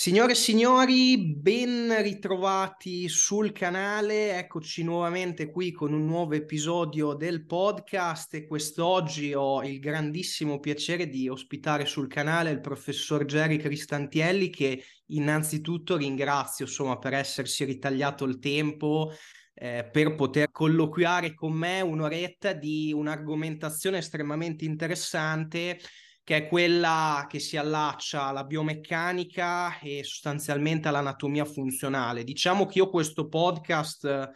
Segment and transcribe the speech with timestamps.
[0.00, 7.44] Signore e signori, ben ritrovati sul canale, eccoci nuovamente qui con un nuovo episodio del
[7.44, 8.32] podcast.
[8.32, 14.82] E quest'oggi ho il grandissimo piacere di ospitare sul canale il professor Jerry Cristantielli che
[15.08, 19.12] innanzitutto ringrazio insomma per essersi ritagliato il tempo
[19.52, 25.78] eh, per poter colloquiare con me un'oretta di un'argomentazione estremamente interessante
[26.22, 32.24] che è quella che si allaccia alla biomeccanica e sostanzialmente all'anatomia funzionale.
[32.24, 34.30] Diciamo che io questo podcast eh,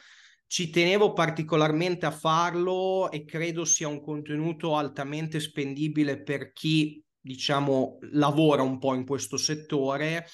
[0.47, 7.98] ci tenevo particolarmente a farlo e credo sia un contenuto altamente spendibile per chi, diciamo,
[8.12, 10.27] lavora un po' in questo settore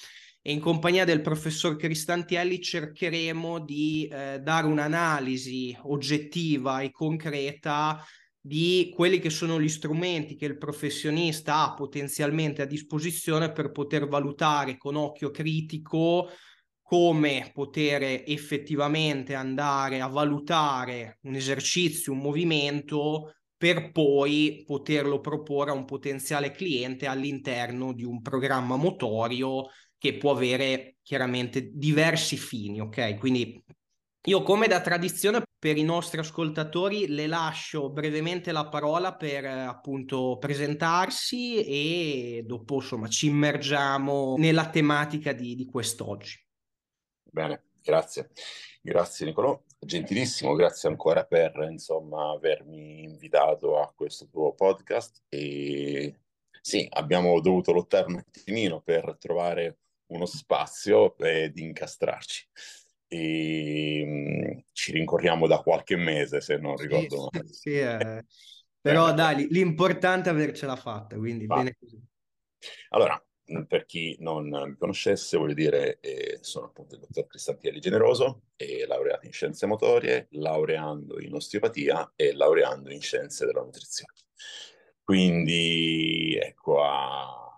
[0.43, 8.03] e in compagnia del professor Cristantielli cercheremo di eh, dare un'analisi oggettiva e concreta
[8.41, 14.07] di quelli che sono gli strumenti che il professionista ha potenzialmente a disposizione per poter
[14.07, 16.27] valutare con occhio critico
[16.81, 25.75] come poter effettivamente andare a valutare un esercizio, un movimento per poi poterlo proporre a
[25.75, 33.17] un potenziale cliente all'interno di un programma motorio che può avere chiaramente diversi fini, ok?
[33.19, 33.63] Quindi
[34.25, 40.37] io come da tradizione per i nostri ascoltatori le lascio brevemente la parola per appunto
[40.39, 46.39] presentarsi e dopo insomma ci immergiamo nella tematica di, di quest'oggi.
[47.23, 48.29] Bene, grazie.
[48.83, 56.19] Grazie Nicolò, gentilissimo, grazie ancora per insomma avermi invitato a questo tuo podcast e
[56.61, 62.47] sì, abbiamo dovuto lottare un attimino per trovare uno spazio ed incastrarci
[63.13, 67.47] e um, ci rincorriamo da qualche mese se non ricordo male.
[67.49, 68.23] Sì, eh.
[68.79, 71.57] Però eh, dai, l'importante è avercela fatta, quindi va.
[71.57, 72.01] bene così.
[72.89, 73.21] Allora,
[73.67, 78.85] per chi non mi conoscesse, voglio dire, eh, sono appunto il dottor Cristantielli Generoso, e
[78.87, 84.13] laureato in scienze motorie, laureando in osteopatia e laureando in scienze della nutrizione.
[85.03, 87.50] Quindi, ecco, a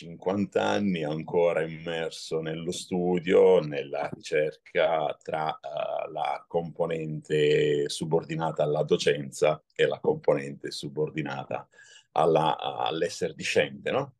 [0.00, 9.62] 50 anni ancora immerso nello studio, nella ricerca tra uh, la componente subordinata alla docenza
[9.74, 11.68] e la componente subordinata
[12.12, 14.14] alla, all'essere discente, no?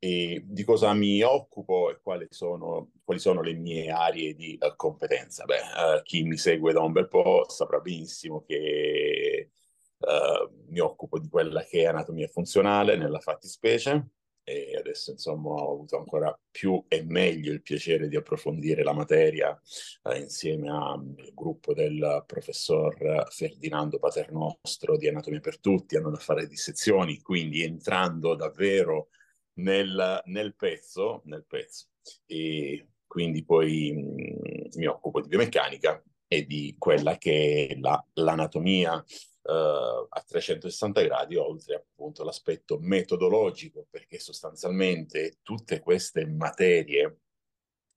[0.00, 4.74] E di cosa mi occupo e quali sono, quali sono le mie aree di uh,
[4.74, 5.44] competenza?
[5.44, 9.50] Beh, uh, chi mi segue da un bel po' saprà benissimo che
[10.68, 14.12] mi occupo di quella che è anatomia funzionale nella fattispecie,
[14.50, 19.58] e adesso insomma ho avuto ancora più e meglio il piacere di approfondire la materia
[20.04, 26.46] eh, insieme al gruppo del professor Ferdinando Paternostro di Anatomia per Tutti, andando a fare
[26.46, 29.08] dissezioni, quindi entrando davvero
[29.54, 31.86] nel, nel pezzo, nel pezzo.
[32.26, 39.04] E quindi poi mh, mi occupo di biomeccanica e di quella che è la, l'anatomia
[39.50, 47.18] uh, a 360 gradi, oltre appunto l'aspetto metodologico, perché sostanzialmente tutte queste materie,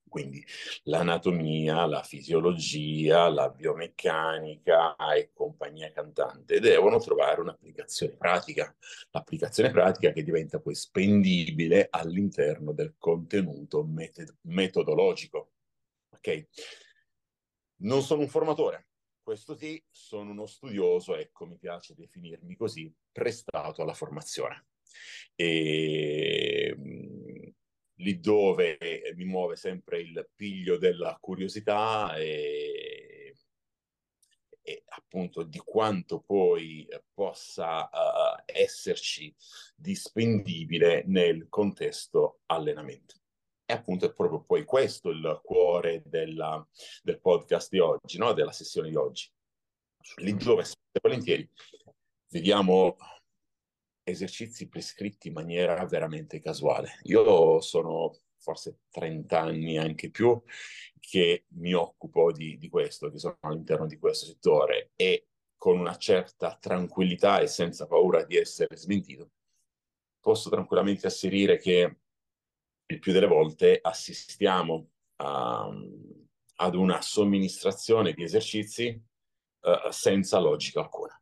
[0.08, 0.44] quindi
[0.84, 8.74] l'anatomia, la fisiologia, la biomeccanica e compagnia cantante, devono trovare un'applicazione pratica,
[9.10, 15.50] l'applicazione pratica che diventa poi spendibile all'interno del contenuto met- metodologico.
[16.10, 16.46] Ok?
[17.78, 18.86] Non sono un formatore,
[19.24, 24.66] questo sì, sono uno studioso, ecco, mi piace definirmi così, prestato alla formazione.
[25.34, 27.48] E mm,
[27.94, 28.78] lì dove
[29.16, 33.34] mi muove sempre il piglio della curiosità e,
[34.60, 39.34] e appunto di quanto poi possa uh, esserci
[39.74, 43.23] dispendibile nel contesto allenamento.
[43.66, 46.66] E appunto è proprio poi questo il cuore della,
[47.02, 48.32] del podcast di oggi, no?
[48.32, 49.30] della sessione di oggi.
[50.16, 50.64] Lì dove,
[51.00, 51.48] volentieri,
[52.28, 52.96] vediamo
[54.02, 56.98] esercizi prescritti in maniera veramente casuale.
[57.04, 60.40] Io sono forse 30 anni, anche più,
[61.00, 65.96] che mi occupo di, di questo, che sono all'interno di questo settore e con una
[65.96, 69.30] certa tranquillità e senza paura di essere smentito,
[70.20, 72.00] posso tranquillamente asserire che
[72.86, 75.70] il più delle volte assistiamo a,
[76.56, 79.00] ad una somministrazione di esercizi
[79.60, 81.18] uh, senza logica alcuna.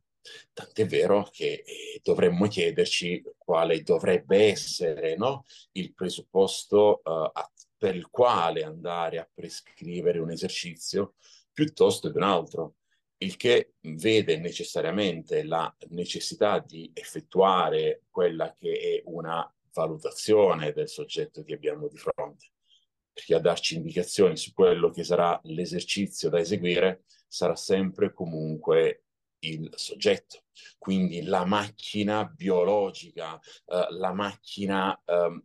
[0.52, 7.30] Tant'è vero che eh, dovremmo chiederci quale dovrebbe essere no, il presupposto uh,
[7.76, 11.14] per il quale andare a prescrivere un esercizio
[11.52, 12.76] piuttosto che un altro,
[13.18, 21.42] il che vede necessariamente la necessità di effettuare quella che è una valutazione del soggetto
[21.42, 22.50] che abbiamo di fronte.
[23.12, 29.04] perché a darci indicazioni su quello che sarà l'esercizio da eseguire sarà sempre comunque
[29.40, 30.44] il soggetto,
[30.78, 35.42] quindi la macchina biologica, eh, la macchina eh,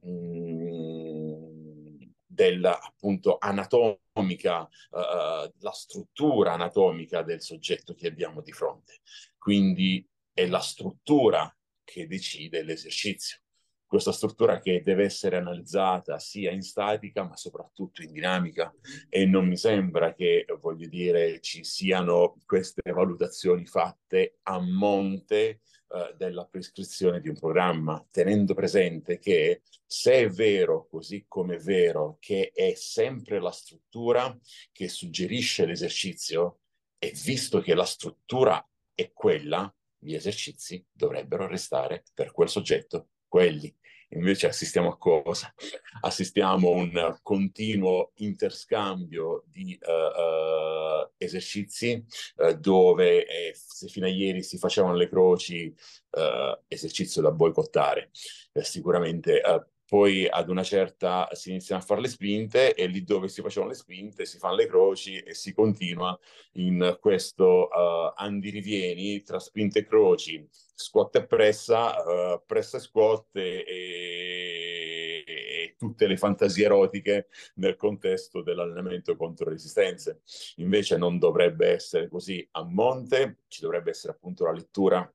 [2.25, 8.99] del, appunto anatomica, eh, la struttura anatomica del soggetto che abbiamo di fronte.
[9.37, 11.51] Quindi è la struttura
[11.83, 13.39] che decide l'esercizio
[13.87, 18.73] questa struttura che deve essere analizzata sia in statica ma soprattutto in dinamica.
[19.09, 26.13] E non mi sembra che, voglio dire, ci siano queste valutazioni fatte a monte eh,
[26.17, 32.17] della prescrizione di un programma, tenendo presente che se è vero, così come è vero,
[32.19, 34.37] che è sempre la struttura
[34.73, 36.59] che suggerisce l'esercizio
[36.99, 38.61] e visto che la struttura
[38.93, 43.73] è quella, gli esercizi dovrebbero restare per quel soggetto quelli.
[44.11, 45.53] Invece assistiamo a cosa?
[46.01, 52.05] Assistiamo a un continuo interscambio di uh, uh, esercizi
[52.37, 55.73] uh, dove eh, se fino a ieri si facevano le croci,
[56.67, 58.09] esercizio da boicottare,
[58.53, 59.41] eh, sicuramente
[59.87, 63.71] poi ad una certa si iniziano a fare le spinte e lì dove si facevano
[63.71, 66.17] le spinte si fanno le croci e si continua
[66.53, 73.35] in questo uh, andirivieni tra spinte e croci, squat e pressa, uh, pressa e squat
[73.37, 80.21] e, e, e, tutte le fantasie erotiche nel contesto dell'allenamento contro resistenze.
[80.57, 85.11] Invece non dovrebbe essere così a monte, ci dovrebbe essere appunto la lettura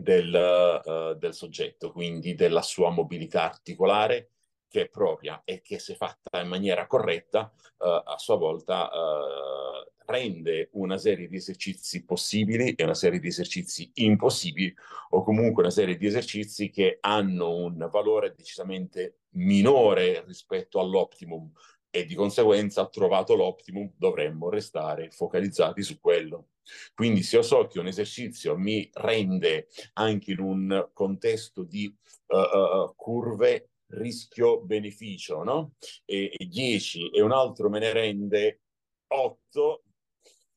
[0.00, 4.30] del, uh, del soggetto, quindi della sua mobilità articolare
[4.68, 9.90] che è propria e che se fatta in maniera corretta uh, a sua volta uh,
[10.06, 14.74] rende una serie di esercizi possibili e una serie di esercizi impossibili
[15.10, 21.50] o comunque una serie di esercizi che hanno un valore decisamente minore rispetto all'optimum
[21.90, 26.48] e di conseguenza trovato l'optimum dovremmo restare focalizzati su quello.
[26.94, 32.94] Quindi se io so che un esercizio mi rende anche in un contesto di uh,
[32.94, 35.74] curve rischio-beneficio, no?
[36.04, 38.60] E, e 10 e un altro me ne rende
[39.06, 39.82] 8,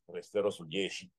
[0.06, 1.10] resterò su 10.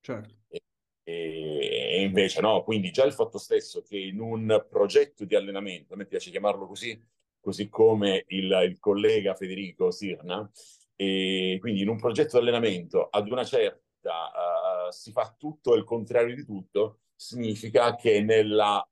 [0.00, 0.34] Certo.
[0.48, 0.62] E,
[1.04, 5.96] e, invece no, quindi già il fatto stesso che in un progetto di allenamento, a
[5.96, 6.98] me piace chiamarlo così,
[7.40, 10.50] così come il, il collega Federico Sirna,
[10.96, 15.84] e quindi in un progetto di allenamento ad una certa uh, si fa tutto il
[15.84, 18.86] contrario di tutto, significa che nella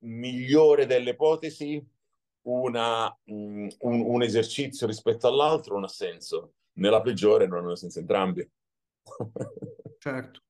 [0.00, 1.82] migliore delle ipotesi
[2.42, 7.98] una, um, un, un, esercizio rispetto all'altro non ha senso, nella peggiore non ha senso
[7.98, 8.48] entrambi.
[9.98, 10.45] certo.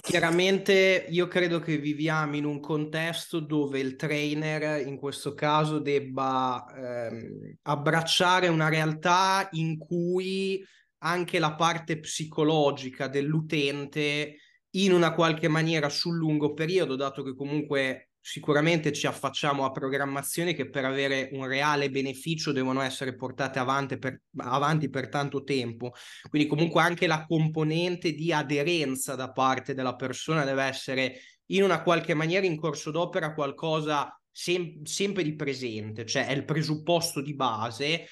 [0.00, 6.64] Chiaramente io credo che viviamo in un contesto dove il trainer in questo caso debba
[6.76, 10.62] ehm, abbracciare una realtà in cui
[10.98, 14.36] anche la parte psicologica dell'utente
[14.72, 20.52] in una qualche maniera sul lungo periodo, dato che comunque sicuramente ci affacciamo a programmazioni
[20.52, 25.92] che per avere un reale beneficio devono essere portate avanti per, avanti per tanto tempo.
[26.28, 31.82] Quindi comunque anche la componente di aderenza da parte della persona deve essere in una
[31.82, 37.34] qualche maniera in corso d'opera qualcosa sem- sempre di presente, cioè è il presupposto di
[37.34, 38.04] base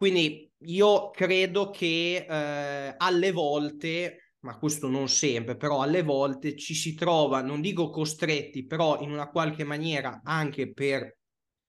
[0.00, 6.74] quindi io credo che eh, alle volte, ma questo non sempre, però alle volte ci
[6.74, 11.18] si trova, non dico costretti, però in una qualche maniera anche per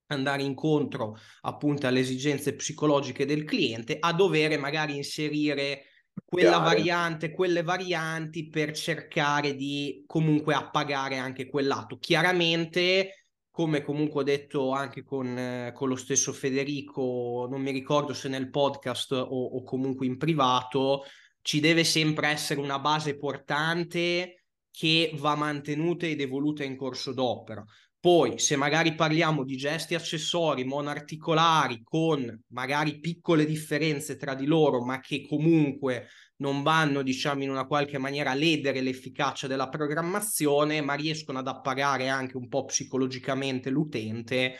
[0.07, 5.85] andare incontro appunto alle esigenze psicologiche del cliente, a dover magari inserire
[6.25, 6.63] quella Chiaro.
[6.65, 11.97] variante, quelle varianti per cercare di comunque appagare anche quel lato.
[11.97, 13.15] Chiaramente
[13.51, 18.29] come comunque ho detto anche con, eh, con, lo stesso Federico, non mi ricordo se
[18.29, 21.03] nel podcast o, o, comunque in privato,
[21.41, 27.63] ci deve sempre essere una base portante che va mantenuta ed evoluta in corso d'opera.
[27.99, 34.83] Poi, se magari parliamo di gesti accessori monarticolari con magari piccole differenze tra di loro,
[34.83, 36.07] ma che comunque
[36.37, 41.47] non vanno, diciamo, in una qualche maniera a ledere l'efficacia della programmazione, ma riescono ad
[41.47, 44.55] appagare anche un po' psicologicamente l'utente,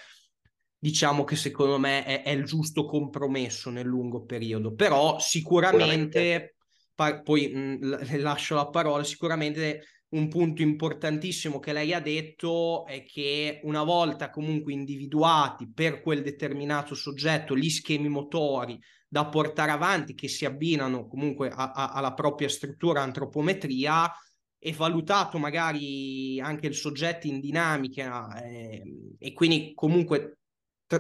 [0.78, 4.76] diciamo che secondo me è, è il giusto compromesso nel lungo periodo.
[4.76, 6.58] Però sicuramente,
[6.94, 13.04] pa- poi mh, lascio la parola, sicuramente un punto importantissimo che lei ha detto è
[13.04, 20.14] che una volta comunque individuati per quel determinato soggetto gli schemi motori da portare avanti
[20.14, 24.12] che si abbinano comunque a, a, alla propria struttura antropometria
[24.58, 28.84] e valutato magari anche il soggetto in dinamica eh,
[29.18, 30.40] e quindi comunque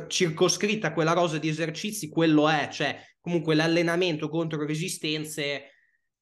[0.07, 5.63] circoscritta quella rosa di esercizi, quello è, cioè comunque l'allenamento contro resistenze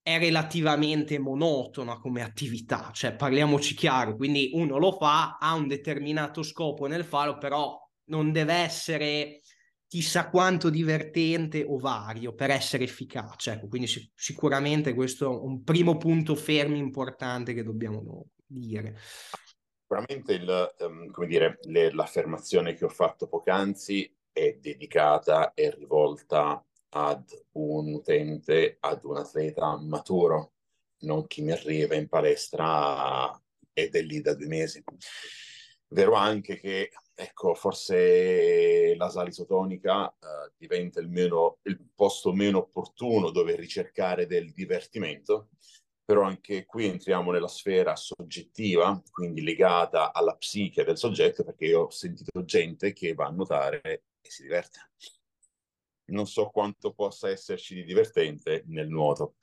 [0.01, 6.41] è relativamente monotona come attività, cioè parliamoci chiaro, quindi uno lo fa, ha un determinato
[6.41, 9.41] scopo nel farlo, però non deve essere
[9.89, 13.53] chissà quanto divertente o vario per essere efficace.
[13.53, 18.97] Ecco, quindi sic- sicuramente questo è un primo punto fermo importante che dobbiamo dire.
[19.81, 26.63] Sicuramente il, um, come dire, le, l'affermazione che ho fatto poc'anzi è dedicata e rivolta
[26.89, 30.53] ad un utente, ad un atleta maturo,
[31.01, 33.31] non chi mi arriva in palestra
[33.73, 34.83] ed è lì da due mesi.
[35.91, 42.59] Vero anche che, ecco, forse la sala isotonica uh, diventa il, meno, il posto meno
[42.59, 45.49] opportuno dove ricercare del divertimento,
[46.03, 51.81] però anche qui entriamo nella sfera soggettiva, quindi legata alla psiche del soggetto, perché io
[51.81, 54.91] ho sentito gente che va a nuotare e si diverte.
[56.09, 59.35] Non so quanto possa esserci di divertente nel nuoto.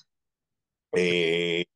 [0.90, 1.66] E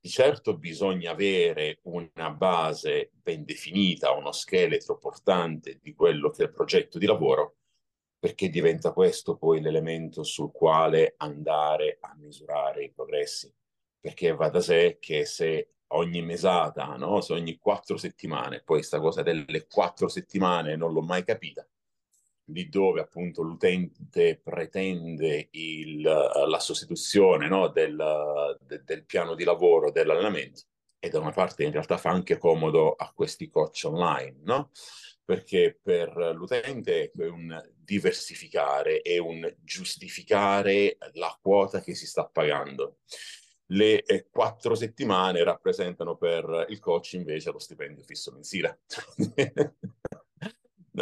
[0.00, 6.46] di certo bisogna avere una base ben definita, uno scheletro portante di quello che è
[6.46, 7.56] il progetto di lavoro,
[8.18, 13.52] perché diventa questo poi l'elemento sul quale andare a misurare i progressi
[14.00, 17.20] perché va da sé che se ogni mesata, no?
[17.20, 21.66] se ogni quattro settimane, poi questa cosa delle quattro settimane non l'ho mai capita,
[22.48, 27.68] lì dove appunto l'utente pretende il, la sostituzione no?
[27.68, 30.62] del, de, del piano di lavoro, dell'allenamento,
[30.98, 34.70] e da una parte in realtà fa anche comodo a questi coach online, no?
[35.24, 42.98] Perché per l'utente è un diversificare, è un giustificare la quota che si sta pagando
[43.70, 48.80] le eh, quattro settimane rappresentano per il coach invece lo stipendio fisso mensile.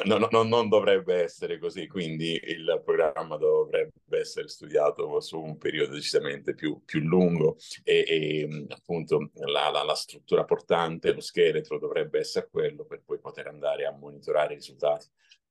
[0.05, 5.57] no, no, no, non dovrebbe essere così, quindi il programma dovrebbe essere studiato su un
[5.59, 11.79] periodo decisamente più, più lungo e, e appunto la, la, la, struttura portante, lo scheletro
[11.79, 15.07] dovrebbe essere quello per poi poter andare a monitorare i risultati.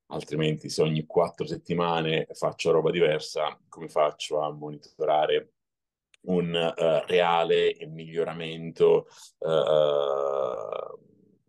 [0.08, 5.54] Altrimenti se ogni quattro settimane faccio roba diversa, come faccio a monitorare
[6.26, 9.08] un uh, reale miglioramento
[9.40, 11.06] uh,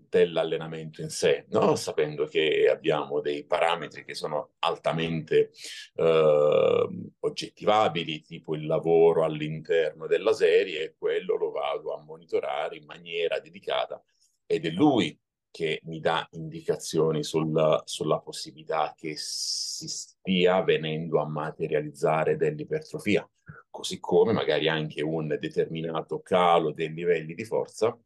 [0.08, 1.76] dell'allenamento in sé, no?
[1.76, 5.50] sapendo che abbiamo dei parametri che sono altamente
[5.94, 12.84] uh, oggettivabili, tipo il lavoro all'interno della serie, e quello lo vado a monitorare in
[12.84, 14.02] maniera dedicata
[14.46, 15.18] ed è lui
[15.50, 23.28] che mi dà indicazioni sul, sulla possibilità che si stia venendo a materializzare dell'ipertrofia
[23.76, 27.96] così come magari anche un determinato calo dei livelli di forza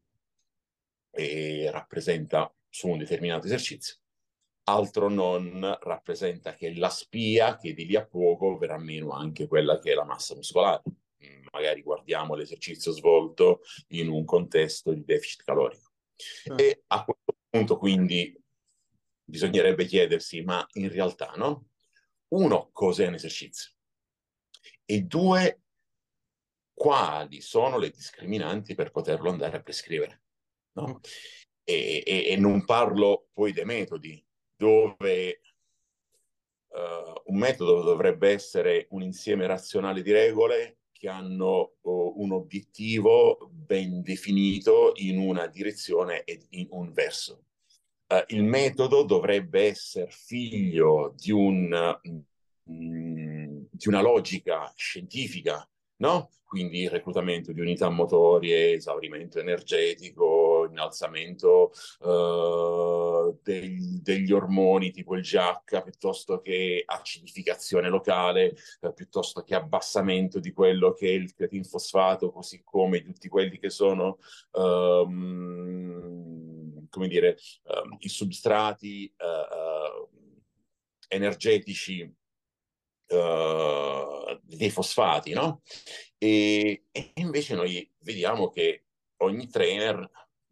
[1.11, 3.95] e rappresenta su un determinato esercizio.
[4.63, 9.79] Altro non rappresenta che la spia che di lì a poco verrà meno anche quella
[9.79, 10.83] che è la massa muscolare.
[11.51, 15.91] Magari guardiamo l'esercizio svolto in un contesto di deficit calorico.
[16.45, 16.55] Ah.
[16.61, 18.39] E a questo punto quindi
[19.23, 21.67] bisognerebbe chiedersi, ma in realtà no?
[22.29, 23.71] Uno, cos'è un esercizio?
[24.85, 25.61] E due,
[26.73, 30.20] quali sono le discriminanti per poterlo andare a prescrivere.
[30.73, 30.99] No?
[31.63, 34.23] E, e, e, non parlo poi dei metodi,
[34.55, 35.41] dove
[36.69, 43.49] uh, un metodo dovrebbe essere un insieme razionale di regole che hanno uh, un obiettivo
[43.51, 47.45] ben definito in una direzione e in un verso.
[48.07, 51.99] Uh, il metodo dovrebbe essere figlio di, un,
[52.69, 55.65] mm, di una logica scientifica
[56.01, 56.29] no?
[56.43, 60.40] Quindi reclutamento di unità motorie, esaurimento energetico,
[60.71, 69.55] innalzamento uh, dei, degli ormoni tipo il GH, piuttosto che acidificazione locale, uh, piuttosto che
[69.55, 74.17] abbassamento di quello che è il creatinfosfato, così come tutti quelli che sono,
[74.53, 75.91] um,
[76.89, 80.09] come dire, um, i substrati uh,
[81.07, 82.01] energetici
[83.11, 85.61] uh, dei fosfati, no?
[86.17, 88.85] E, e, invece noi vediamo che
[89.17, 90.09] ogni trainer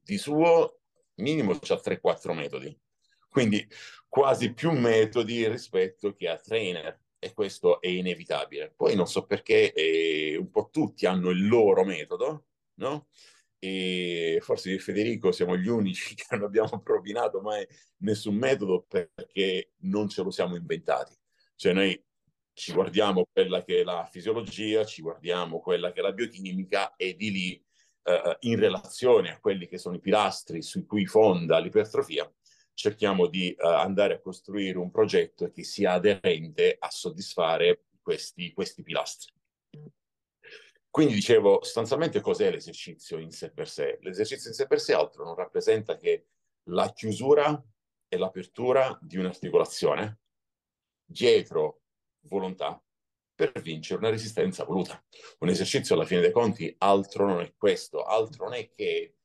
[0.10, 0.80] di suo
[1.18, 2.76] minimo ha 3-4 metodi,
[3.30, 3.64] quindi
[4.08, 8.74] quasi più metodi rispetto che a trainer e questo è inevitabile.
[8.76, 13.08] Poi non so perché eh, un po' tutti hanno il loro metodo, no?
[13.60, 19.74] E forse io Federico siamo gli unici che non abbiamo propinato mai nessun metodo perché
[19.82, 21.14] non ce lo siamo inventati.
[21.56, 22.04] Cioè noi
[22.54, 27.16] ci guardiamo quella che è la fisiologia, ci guardiamo quella che è la biochimica e
[27.16, 27.64] di lì
[28.04, 32.32] eh, in relazione a quelli che sono i pilastri su cui fonda l'ipertrofia
[32.74, 38.84] cerchiamo di uh, andare a costruire un progetto che sia aderente a soddisfare questi, questi
[38.84, 39.34] pilastri.
[40.90, 44.00] Quindi dicevo, sostanzialmente cos'è l'esercizio in sé per sé?
[44.02, 46.28] L'esercizio in sé per sé altro non rappresenta che
[46.70, 47.62] la chiusura
[48.08, 50.20] e l'apertura di un'articolazione
[51.06, 51.82] dietro
[52.22, 52.82] volontà
[53.40, 55.02] per vincere una resistenza voluta.
[55.40, 59.16] Un esercizio alla fine dei conti altro non è questo, altro non è che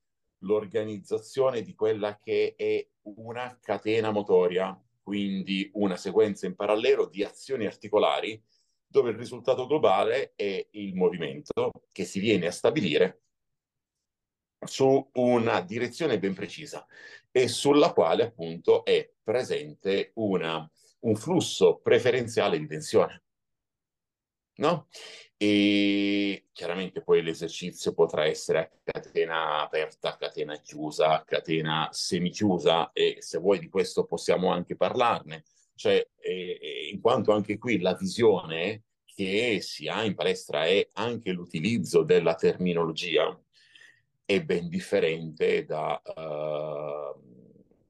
[0.45, 7.67] l'organizzazione di quella che è una catena motoria, quindi una sequenza in parallelo di azioni
[7.67, 8.41] articolari
[8.87, 13.23] dove il risultato globale è il movimento che si viene a stabilire
[14.65, 16.87] su una direzione ben precisa
[17.33, 23.24] e sulla quale appunto è presente una, un flusso preferenziale di tensione.
[24.57, 24.89] No?
[25.37, 32.93] E chiaramente poi l'esercizio potrà essere a catena aperta, a catena chiusa, a catena semichiusa
[32.93, 35.45] e se vuoi di questo possiamo anche parlarne.
[35.75, 41.33] Cioè, eh, in quanto anche qui la visione che si ha in palestra è anche
[41.33, 43.39] l'utilizzo della terminologia
[44.25, 47.35] è ben differente da uh,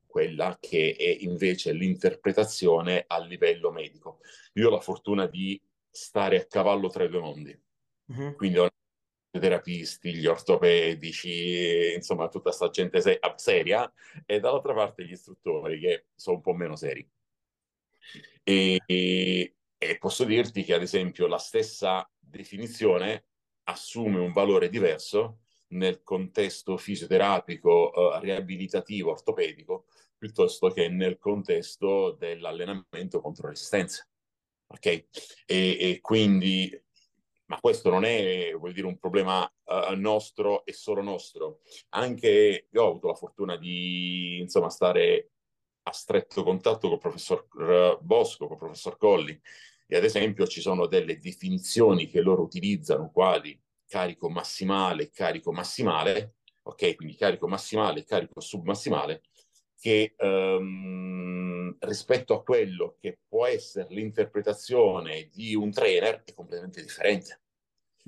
[0.06, 4.18] quella che è invece l'interpretazione a livello medico.
[4.54, 5.60] Io ho la fortuna di
[5.94, 7.62] stare a cavallo tra i due mondi,
[8.06, 8.34] uh-huh.
[8.34, 13.90] quindi ho i terapisti, gli ortopedici, insomma tutta questa gente se- seria
[14.26, 17.08] e dall'altra parte gli istruttori che sono un po' meno seri.
[18.42, 23.26] E, e, e posso dirti che ad esempio la stessa definizione
[23.64, 29.86] assume un valore diverso nel contesto fisioterapico, uh, riabilitativo, ortopedico,
[30.16, 34.06] piuttosto che nel contesto dell'allenamento contro resistenza.
[34.74, 34.86] Ok?
[34.86, 35.06] E,
[35.46, 36.70] e, quindi,
[37.46, 41.60] ma questo non è, dire, un problema uh, nostro e solo nostro.
[41.90, 45.30] Anche io ho avuto la fortuna di, insomma, stare
[45.82, 49.40] a stretto contatto con il professor Bosco, con il professor Colli,
[49.86, 56.36] e ad esempio ci sono delle definizioni che loro utilizzano, quali carico massimale, carico massimale,
[56.62, 56.96] ok?
[56.96, 59.22] Quindi carico massimale e carico submassimale,
[59.78, 67.40] che um, rispetto a quello che può essere l'interpretazione di un trainer è completamente differente.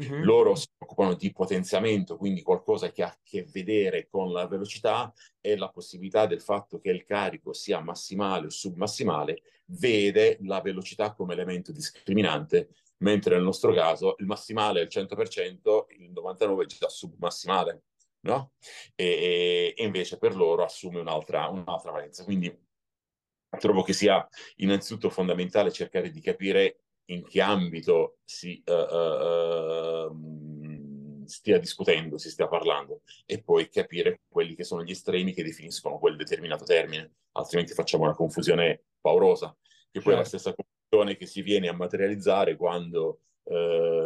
[0.00, 0.22] Mm-hmm.
[0.22, 5.12] Loro si occupano di potenziamento, quindi qualcosa che ha a che vedere con la velocità
[5.40, 11.14] e la possibilità del fatto che il carico sia massimale o submassimale, vede la velocità
[11.14, 16.66] come elemento discriminante mentre nel nostro caso il massimale è il 100%, il 99% è
[16.66, 17.83] già submassimale,
[18.26, 18.52] no?
[18.94, 22.24] E, e invece per loro assume un'altra, un'altra valenza.
[22.24, 22.54] Quindi
[23.58, 30.14] trovo che sia innanzitutto fondamentale cercare di capire in che ambito si uh, uh,
[31.26, 35.98] stia discutendo, si stia parlando e poi capire quelli che sono gli estremi che definiscono
[35.98, 39.56] quel determinato termine, altrimenti facciamo una confusione paurosa,
[39.90, 40.10] che poi certo.
[40.10, 40.38] è la certo.
[40.38, 40.54] stessa
[41.16, 44.06] che si viene a materializzare quando eh,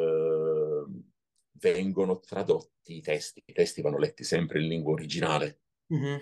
[1.61, 3.43] vengono tradotti i testi.
[3.45, 5.61] I testi vanno letti sempre in lingua originale.
[5.93, 6.19] Mm-hmm.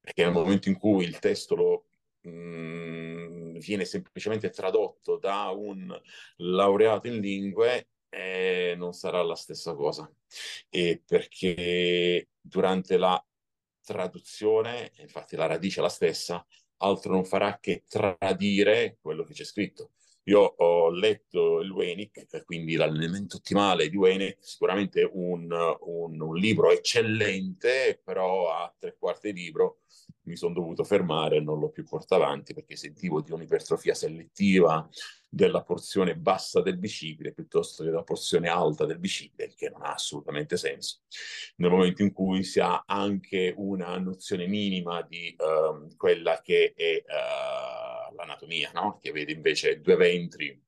[0.00, 1.86] Perché nel momento in cui il testo lo,
[2.22, 5.98] mh, mm, viene semplicemente tradotto da un
[6.36, 10.10] laureato in lingue, eh, non sarà la stessa cosa.
[10.68, 13.22] E perché durante la
[13.82, 16.44] traduzione, infatti la radice è la stessa,
[16.78, 19.92] altro non farà che tradire quello che c'è scritto.
[20.24, 26.70] Io ho letto il Wenick, quindi l'allenamento ottimale di Wenick, sicuramente un, un, un libro
[26.70, 29.80] eccellente, però a tre quarti libro
[30.24, 34.88] mi sono dovuto fermare e non l'ho più portato avanti perché sentivo di un'ipertrofia selettiva
[35.28, 39.92] della porzione bassa del bicipite piuttosto che della porzione alta del bicipite, che non ha
[39.92, 41.00] assolutamente senso.
[41.56, 47.02] Nel momento in cui si ha anche una nozione minima di uh, quella che è
[47.04, 48.98] uh, l'anatomia, no?
[49.00, 50.62] che vede invece due ventri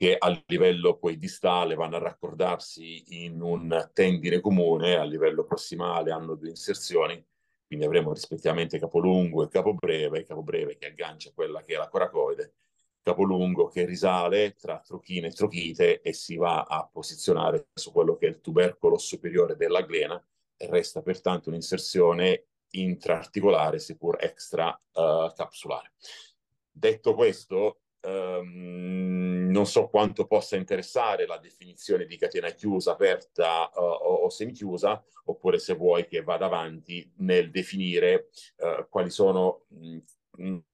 [0.00, 6.10] che a livello poi distale vanno a raccordarsi in un tendine comune, a livello prossimale
[6.10, 7.22] hanno due inserzioni,
[7.66, 12.54] quindi avremo rispettivamente capolungo e capobreve, capobreve che aggancia quella che è la coracoide,
[13.02, 18.26] capolungo che risale tra trochine e trochite e si va a posizionare su quello che
[18.26, 20.18] è il tubercolo superiore della glena
[20.56, 25.92] e resta pertanto un'inserzione intraarticolare seppur extra uh, capsulare.
[26.70, 33.80] Detto questo, um, non so quanto possa interessare la definizione di catena chiusa, aperta uh,
[33.80, 38.28] o, o semichiusa, oppure se vuoi che vada avanti nel definire
[38.58, 39.98] uh, quali sono mh,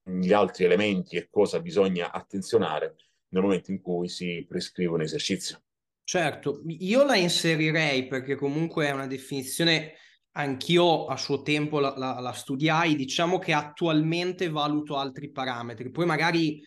[0.03, 2.97] gli altri elementi e cosa bisogna attenzionare
[3.29, 5.61] nel momento in cui si prescrive un esercizio.
[6.05, 9.95] Certo, io la inserirei perché comunque è una definizione
[10.37, 16.07] anch'io a suo tempo la, la, la, studiai, diciamo che attualmente valuto altri parametri, poi
[16.07, 16.63] magari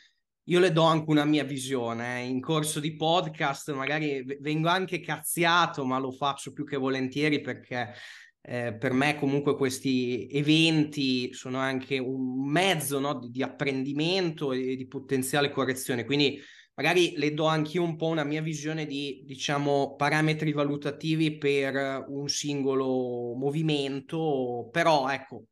[0.46, 2.26] io le do anche una mia visione, eh.
[2.26, 7.94] in corso di podcast magari vengo anche cazziato, ma lo faccio più che volentieri perché
[8.42, 14.76] eh, per me comunque questi eventi sono anche un mezzo no, di, di apprendimento e
[14.76, 16.42] di potenziale correzione, quindi
[16.80, 22.30] magari le do anche un po' una mia visione di, diciamo, parametri valutativi per un
[22.30, 25.48] singolo movimento, però ecco,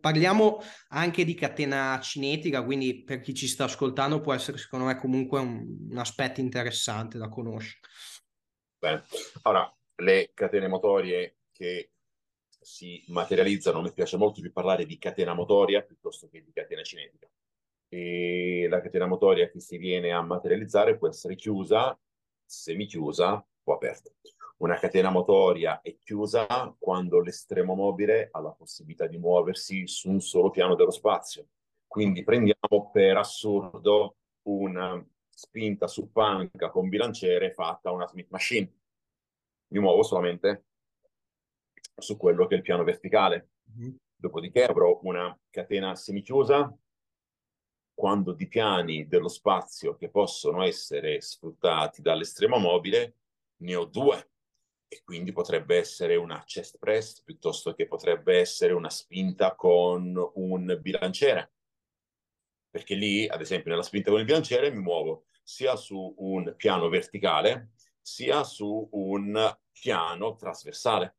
[0.00, 4.96] parliamo anche di catena cinetica, quindi per chi ci sta ascoltando può essere secondo me
[4.96, 7.80] comunque un, un aspetto interessante da conoscere.
[8.78, 9.02] Bene,
[9.42, 11.90] ora le catene motorie che
[12.60, 17.28] si materializzano, me piace molto più parlare di catena motoria piuttosto che di catena cinetica
[17.94, 21.94] e la catena motoria che si viene a materializzare può essere chiusa,
[22.42, 24.10] semichiusa o aperta.
[24.56, 30.20] Una catena motoria è chiusa quando l'estremo mobile ha la possibilità di muoversi su un
[30.20, 31.48] solo piano dello spazio.
[31.86, 38.72] Quindi prendiamo per assurdo una spinta su panca con bilanciere fatta a una Smith Machine.
[39.68, 40.64] Mi muovo solamente
[41.94, 43.50] su quello che è il piano verticale.
[43.70, 43.94] Mm-hmm.
[44.16, 46.74] Dopodiché avrò una catena semichiusa
[48.02, 53.18] quando di piani dello spazio che possono essere sfruttati dall'estremo mobile,
[53.58, 54.30] ne ho due.
[54.88, 60.78] E quindi potrebbe essere una chest press piuttosto che potrebbe essere una spinta con un
[60.80, 61.52] bilanciere.
[62.70, 66.88] Perché lì, ad esempio, nella spinta con il bilanciere mi muovo sia su un piano
[66.88, 71.18] verticale sia su un piano trasversale.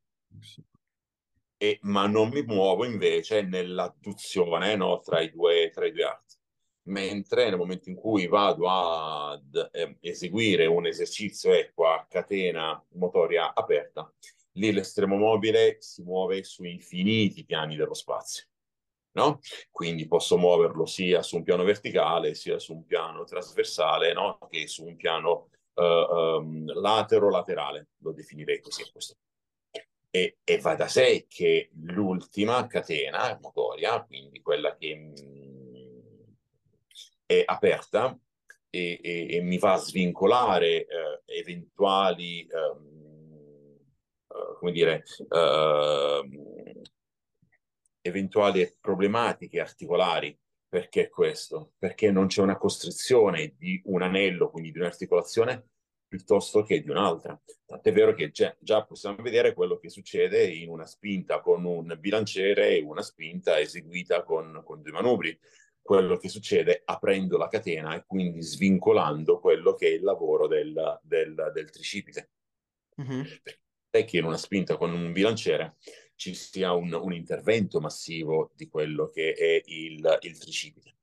[1.55, 6.32] E, ma non mi muovo invece nell'adduzione no, tra, i due, tra i due arti
[6.83, 13.53] mentre nel momento in cui vado ad eh, eseguire un esercizio ecco a catena motoria
[13.53, 14.11] aperta,
[14.53, 18.45] lì l'estremo mobile si muove su infiniti piani dello spazio.
[19.15, 19.39] No?
[19.69, 24.39] Quindi posso muoverlo sia su un piano verticale, sia su un piano trasversale, no?
[24.49, 29.31] che su un piano uh, um, latero-laterale, lo definirei così a questo punto.
[30.09, 35.11] E, e va da sé che l'ultima catena motoria, quindi quella che
[37.39, 38.17] è aperta
[38.69, 40.87] e, e, e mi va a svincolare eh,
[41.25, 43.77] eventuali, um,
[44.27, 46.81] uh, come dire, uh,
[48.01, 50.37] eventuali problematiche articolari.
[50.67, 51.73] Perché questo?
[51.77, 55.67] Perché non c'è una costrizione di un anello, quindi di un'articolazione,
[56.07, 57.39] piuttosto che di un'altra.
[57.63, 61.95] Tant'è vero che già, già, possiamo vedere quello che succede in una spinta con un
[61.99, 65.39] bilanciere e una spinta eseguita con, con due manubri
[65.83, 70.99] quello che succede aprendo la catena e quindi svincolando quello che è il lavoro del,
[71.03, 72.31] del, del tricipite.
[72.99, 73.23] Mm-hmm.
[73.89, 75.75] È che in una spinta con un bilanciere
[76.15, 80.95] ci sia un, un intervento massivo di quello che è il, il tricipite.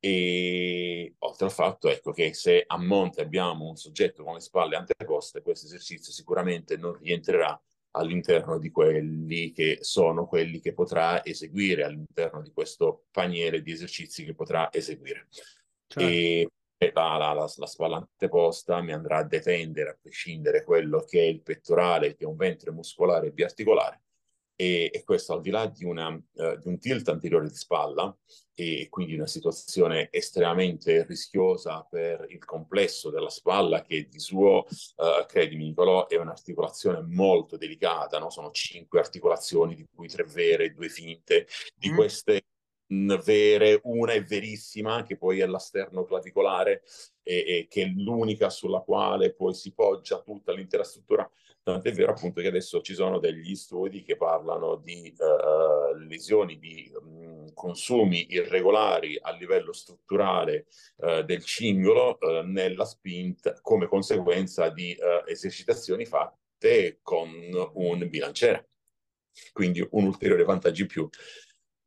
[0.00, 4.76] E oltre al fatto ecco, che se a monte abbiamo un soggetto con le spalle
[4.76, 7.58] anteposte, questo esercizio sicuramente non rientrerà
[7.96, 14.24] all'interno di quelli che sono quelli che potrà eseguire all'interno di questo paniere di esercizi
[14.24, 15.28] che potrà eseguire.
[15.86, 16.08] Certo.
[16.08, 16.48] E
[16.92, 21.24] la, la, la, la spalla anteposta mi andrà a detendere, a prescindere quello che è
[21.24, 24.02] il pettorale, che è un ventre muscolare biarticolare,
[24.56, 28.16] e, e questo al di là di, una, uh, di un tilt anteriore di spalla
[28.54, 34.64] e quindi una situazione estremamente rischiosa per il complesso della spalla che di suo,
[34.96, 38.30] uh, credimi Nicolò, è un'articolazione molto delicata, no?
[38.30, 41.94] sono cinque articolazioni di cui tre vere e due finte, di mm.
[41.94, 42.45] queste
[42.88, 46.82] vere, una è verissima, che poi è la sternoclavicolare,
[47.22, 51.28] e, e, che è l'unica sulla quale poi si poggia tutta l'intera struttura.
[51.66, 56.88] Tant'è vero appunto che adesso ci sono degli studi che parlano di uh, lesioni, di
[56.94, 60.66] um, consumi irregolari a livello strutturale
[60.98, 64.96] uh, del cingolo uh, nella spinta come conseguenza di
[65.26, 67.28] esercitazioni fatte con
[67.72, 68.68] un bilanciere.
[69.52, 71.08] Quindi un ulteriore vantaggio in più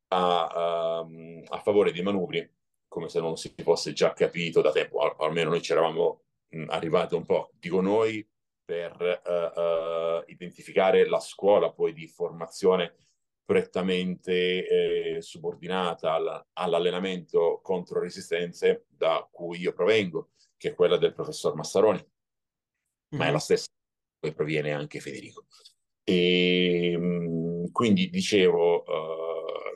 [0.10, 1.08] a, a,
[1.48, 2.48] a favore dei manubri,
[2.88, 6.22] come se non si fosse già capito da tempo, o almeno noi ci eravamo
[6.67, 8.28] arrivati un po', dico noi,
[8.69, 12.95] per uh, uh, identificare la scuola poi di formazione
[13.43, 21.15] prettamente eh, subordinata all, all'allenamento contro resistenze da cui io provengo, che è quella del
[21.15, 23.17] professor Massaroni, mm-hmm.
[23.17, 23.39] ma è la mhm.
[23.39, 23.67] stessa
[24.19, 25.45] poi proviene anche Federico.
[26.04, 29.29] E mh, quindi dicevo, uh,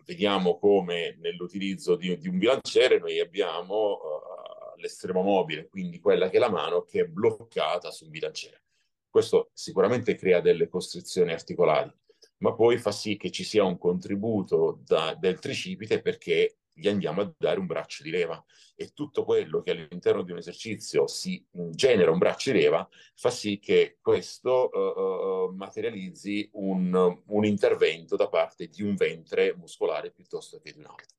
[0.06, 6.38] vediamo come nell'utilizzo di, di, un bilanciere noi abbiamo uh, l'estremo mobile, quindi quella che
[6.38, 8.64] è la mano, che è bloccata sul bilanciere.
[9.10, 11.92] Questo sicuramente crea delle costrizioni articolari,
[12.38, 17.22] ma poi fa sì che ci sia un contributo da, del tricipite perché gli andiamo
[17.22, 18.44] a dare un braccio di leva
[18.76, 23.30] e tutto quello che all'interno di un esercizio si genera un braccio di leva fa
[23.30, 30.60] sì che questo uh, materializzi un, un, intervento da parte di un ventre muscolare piuttosto
[30.60, 31.18] che di un altro.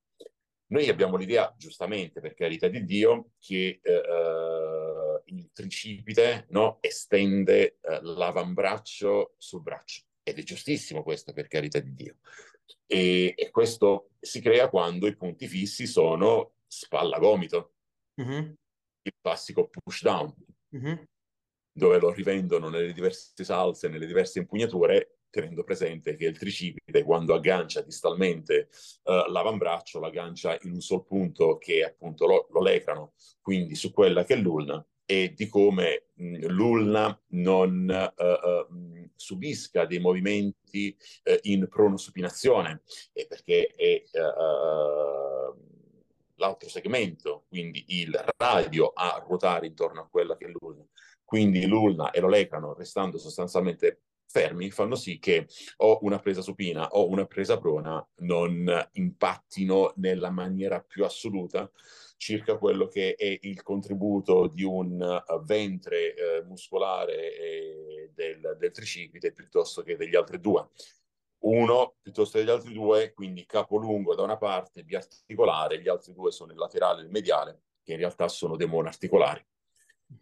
[0.66, 9.34] Noi abbiamo l'idea, giustamente, per carità di Dio, che uh, il tricipite no, estende l'avambraccio
[9.38, 12.16] sul braccio ed è giustissimo questo, per carità di Dio.
[12.86, 17.74] E, e questo si crea quando i punti fissi sono spalla-gomito,
[18.20, 18.52] mm-hmm.
[19.02, 20.34] il classico push down,
[20.76, 21.02] mm-hmm.
[21.72, 27.34] dove lo rivendono nelle diverse salse, nelle diverse impugnature, tenendo presente che il tricipite, quando
[27.34, 28.68] aggancia distalmente
[29.04, 33.92] uh, l'avambraccio, lo aggancia in un sol punto che appunto lo, lo lecrano, quindi su
[33.92, 40.96] quella che è l'ulna, e di come mh, l'ulna non uh, uh, subisca dei movimenti
[41.24, 44.02] uh, in pronosupinazione, eh, perché è
[46.36, 50.84] l'altro segmento, quindi il radio a ruotare intorno a quella che è l'ulna.
[51.24, 56.88] Quindi l'ulna e lo lecano restando sostanzialmente fermi fanno sì che o una presa supina
[56.88, 61.70] o una presa prona non impattino nella maniera più assoluta
[62.24, 68.70] circa quello che è il contributo di un uh, ventre uh, muscolare eh, del, del
[68.70, 70.70] tricipite piuttosto che degli altri due.
[71.40, 76.32] Uno piuttosto degli altri due, quindi capo lungo da una parte, biarticolare, gli altri due
[76.32, 79.46] sono il laterale e il mediale, che in realtà sono dei monoarticolari.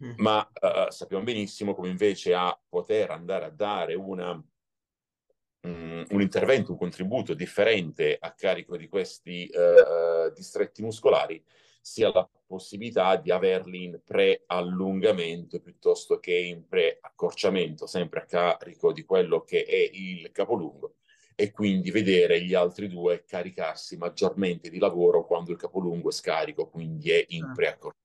[0.03, 0.15] Mm-hmm.
[0.17, 6.73] Ma uh, sappiamo benissimo come invece a poter andare a dare una, um, un intervento,
[6.73, 11.41] un contributo differente a carico di questi uh, distretti muscolari
[11.85, 19.03] sia la possibilità di averli in pre-allungamento piuttosto che in pre-accorciamento, sempre a carico di
[19.03, 20.95] quello che è il capolungo
[21.35, 26.69] e quindi vedere gli altri due caricarsi maggiormente di lavoro quando il capolungo è scarico,
[26.69, 27.53] quindi è in certo.
[27.53, 28.01] pre-accorciamento.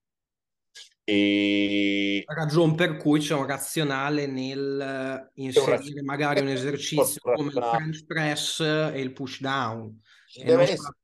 [1.05, 2.25] E...
[2.27, 8.59] Ragione per cui c'è un razionale nel inserire magari un esercizio come il French press
[8.61, 10.03] e il push down.
[10.27, 10.98] Ci deve essere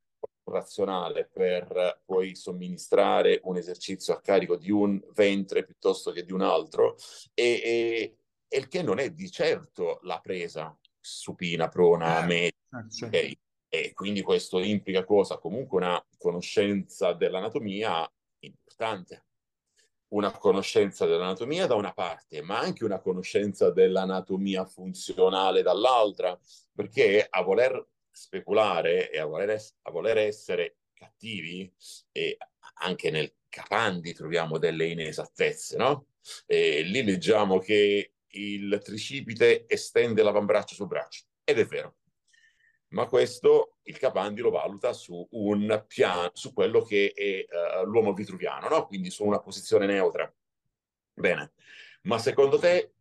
[0.45, 6.43] razionale per poi somministrare un esercizio a carico di un ventre piuttosto che di un
[6.43, 6.97] altro
[7.33, 8.17] e, e,
[8.49, 13.07] e il che non è di certo la presa supina, prona, eh, media, certo.
[13.07, 13.39] okay?
[13.69, 15.39] e quindi questo implica cosa?
[15.39, 18.09] Comunque una conoscenza dell'anatomia
[18.41, 19.25] importante
[20.15, 26.39] una conoscenza dell'anatomia da una parte, ma anche una conoscenza dell'anatomia funzionale dall'altra,
[26.73, 31.73] perché a voler speculare e a voler, es- a voler essere cattivi
[32.13, 32.37] e
[32.75, 36.07] anche nel Capandi troviamo delle inesattezze, no?
[36.47, 41.97] E lì leggiamo che il tricipite estende l'avambraccio sul braccio, ed è vero.
[42.89, 47.45] Ma questo il Capandi lo valuta su un piano, su quello che è
[47.81, 48.87] uh, l'uomo vitruviano, no?
[48.87, 50.33] Quindi su una posizione neutra.
[51.13, 51.53] Bene,
[52.03, 52.93] ma secondo te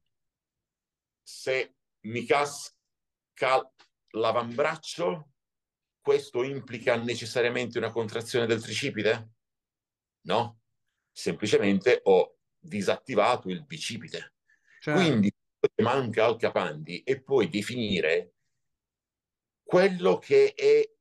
[1.21, 3.71] se mi casca
[4.13, 5.31] l'avambraccio,
[6.01, 9.31] questo implica necessariamente una contrazione del tricipite?
[10.25, 10.61] No,
[11.11, 14.35] semplicemente ho disattivato il bicipite.
[14.79, 14.99] Certo.
[14.99, 15.33] Quindi
[15.81, 18.33] manca al capandi e poi definire
[19.63, 20.91] quello che è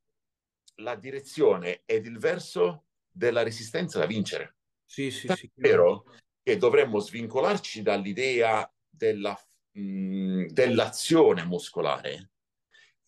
[0.77, 4.57] la direzione ed il verso della resistenza da vincere.
[4.85, 5.47] Sì, sì, sì.
[5.47, 6.05] È vero
[6.43, 9.39] che dovremmo svincolarci dall'idea della,
[9.73, 12.32] mh, dell'azione muscolare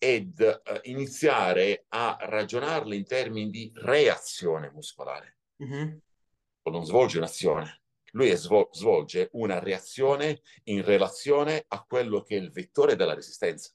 [0.05, 5.37] ed uh, iniziare a ragionarle in termini di reazione muscolare.
[5.63, 5.97] Mm-hmm.
[6.65, 12.51] Non svolge un'azione, lui svol- svolge una reazione in relazione a quello che è il
[12.51, 13.71] vettore della resistenza.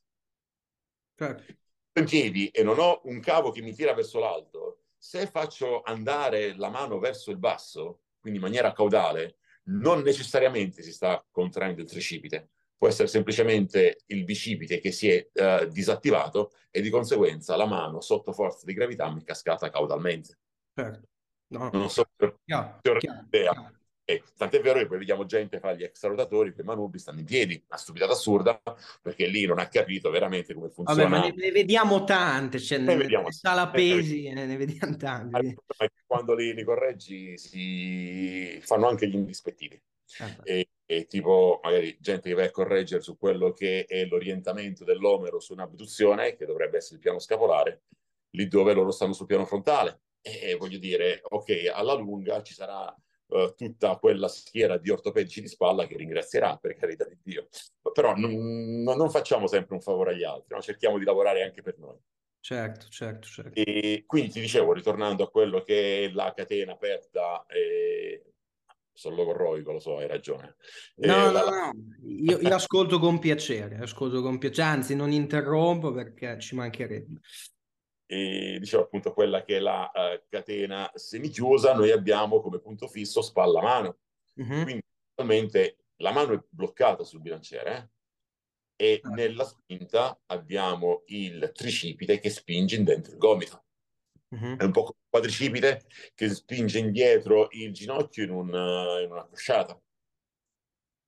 [1.16, 1.52] Certo.
[1.94, 6.56] In piedi e non ho un cavo che mi tira verso l'alto, se faccio andare
[6.56, 11.88] la mano verso il basso, quindi in maniera caudale, non necessariamente si sta contraendo il
[11.88, 17.66] tricipite, può essere semplicemente il bicipite che si è uh, disattivato e di conseguenza la
[17.66, 20.38] mano sotto forza di gravità mi è cascata caudalmente.
[20.74, 21.08] Certo.
[21.48, 21.68] No.
[21.74, 23.70] Non so se ho idea.
[24.02, 27.62] E tant'è vero che poi vediamo gente fare gli extrarotatori, quei manubi stanno in piedi,
[27.68, 28.58] una stupidata assurda,
[29.02, 31.06] perché lì non ha capito veramente come funziona.
[31.06, 34.96] Vabbè, ma ne, ne vediamo tante, cioè ne, ne vediamo sala pesi, ne, ne vediamo
[34.96, 35.54] tante.
[36.06, 39.80] Quando li, li, correggi si fanno anche gli indispettivi.
[40.18, 44.82] Ah, e, e tipo magari gente che va a correggere su quello che è l'orientamento
[44.82, 47.82] dell'omero su un'abduzione, che dovrebbe essere il piano scapolare,
[48.30, 50.00] lì dove loro stanno sul piano frontale.
[50.20, 52.92] E voglio dire, ok, alla lunga ci sarà
[53.26, 57.46] uh, tutta quella schiera di ortopedici di spalla che ringrazierà, per carità di Dio.
[57.92, 60.60] Però non, non facciamo sempre un favore agli altri, no?
[60.60, 61.98] cerchiamo di lavorare anche per noi.
[62.40, 63.60] Certo, certo, certo.
[63.60, 68.29] E quindi ti dicevo, ritornando a quello che è la catena aperta, eh,
[69.00, 70.56] sono logorroico, lo so, hai ragione.
[70.96, 71.44] No, eh, no, la...
[71.44, 77.20] no, io, io, ascolto con piacere, ascolto con piacere, anzi non interrompo perché ci mancherebbe.
[78.04, 83.22] E dicevo appunto quella che è la uh, catena semichiusa, noi abbiamo come punto fisso
[83.22, 84.00] spalla-mano.
[84.34, 84.62] Uh-huh.
[84.64, 84.82] Quindi
[85.14, 87.90] realmente la mano è bloccata sul bilanciere,
[88.76, 88.92] eh?
[88.92, 89.08] e ah.
[89.08, 93.64] nella spinta abbiamo il tricipite che spinge in dentro il gomito.
[94.30, 94.56] Uh-huh.
[94.56, 99.80] È un po' quadricipite che spinge indietro il ginocchio in, un, in una crociata.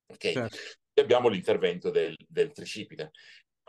[0.06, 0.32] Ok?
[0.32, 0.56] Certo.
[0.92, 3.12] E abbiamo l'intervento del, del tricipite.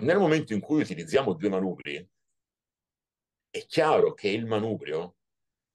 [0.02, 2.10] Nel momento in cui utilizziamo due manubri,
[3.50, 5.18] è chiaro che il manubrio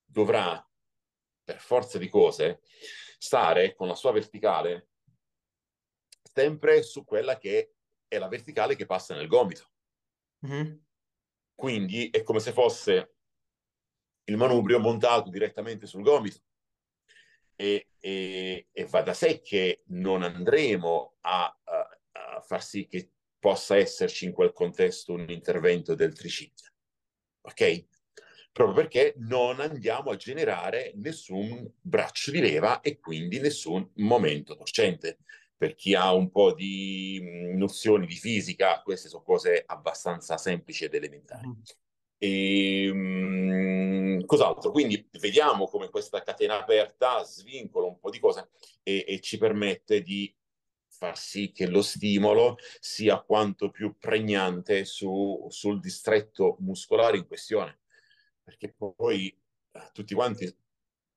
[0.04, 0.62] dovrà,
[1.44, 2.60] per forza di cose,
[3.18, 4.88] stare con la sua verticale
[6.20, 7.74] sempre su quella che
[8.06, 9.70] è la verticale che passa nel gomito.
[10.46, 10.76] Mm-hmm.
[11.54, 13.17] Quindi è come se fosse
[14.28, 16.40] il manubrio montato direttamente sul gomito.
[17.56, 23.10] E, e, e va da sé che non andremo a, a, a, far sì che
[23.38, 26.72] possa esserci in quel contesto un intervento del tricipite.
[27.42, 27.86] Ok?
[28.52, 35.18] Proprio perché non andiamo a generare nessun braccio di leva e quindi nessun momento torcente
[35.56, 40.84] per chi ha un po' di mm, nozioni di fisica, queste sono cose abbastanza semplici
[40.84, 41.48] ed elementari.
[42.18, 44.70] E, um, cos'altro?
[44.70, 48.50] Quindi vediamo come questa catena aperta svincola un po' di cose
[48.82, 50.34] e, e ci permette di
[50.88, 57.80] far sì che lo stimolo sia quanto più pregnante su, sul distretto muscolare in questione.
[58.42, 59.28] Perché poi
[59.72, 60.52] eh, tutti quanti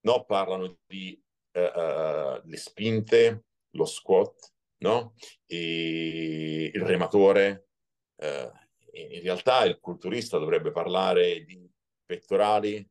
[0.01, 1.19] no, parlano di
[1.53, 5.15] uh, uh, le spinte, lo squat, no?
[5.45, 7.69] E il rematore.
[8.17, 8.51] Eh,
[8.93, 11.69] in realtà il culturista dovrebbe parlare di
[12.05, 12.87] pettorali,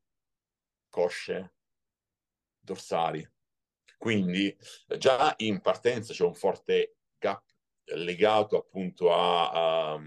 [0.89, 1.55] cosce,
[2.59, 3.29] dorsali.
[3.99, 4.57] Quindi
[4.99, 7.45] già in partenza c'è un forte gap
[7.97, 10.01] legato appunto a, a,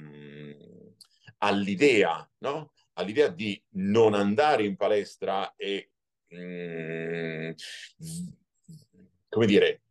[1.40, 2.74] all'idea, no?
[2.94, 5.92] all'idea di non andare in palestra e,
[6.34, 7.52] mm,
[9.30, 9.84] come dire,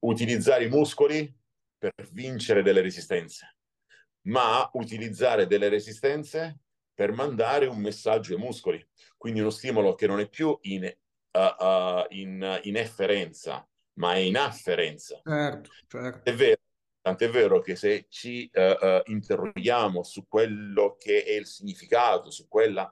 [0.00, 1.32] utilizzare i muscoli
[1.78, 3.56] per vincere delle resistenze,
[4.26, 6.60] ma utilizzare delle resistenze
[6.94, 8.86] per mandare un messaggio ai muscoli.
[9.16, 14.18] Quindi uno stimolo che non è più in, uh, uh, in, in efferenza, ma è
[14.18, 15.20] in afferenza.
[15.24, 16.30] Certo, certo.
[16.30, 16.60] È vero,
[17.00, 22.90] tant'è vero che se ci uh, interroghiamo su quello che è il significato, su quella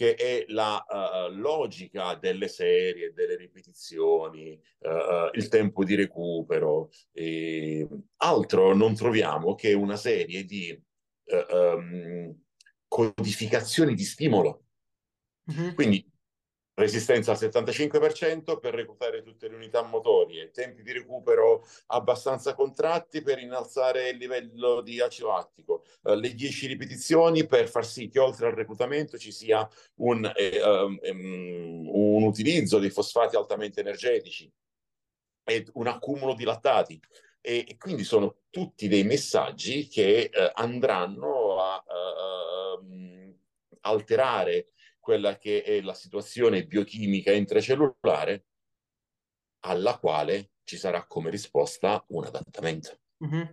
[0.00, 6.88] che è la uh, logica delle serie, delle ripetizioni, uh, il tempo di recupero.
[7.12, 7.86] E
[8.16, 10.70] altro non troviamo che una serie di
[11.24, 12.34] uh, um,
[12.88, 14.68] codificazioni di stimolo.
[15.52, 15.74] Mm-hmm.
[15.74, 16.09] Quindi
[16.80, 23.38] resistenza al 75% per reclutare tutte le unità motorie, tempi di recupero abbastanza contratti per
[23.38, 28.46] innalzare il livello di acido lattico, uh, le 10 ripetizioni per far sì che oltre
[28.46, 30.98] al reclutamento ci sia un, eh, um,
[31.88, 34.50] un utilizzo dei fosfati altamente energetici
[35.44, 37.00] e un accumulo di lattati.
[37.42, 43.34] E, e quindi sono tutti dei messaggi che uh, andranno a uh,
[43.80, 48.44] alterare quella che è la situazione biochimica intracellulare
[49.60, 53.00] alla quale ci sarà come risposta un adattamento.
[53.24, 53.48] Mm-hmm.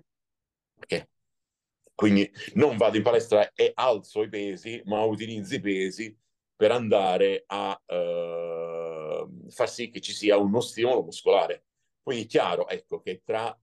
[0.76, 1.08] Okay.
[1.96, 6.16] Quindi non vado in palestra e alzo i pesi, ma utilizzo i pesi
[6.56, 11.66] per andare a uh, far sì che ci sia uno stimolo muscolare.
[12.04, 13.58] Quindi è chiaro, ecco, che tra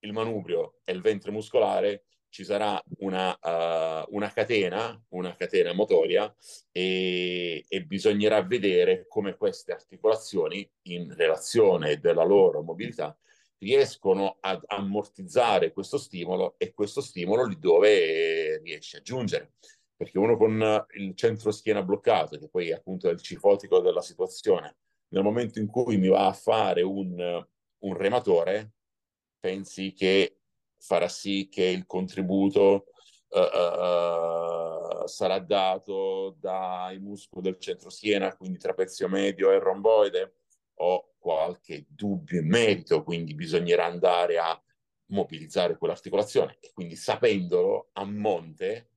[0.00, 6.32] il manubrio e il ventre muscolare ci sarà una, uh, una, catena, una catena motoria
[6.70, 13.16] e, e, bisognerà vedere come queste articolazioni in relazione della loro mobilità
[13.58, 19.54] riescono ad ammortizzare questo stimolo e questo stimolo lì dove riesce a giungere.
[19.96, 24.76] Perché uno con il centro schiena bloccato, che poi appunto è il cifotico della situazione,
[25.08, 27.44] nel momento in cui mi va a fare un,
[27.78, 28.74] un rematore,
[29.40, 30.37] pensi che
[30.78, 32.86] farà sì che il contributo
[33.28, 40.34] uh, uh, sarà dato dai muscoli del centro schiena, quindi trapezio medio e romboide,
[40.80, 44.60] ho qualche dubbio in merito, quindi bisognerà andare a
[45.06, 48.90] mobilizzare quell'articolazione e quindi sapendolo a monte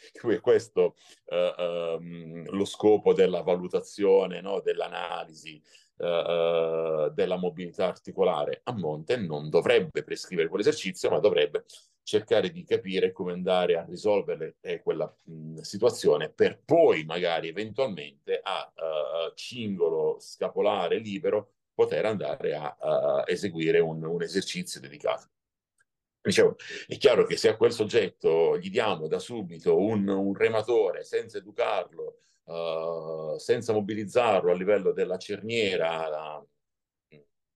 [0.40, 0.96] questo
[1.26, 4.60] uh, um, lo scopo della valutazione, no?
[4.60, 5.60] dell'analisi
[6.00, 11.64] uh, della mobilità articolare a monte non dovrebbe prescrivere quell'esercizio, ma dovrebbe
[12.02, 18.40] cercare di capire come andare a risolvere eh, quella mh, situazione per poi magari eventualmente
[18.42, 25.28] a uh, cingolo scapolare libero poter andare a, a eseguire un, un esercizio dedicato.
[26.22, 26.56] Dicevo,
[26.86, 31.38] è chiaro che se a quel soggetto gli diamo da subito un, un rematore senza
[31.38, 36.46] educarlo, uh, senza mobilizzarlo a livello della cerniera, uh,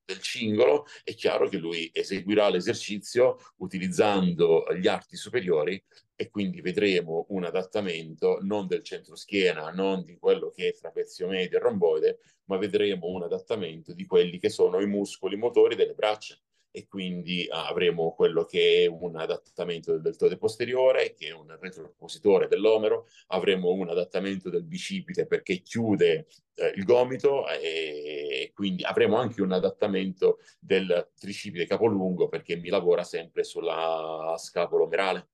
[0.06, 5.82] del cingolo, è chiaro che lui eseguirà l'esercizio utilizzando gli arti superiori
[6.14, 11.28] e quindi vedremo un adattamento non del centro schiena, non di quello che è trapezio
[11.28, 15.94] medio e romboide, ma vedremo un adattamento di quelli che sono i muscoli motori delle
[15.94, 16.38] braccia
[16.76, 22.48] e quindi avremo quello che è un adattamento del deltoide posteriore, che è un retropositore
[22.48, 29.40] dell'omero, avremo un adattamento del bicipite perché chiude eh, il gomito e quindi avremo anche
[29.40, 35.28] un adattamento del tricipite capolungo perché mi lavora sempre sulla scapolo merale.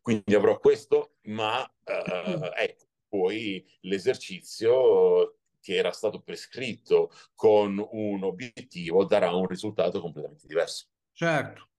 [0.00, 5.35] Quindi avrò questo, ma eh, ecco, poi l'esercizio
[5.66, 10.86] che era stato prescritto con un obiettivo darà un risultato completamente diverso.
[11.10, 11.70] Certo.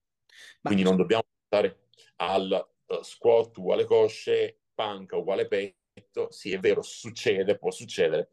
[0.62, 6.30] Quindi non dobbiamo stare al uh, squat uguale cosce, panca uguale petto.
[6.32, 8.28] Sì, è vero, succede, può succedere.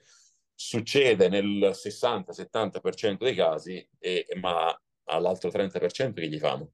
[0.53, 6.73] Succede nel 60-70% dei casi, e, ma all'altro 30% che gli famo?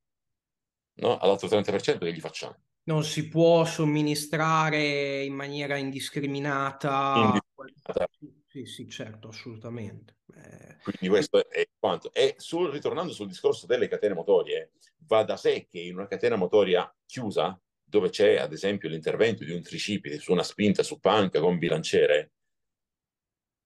[1.01, 1.19] No?
[1.19, 2.57] All'altro 30% che gli facciamo?
[2.85, 7.15] Non si può somministrare in maniera indiscriminata.
[7.15, 8.09] indiscriminata
[8.51, 10.17] sì, sì, certo, assolutamente.
[10.35, 10.79] Eh...
[10.83, 12.13] Quindi questo è quanto.
[12.13, 14.73] E sul, ritornando sul discorso delle catene motorie,
[15.07, 19.53] va da sé che in una catena motoria chiusa, dove c'è ad esempio l'intervento di
[19.53, 22.33] un tricipite su una spinta su panca con bilanciere,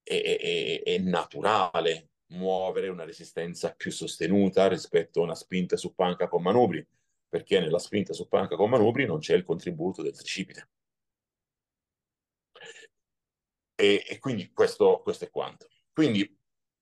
[0.03, 6.27] è, è, è naturale muovere una resistenza più sostenuta rispetto a una spinta su panca
[6.27, 6.85] con manubri,
[7.27, 10.69] perché nella spinta su panca con manubri non c'è il contributo del tricipite.
[13.75, 15.67] E, e quindi questo, questo, è quanto.
[15.91, 16.37] Quindi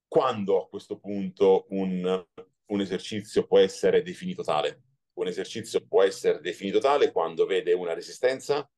[0.08, 2.26] quando a questo punto un,
[2.66, 4.84] un esercizio può essere definito tale?
[5.14, 8.70] Un esercizio può essere definito tale quando vede una resistenza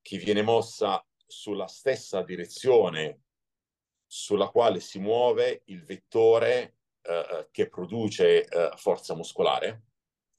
[0.00, 3.22] che viene mossa sulla stessa direzione
[4.08, 9.82] sulla quale si muove il vettore eh, che produce eh, forza muscolare,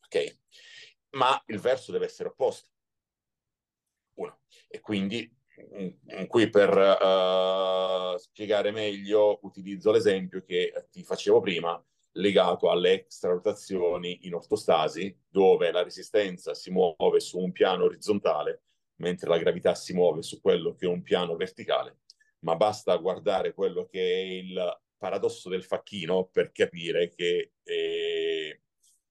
[0.05, 0.39] ok?
[1.11, 2.69] Ma il verso deve essere opposto.
[4.15, 4.41] Uno.
[4.67, 5.31] E quindi
[6.27, 11.81] qui per uh, spiegare meglio utilizzo l'esempio che ti facevo prima
[12.13, 18.63] legato alle extrarotazioni in ortostasi dove la resistenza si muove su un piano orizzontale
[18.95, 21.99] mentre la gravità si muove su quello che è un piano verticale
[22.39, 28.61] ma basta guardare quello che è il paradosso del facchino per capire che eh,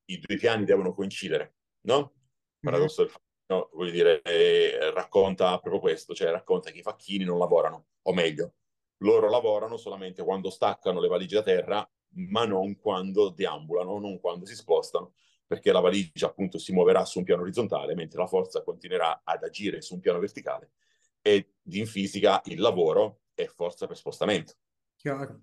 [0.07, 2.15] i due piani devono coincidere no?
[2.61, 3.11] paradosso mm-hmm.
[3.11, 7.39] del facchino no, voglio dire, eh, racconta proprio questo, cioè racconta che i facchini non
[7.39, 8.55] lavorano, o meglio,
[8.99, 14.45] loro lavorano solamente quando staccano le valigie da terra, ma non quando deambulano, non quando
[14.45, 15.15] si spostano,
[15.47, 19.43] perché la valigia appunto si muoverà su un piano orizzontale, mentre la forza continuerà ad
[19.43, 20.73] agire su un piano verticale.
[21.23, 24.55] E in fisica il lavoro è forza per spostamento.
[24.97, 25.41] Chiaro.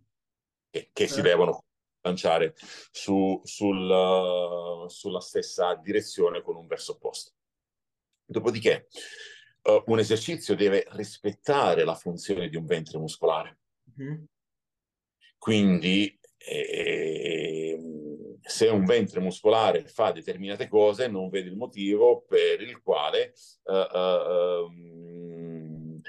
[0.69, 1.07] E che eh.
[1.07, 1.63] si devono
[2.01, 2.55] lanciare
[2.91, 7.31] su, sul, uh, sulla stessa direzione con un verso opposto.
[8.25, 8.87] Dopodiché
[9.63, 13.59] uh, un esercizio deve rispettare la funzione di un ventre muscolare.
[13.99, 14.23] Mm-hmm.
[15.37, 17.79] Quindi eh,
[18.41, 23.73] se un ventre muscolare fa determinate cose, non vede il motivo per il quale uh,
[23.73, 24.71] uh,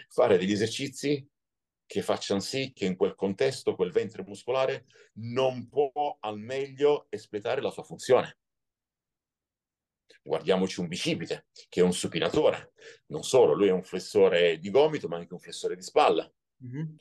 [0.08, 1.26] fare degli esercizi
[1.86, 7.60] che facciano sì che in quel contesto quel ventre muscolare non può al meglio espletare
[7.60, 8.38] la sua funzione.
[10.22, 12.72] Guardiamoci un bicipite, che è un supinatore.
[13.06, 16.30] Non solo, lui è un flessore di gomito, ma anche un flessore di spalla.
[16.64, 16.94] Mm-hmm.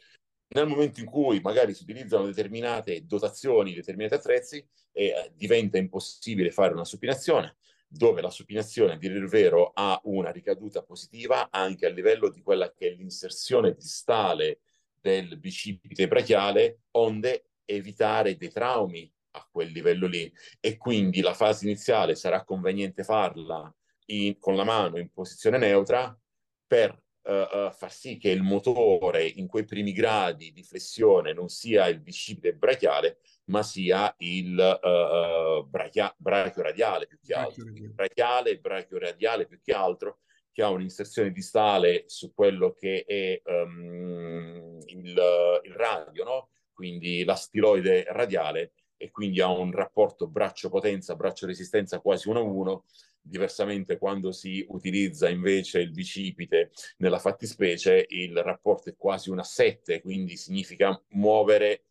[0.48, 6.74] Nel momento in cui magari si utilizzano determinate dotazioni, determinati attrezzi, eh, diventa impossibile fare
[6.74, 11.90] una supinazione, dove la supinazione, a dire il vero, ha una ricaduta positiva anche a
[11.90, 14.60] livello di quella che è l'inserzione distale
[15.02, 20.32] del bicipite brachiale, onde evitare dei traumi a quel livello lì.
[20.60, 23.74] E quindi la fase iniziale sarà conveniente farla
[24.08, 26.18] in, con la mano in posizione neutra
[26.68, 31.88] per uh, far sì che il motore in quei primi gradi di flessione non sia
[31.88, 37.66] il bicipite brachiale ma sia il uh, brachia- brachio radiale più che altro.
[37.94, 40.20] Brachiale e brachio radiale più che altro
[40.56, 46.50] che ha un'inserzione distale su quello che è um, il, il radio, no?
[46.74, 52.84] quindi la stiloide radiale, e quindi ha un rapporto braccio-potenza, braccio-resistenza quasi 1 a 1.
[53.22, 59.44] Diversamente, quando si utilizza invece il bicipite nella fattispecie, il rapporto è quasi 1 a
[59.44, 61.86] 7, quindi significa muovere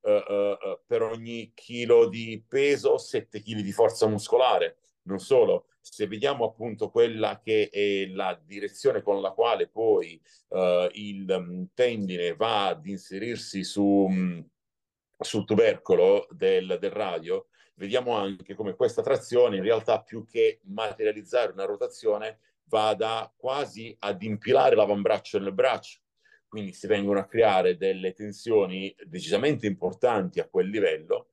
[0.00, 4.78] uh, uh, per ogni chilo di peso 7 kg di forza muscolare.
[5.02, 10.88] Non solo, se vediamo appunto quella che è la direzione con la quale poi uh,
[10.92, 14.44] il um, tendine va ad inserirsi su, um,
[15.20, 21.52] sul tubercolo del, del radio, vediamo anche come questa trazione in realtà più che materializzare
[21.52, 26.00] una rotazione vada quasi ad impilare l'avambraccio nel braccio.
[26.48, 31.28] Quindi si vengono a creare delle tensioni decisamente importanti a quel livello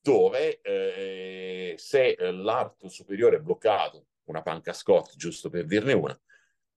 [0.00, 6.18] dove eh, se l'arto superiore è bloccato, una panca Scott giusto per dirne una,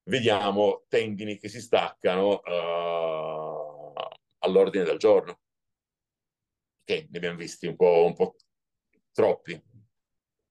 [0.03, 3.93] vediamo tendini che si staccano uh,
[4.39, 5.39] all'ordine del giorno.
[6.83, 8.35] Che ne abbiamo visti un po', un po
[9.11, 9.61] troppi.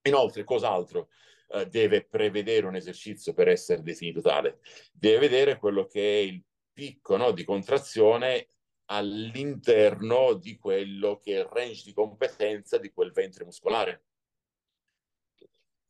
[0.03, 1.09] Inoltre, cos'altro
[1.49, 4.61] uh, deve prevedere un esercizio per essere definito tale?
[4.93, 8.49] Deve vedere quello che è il picco no, di contrazione
[8.87, 14.05] all'interno di quello che è il range di competenza di quel ventre muscolare.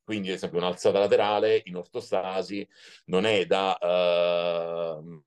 [0.03, 2.69] Quindi, ad esempio, un'alzata laterale in ortostasi
[3.07, 5.23] non è da uh,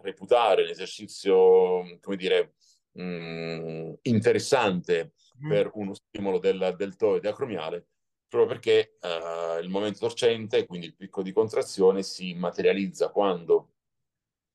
[0.00, 2.54] reputare un esercizio, come dire,
[2.92, 5.12] mh, interessante
[5.44, 5.48] mm.
[5.48, 7.86] per uno stimolo del deltoide acromiale,
[8.28, 13.72] proprio perché uh, il momento torcente, quindi il picco di contrazione, si materializza quando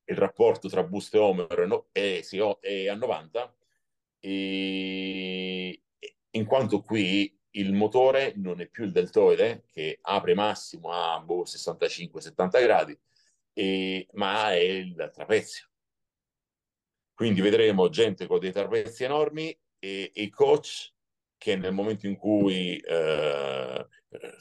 [0.05, 3.55] il rapporto tra busto e omero no, è, sì, è, a 90,
[4.19, 5.83] e,
[6.31, 11.43] in quanto qui il motore non è più il deltoide, che apre massimo a boh,
[11.43, 12.97] 65-70 gradi,
[13.53, 15.69] e, ma è il trapezio.
[17.15, 20.93] Quindi vedremo gente con dei trapezi enormi e, e coach
[21.37, 23.87] che nel momento in cui eh,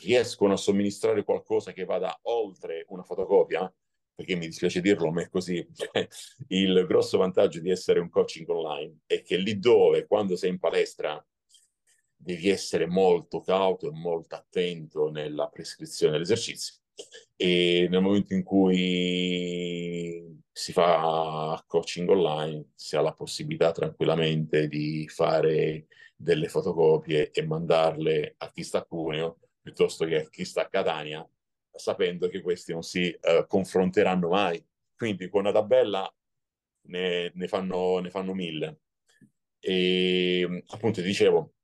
[0.01, 3.73] riescono a somministrare qualcosa che vada oltre una fotocopia,
[4.13, 5.65] perché mi dispiace dirlo, ma è così.
[6.49, 10.59] Il grosso vantaggio di essere un coaching online è che lì dove, quando sei in
[10.59, 11.25] palestra,
[12.17, 16.75] devi essere molto cauto e molto attento nella prescrizione dell'esercizio.
[17.37, 25.09] E nel momento in cui si fa coaching online, si ha la possibilità tranquillamente di
[25.09, 30.63] fare delle fotocopie e mandarle a chi sta a Cuneo piuttosto che a chi sta
[30.63, 31.29] a Catania
[31.75, 34.65] sapendo che questi non si uh, confronteranno mai.
[34.97, 36.09] Quindi con una tabella
[36.83, 38.83] ne, ne, fanno, ne fanno mille.
[39.59, 41.55] E appunto dicevo,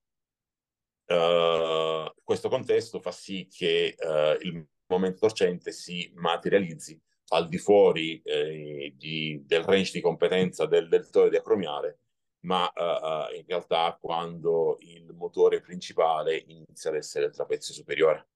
[1.06, 7.00] uh, questo contesto fa sì che uh, il momento torcente si materializzi
[7.32, 11.98] al di fuori eh, di, del range di competenza del deltoide acromiale,
[12.40, 18.28] ma uh, in realtà quando il motore principale inizia ad essere il trapezio superiore.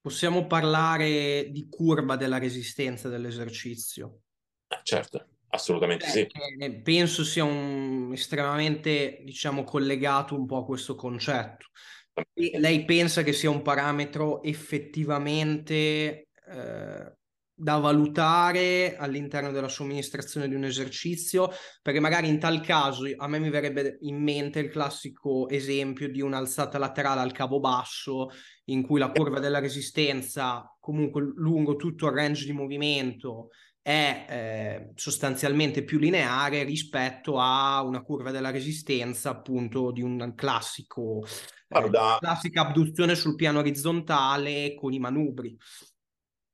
[0.00, 4.22] Possiamo parlare di curva della resistenza dell'esercizio?
[4.68, 6.26] Eh, certo, assolutamente sì.
[6.82, 11.66] Penso sia un, estremamente, diciamo, collegato un po' a questo concetto.
[12.34, 17.16] E lei pensa che sia un parametro effettivamente eh,
[17.62, 21.48] da valutare all'interno della somministrazione di un esercizio,
[21.80, 26.20] perché magari in tal caso a me mi verrebbe in mente il classico esempio di
[26.20, 28.30] un'alzata laterale al cavo basso,
[28.64, 33.50] in cui la curva della resistenza, comunque lungo tutto il range di movimento,
[33.80, 41.24] è eh, sostanzialmente più lineare rispetto a una curva della resistenza appunto di un classico
[41.68, 41.90] eh,
[42.20, 45.56] classica abduzione sul piano orizzontale con i manubri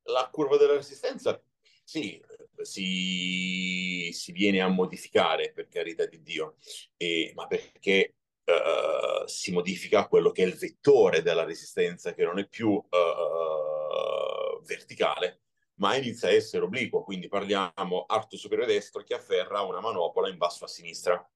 [0.08, 1.40] la curva della resistenza,
[1.84, 2.22] sì,
[2.62, 6.56] si, si viene a modificare, per carità di Dio,
[6.96, 12.38] e, ma perché uh, si modifica quello che è il vettore della resistenza, che non
[12.38, 15.40] è più uh, verticale,
[15.76, 17.02] ma inizia a essere obliquo.
[17.04, 21.26] Quindi parliamo arto superiore destro che afferra una manopola in basso a sinistra.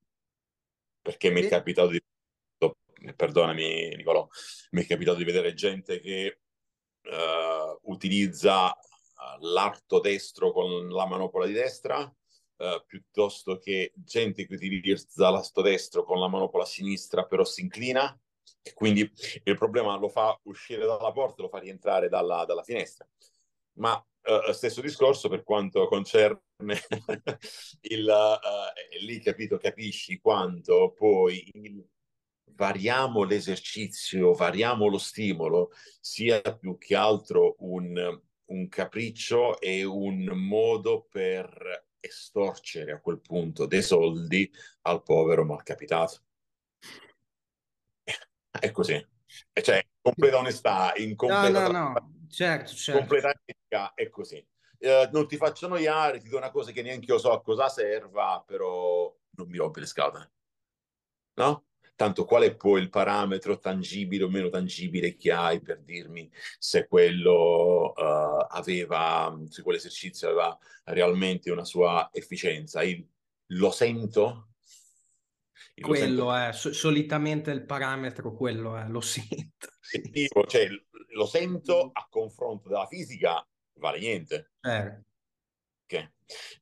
[1.01, 2.01] Perché mi è capitato di
[3.17, 4.29] perdonami Nicolò,
[4.71, 6.42] mi è capitato di vedere gente che
[7.05, 14.55] uh, utilizza uh, l'arto destro con la manopola di destra, uh, piuttosto che gente che
[14.55, 18.17] utilizza l'arto destro con la manopola sinistra, però si inclina.
[18.65, 19.11] E quindi
[19.45, 23.07] il problema lo fa uscire dalla porta, lo fa rientrare dalla, dalla finestra.
[23.75, 26.41] Ma uh, stesso discorso per quanto concerne
[27.83, 31.85] il uh, lì capito capisci quanto poi il
[32.55, 35.71] variamo l'esercizio, variamo lo stimolo,
[36.01, 43.67] sia più che altro un, un capriccio e un modo per estorcere a quel punto
[43.67, 44.51] dei soldi
[44.83, 46.23] al povero malcapitato.
[48.51, 49.07] È così.
[49.53, 52.27] Cioè, completa onestà, in completa, no, no, no.
[52.29, 53.01] Certo, certo.
[53.01, 54.47] completa etica, è così.
[54.79, 57.69] Eh, non ti faccio noiare, ti do una cosa che neanche io so a cosa
[57.69, 60.33] serva, però non mi rompi le scatole.
[61.35, 61.65] No?
[62.03, 66.29] Tanto qual è poi il parametro tangibile o meno tangibile che hai per dirmi
[66.59, 72.83] se quello uh, aveva, se quell'esercizio aveva realmente una sua efficienza?
[72.83, 73.09] Il,
[73.51, 74.49] lo sento?
[75.75, 76.35] Il quello lo sento...
[76.35, 79.69] è, so- solitamente il parametro quello è, lo sento.
[79.81, 80.29] Sì.
[80.49, 80.69] Cioè,
[81.15, 84.55] lo sento a confronto della fisica, vale niente.
[84.61, 85.03] Eh.
[85.85, 86.11] Okay.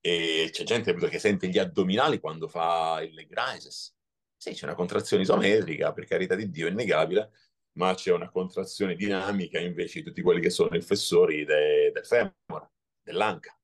[0.02, 3.94] E c'è gente che sente gli addominali quando fa il leg rises
[4.40, 7.30] sì, c'è una contrazione isometrica, per carità di Dio, è innegabile,
[7.72, 12.06] ma c'è una contrazione dinamica invece di tutti quelli che sono i flessori de, del
[12.06, 12.70] femore,
[13.02, 13.54] dell'anca.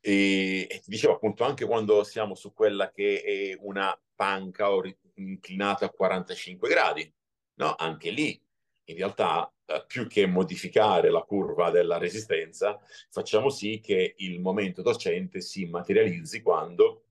[0.00, 4.66] E, e, ti dicevo appunto anche quando siamo su quella che è una panca
[5.14, 7.14] inclinata a 45 gradi,
[7.60, 7.76] no?
[7.76, 8.40] Anche lì,
[8.86, 12.80] in realtà, eh, più che modificare la curva della resistenza,
[13.10, 17.05] facciamo sì che il momento torcente si materializzi quando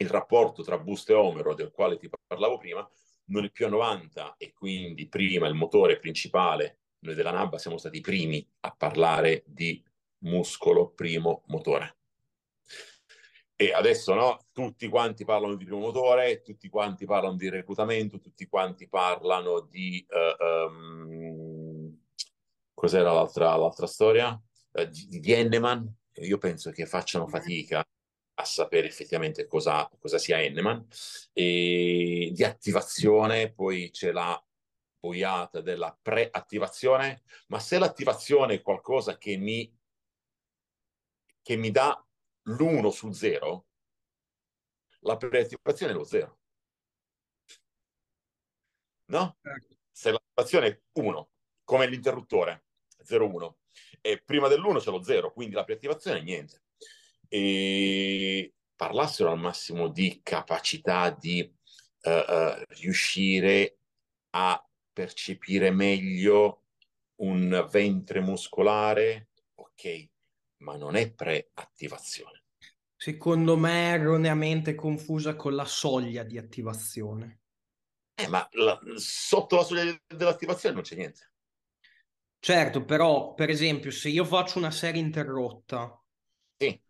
[0.00, 2.88] il rapporto tra busto e omero del quale ti parlavo prima
[3.26, 7.78] non è più a 90 e quindi prima il motore principale, noi della NABBA siamo
[7.78, 9.82] stati i primi a parlare di
[10.20, 11.96] muscolo primo motore.
[13.54, 18.46] E adesso no, tutti quanti parlano di primo motore, tutti quanti parlano di reclutamento, tutti
[18.46, 20.04] quanti parlano di...
[20.08, 21.98] Uh, um,
[22.72, 24.30] cos'era l'altra, l'altra storia?
[24.72, 25.94] Uh, di, di Enneman.
[26.22, 27.84] Io penso che facciano fatica
[28.40, 30.86] a sapere effettivamente cosa, cosa sia Enneman.
[31.32, 34.42] E di attivazione poi c'è la
[34.98, 39.74] boiata della preattivazione, ma se l'attivazione è qualcosa che mi,
[41.42, 42.04] che mi dà
[42.42, 43.66] l'1 su 0,
[45.00, 46.38] la preattivazione è lo 0.
[49.06, 49.38] No?
[49.42, 49.76] Certo.
[49.90, 51.30] Se l'attivazione è 1,
[51.64, 52.66] come l'interruttore,
[53.02, 53.54] 0-1,
[54.02, 56.62] e prima dell'1 c'è lo 0, quindi la preattivazione è niente
[57.32, 61.40] e parlassero al massimo di capacità di
[62.02, 63.78] uh, uh, riuscire
[64.30, 66.64] a percepire meglio
[67.20, 70.08] un ventre muscolare, ok,
[70.62, 72.42] ma non è preattivazione.
[72.96, 77.42] Secondo me è erroneamente confusa con la soglia di attivazione.
[78.14, 81.32] Eh, ma la, sotto la soglia dell'attivazione non c'è niente.
[82.40, 86.02] Certo, però, per esempio, se io faccio una serie interrotta,
[86.56, 86.88] sì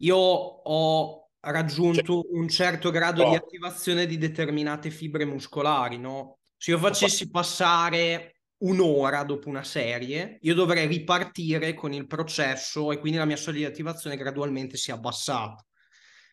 [0.00, 6.38] io ho raggiunto un certo grado di attivazione di determinate fibre muscolari, no?
[6.56, 12.98] Se io facessi passare un'ora dopo una serie, io dovrei ripartire con il processo e
[12.98, 15.64] quindi la mia soglia di attivazione gradualmente si è abbassata.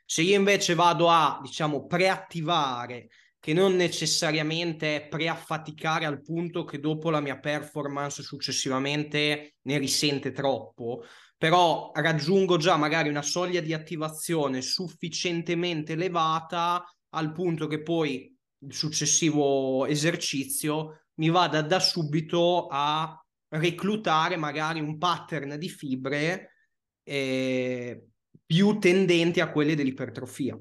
[0.05, 3.07] Se io invece vado a, diciamo, preattivare,
[3.39, 10.31] che non necessariamente è preaffaticare al punto che dopo la mia performance successivamente ne risente
[10.31, 11.03] troppo,
[11.37, 18.73] però raggiungo già magari una soglia di attivazione sufficientemente elevata al punto che poi il
[18.73, 26.53] successivo esercizio mi vada da subito a reclutare magari un pattern di fibre
[27.03, 28.07] eh,
[28.45, 30.57] più tendenti a quelle dell'ipertrofia.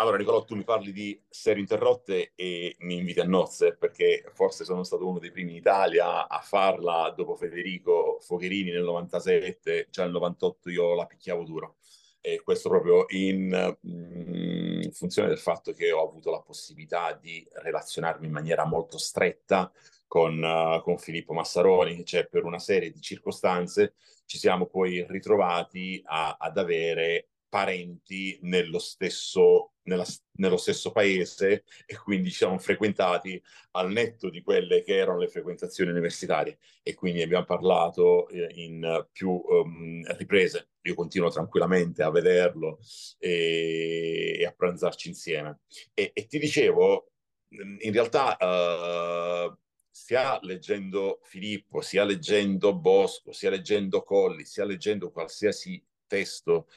[0.00, 4.64] Allora, Nicolò, tu mi parli di serie interrotte e mi inviti a nozze perché forse
[4.64, 10.04] sono stato uno dei primi in Italia a farla dopo Federico Fogherini nel 97, già
[10.04, 11.78] nel 98 io la picchiavo duro.
[12.20, 17.44] E questo proprio in, mm, in funzione del fatto che ho avuto la possibilità di
[17.54, 19.72] relazionarmi in maniera molto stretta
[20.06, 23.94] con, uh, con Filippo Massaroni, cioè per una serie di circostanze
[24.26, 31.96] ci siamo poi ritrovati a, ad avere parenti nello stesso, nella, nello stesso paese e
[31.96, 37.22] quindi ci siamo frequentati al netto di quelle che erano le frequentazioni universitarie e quindi
[37.22, 40.68] abbiamo parlato eh, in più um, riprese.
[40.82, 42.78] Io continuo tranquillamente a vederlo
[43.18, 45.60] e, e a pranzarci insieme.
[45.94, 47.10] E, e, ti dicevo,
[47.48, 49.56] in realtà uh,
[49.90, 56.68] sia leggendo Filippo, sia leggendo Bosco, sia leggendo Colli, sia leggendo qualsiasi testo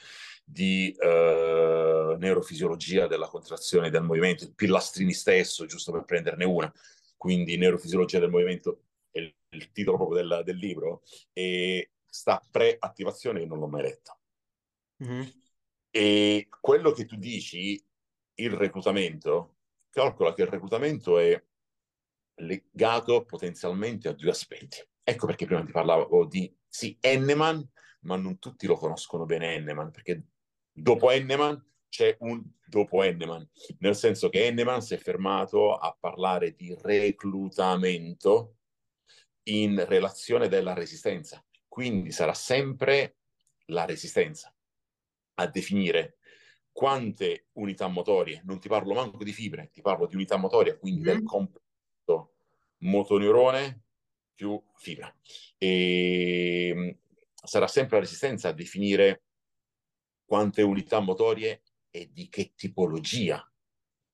[0.51, 6.71] di eh, neurofisiologia della contrazione del movimento, il Pillastrini stesso, giusto per prenderne una,
[7.15, 13.39] quindi neurofisiologia del movimento è il, il titolo proprio del, del, libro, e sta pre-attivazione
[13.39, 14.19] io non l'ho mai letta.
[15.03, 15.27] Mm-hmm.
[15.89, 17.81] E quello che tu dici,
[18.35, 19.55] il reclutamento,
[19.89, 21.41] calcola che il reclutamento è
[22.41, 24.77] legato potenzialmente a due aspetti.
[25.03, 27.65] Ecco perché prima ti parlavo di, sì, Enneman,
[28.01, 30.30] ma non tutti lo conoscono bene Henneman, perché
[30.71, 33.47] dopo Henneman c'è un dopo Henneman,
[33.79, 38.55] nel senso che Henneman si è fermato a parlare di reclutamento
[39.43, 41.43] in relazione della resistenza.
[41.67, 43.17] Quindi sarà sempre
[43.65, 44.53] la resistenza
[45.35, 46.17] a definire
[46.71, 51.01] quante unità motorie, non ti parlo manco di fibre, ti parlo di unità motorie, quindi
[51.01, 51.03] mm.
[51.03, 52.33] del complesso
[52.77, 53.81] motoneurone
[54.33, 55.13] più fibra.
[55.57, 56.89] E mm,
[57.43, 59.23] sarà sempre la resistenza a definire
[60.31, 63.45] quante unità motorie e di che tipologia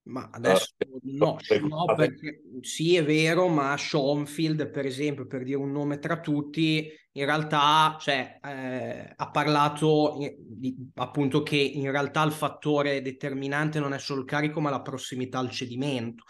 [0.08, 1.38] ma adesso uh, no,
[1.68, 6.90] no, perché sì è vero, ma Schoenfield, per esempio, per dire un nome tra tutti,
[7.12, 13.94] in realtà cioè, eh, ha parlato di, appunto che in realtà il fattore determinante non
[13.94, 16.24] è solo il carico, ma la prossimità al cedimento.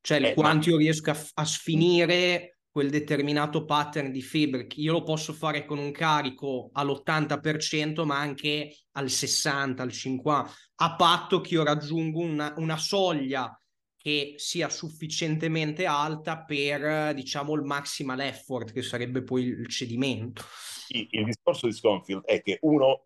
[0.00, 0.72] Cioè eh, quanto ma...
[0.74, 4.66] io riesco a, a sfinire quel determinato pattern di fibre.
[4.74, 10.96] Io lo posso fare con un carico all'80%, ma anche al 60%, al 50%, a
[10.96, 13.56] patto che io raggiungo una, una soglia
[13.96, 20.42] che sia sufficientemente alta per, diciamo, il maximal effort, che sarebbe poi il cedimento.
[20.88, 23.04] Il, il discorso di Sconfield è che uno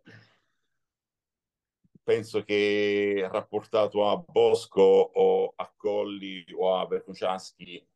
[2.02, 7.86] penso che rapportato a Bosco o a Colli o a Bertuciaschi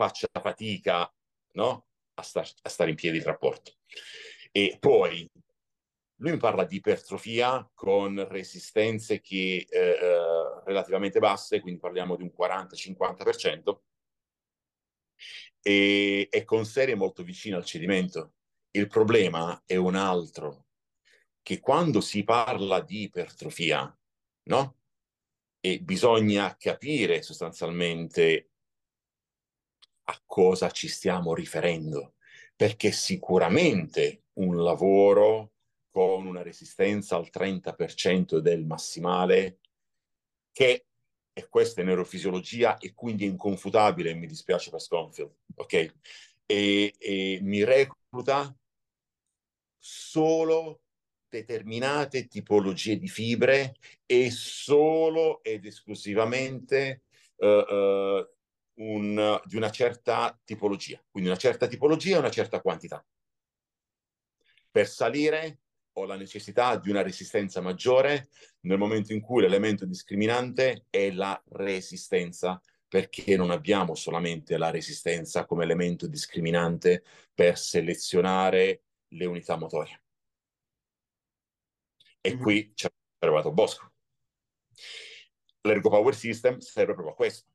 [0.00, 1.12] faccia fatica
[1.52, 1.86] no?
[2.14, 3.74] a, star, a stare in piedi il rapporto.
[4.50, 5.30] E poi
[6.16, 12.22] lui mi parla di ipertrofia con resistenze che, eh, eh relativamente basse, quindi parliamo di
[12.22, 13.80] un 40-50%,
[15.62, 18.34] e, e con serie molto vicine al cedimento.
[18.70, 20.66] Il problema è un altro,
[21.42, 23.98] che quando si parla di ipertrofia,
[24.44, 24.76] no?
[25.60, 28.49] E bisogna capire sostanzialmente
[30.10, 32.14] a cosa ci stiamo riferendo,
[32.56, 35.52] perché sicuramente un lavoro
[35.90, 39.60] con una resistenza al 30% del massimale,
[40.52, 40.86] che
[41.32, 45.94] e questa è neurofisiologia e quindi è inconfutabile, mi dispiace per Sconfield, ok?
[46.44, 48.54] E, e mi recluta
[49.78, 50.82] solo
[51.28, 57.04] determinate tipologie di fibre e solo ed esclusivamente
[57.36, 58.28] uh, uh,
[58.80, 63.04] un, di una certa tipologia, quindi una certa tipologia e una certa quantità.
[64.70, 65.60] Per salire
[65.94, 71.40] ho la necessità di una resistenza maggiore nel momento in cui l'elemento discriminante è la
[71.50, 77.04] resistenza, perché non abbiamo solamente la resistenza come elemento discriminante
[77.34, 80.02] per selezionare le unità motorie.
[82.20, 82.42] E mm-hmm.
[82.42, 83.92] qui ci è arrivato Bosco.
[85.62, 87.50] L'Ergo Power System serve proprio a questo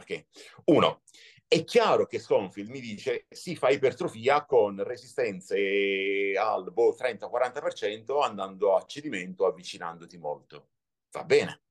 [0.00, 0.26] Okay.
[0.64, 1.02] Uno,
[1.46, 8.76] è chiaro che Sconfield mi dice si fa ipertrofia con resistenze al boh, 30-40% andando
[8.76, 10.68] a cedimento, avvicinandoti molto.
[11.10, 11.62] Va bene,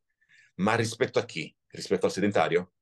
[0.56, 1.54] ma rispetto a chi?
[1.70, 2.74] Rispetto al sedentario?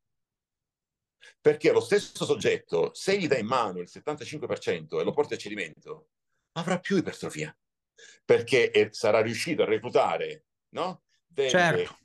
[1.39, 5.37] Perché lo stesso soggetto, se gli dai in mano il 75% e lo porti a
[5.37, 6.09] cedimento,
[6.53, 7.55] avrà più ipertrofia,
[8.25, 11.03] perché sarà riuscito a reclutare no?
[11.25, 11.97] delle certo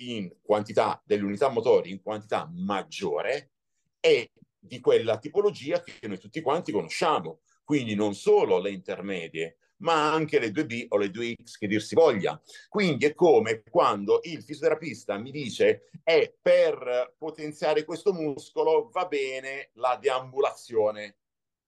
[0.00, 3.52] in quantità delle unità motori in quantità maggiore
[4.00, 7.40] e di quella tipologia che noi tutti quanti conosciamo.
[7.64, 11.94] Quindi non solo le intermedie, ma anche le 2B o le 2X che dir si
[11.94, 12.40] voglia.
[12.68, 19.70] Quindi è come quando il fisioterapista mi dice è per potenziare questo muscolo va bene
[19.74, 21.16] la deambulazione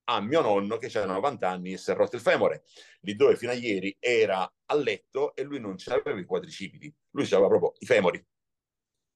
[0.05, 2.65] a mio nonno che c'era 90 anni e si è rotto il femore,
[3.01, 7.25] lì dove fino a ieri era a letto e lui non aveva i quadricipiti, lui
[7.27, 8.25] aveva proprio i femori.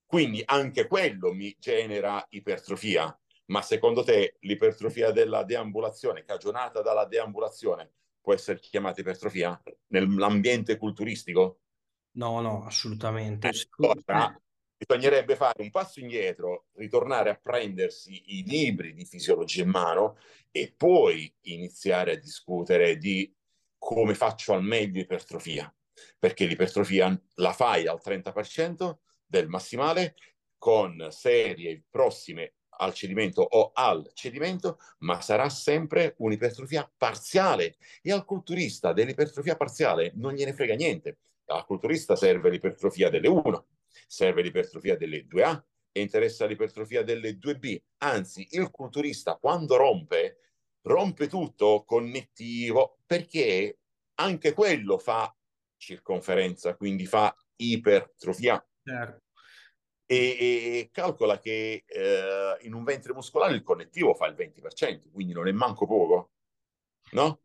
[0.07, 3.19] Quindi anche quello mi genera ipertrofia.
[3.47, 11.61] Ma secondo te l'ipertrofia della deambulazione, cagionata dalla deambulazione, può essere chiamata ipertrofia nell'ambiente culturistico?
[12.13, 13.51] No, no, assolutamente.
[13.79, 14.41] Allora,
[14.77, 20.19] bisognerebbe fare un passo indietro, ritornare a prendersi i libri di fisiologia in mano
[20.51, 23.33] e poi iniziare a discutere di
[23.79, 25.73] come faccio al meglio ipertrofia.
[26.19, 30.15] Perché l'ipertrofia la fai al 30% del massimale
[30.59, 37.77] con serie prossime al cedimento o al cedimento, ma sarà sempre un'ipertrofia parziale.
[38.03, 41.19] E al culturista dell'ipertrofia parziale non gliene frega niente.
[41.47, 43.67] Al culturista serve l'ipertrofia delle 1,
[44.07, 47.81] serve l'ipertrofia delle 2A e interessa l'ipertrofia delle 2B.
[47.99, 50.41] Anzi, il culturista quando rompe,
[50.83, 53.79] rompe tutto connettivo perché
[54.17, 55.35] anche quello fa
[55.77, 58.65] circonferenza, quindi fa ipertrofia.
[58.83, 59.25] Certo.
[60.09, 65.33] E, e, calcola che eh, in un ventre muscolare il connettivo fa il 20%, quindi
[65.33, 66.31] non è manco poco,
[67.13, 67.41] no?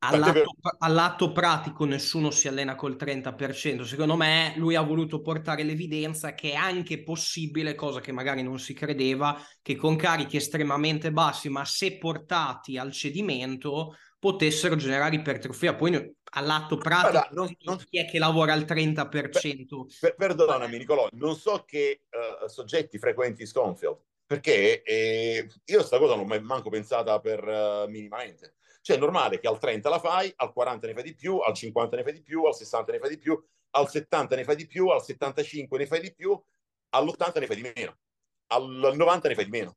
[0.00, 3.82] All'atto, all'atto, pratico nessuno si allena col 30%.
[3.82, 8.58] Secondo me lui ha voluto portare l'evidenza che è anche possibile, cosa che magari non
[8.58, 15.74] si credeva, che con carichi estremamente bassi, ma se portati al cedimento, potessero generare ipertrofia.
[15.74, 17.76] Poi all'atto pratico Guarda, non, non...
[17.78, 19.98] chi è che lavora al 30%?
[20.00, 26.14] Per, perdonami Nicolò, non so che uh, soggetti frequenti Sconfield, perché eh, io sta cosa
[26.14, 28.54] non ho mai manco pensata per uh, minimamente.
[28.80, 31.54] Cioè è normale che al 30 la fai, al 40 ne fai di più, al
[31.54, 34.56] 50 ne fai di più, al 60 ne fai di più, al 70 ne fai
[34.56, 36.40] di più, al 75 ne fai di più,
[36.90, 37.98] all'80 ne fai di meno,
[38.48, 39.76] al 90 ne fai di meno.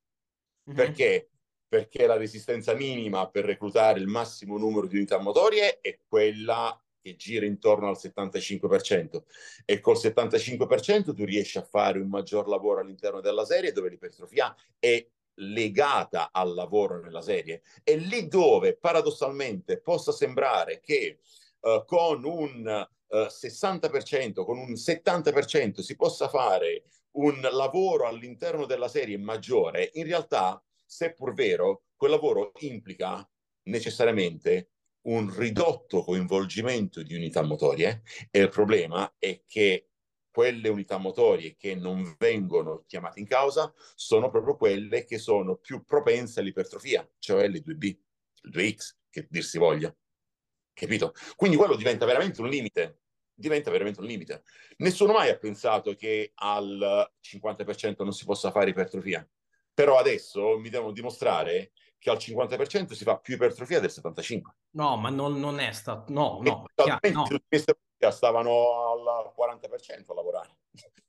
[0.70, 0.78] Mm-hmm.
[0.78, 1.30] Perché?
[1.68, 7.16] Perché la resistenza minima per reclutare il massimo numero di unità motorie è quella che
[7.16, 9.24] gira intorno al 75%
[9.66, 14.56] e col 75% tu riesci a fare un maggior lavoro all'interno della serie dove l'ipertrofia
[14.78, 15.06] è
[15.36, 21.20] legata al lavoro nella serie e lì dove paradossalmente possa sembrare che
[21.62, 26.84] uh, con un uh, eh, 60%, con un 70% si possa fare
[27.18, 33.28] un lavoro all'interno della serie maggiore, in realtà, seppur vero, quel lavoro implica
[33.64, 34.70] necessariamente
[35.04, 39.91] un ridotto coinvolgimento di unità motorie e il problema è che
[40.32, 45.84] quelle unità motorie che non vengono chiamate in causa sono proprio quelle che sono più
[45.84, 49.94] propense all'ipertrofia, cioè le 2B, il 2X, che dir si voglia.
[50.74, 51.14] Capito?
[51.36, 53.00] Quindi quello diventa veramente un limite.
[53.34, 54.44] Diventa veramente un limite.
[54.78, 59.28] Nessuno mai ha pensato che al 50% non si possa fare ipertrofia.
[59.74, 64.42] Però adesso mi devono dimostrare che al 50% si fa più ipertrofia del 75%.
[64.72, 66.12] No, ma non, non è stato...
[66.12, 66.66] No, no.
[66.76, 67.26] no.
[68.10, 70.56] Stavano al 40% a lavorare.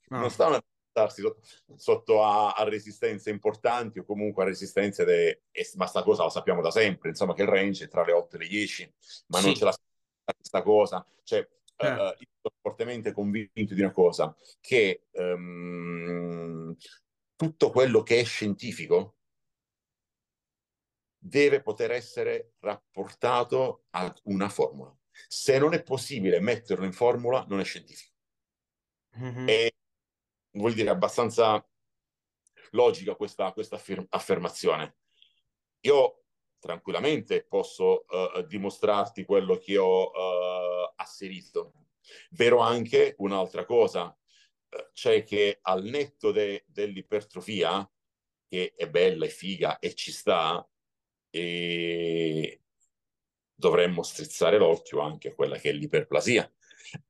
[0.09, 0.21] No.
[0.21, 1.41] Non stavano a starsi sotto,
[1.77, 5.45] sotto a, a, resistenze importanti o comunque a resistenze, de,
[5.77, 8.37] ma sta cosa la sappiamo da sempre, insomma che il range è tra le 8
[8.37, 8.95] e le 10,
[9.29, 9.47] ma sì.
[9.47, 9.75] non ce la
[10.25, 11.07] questa cosa.
[11.23, 11.91] Cioè, eh.
[11.91, 16.77] uh, io sono fortemente convinto di una cosa, che um,
[17.37, 19.17] tutto quello che è scientifico
[21.19, 24.95] deve poter essere rapportato a una formula.
[25.29, 28.15] Se non è possibile metterlo in formula, non è scientifico.
[29.19, 29.49] Mm-hmm.
[29.49, 29.75] E
[30.53, 31.65] vuol dire abbastanza
[32.71, 34.97] logica questa, questa affir- affermazione.
[35.81, 36.25] Io
[36.59, 41.73] tranquillamente posso uh, dimostrarti quello che ho uh, asserito.
[42.31, 44.17] Vero anche un'altra cosa,
[44.93, 47.89] cioè che al netto de- dell'ipertrofia,
[48.49, 50.67] che è bella e figa e ci sta,
[51.31, 52.62] e
[53.63, 56.53] dovremmo strizzare l'occhio anche a quella che è l'iperplasia.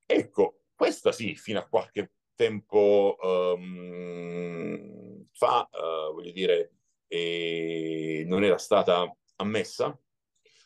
[0.04, 6.74] Ecco, questa sì, fino a qualche tempo um, fa, uh, voglio dire,
[7.08, 9.98] eh, non era stata ammessa,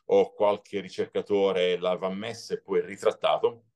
[0.09, 3.67] o qualche ricercatore l'aveva ammessa e poi ritrattato,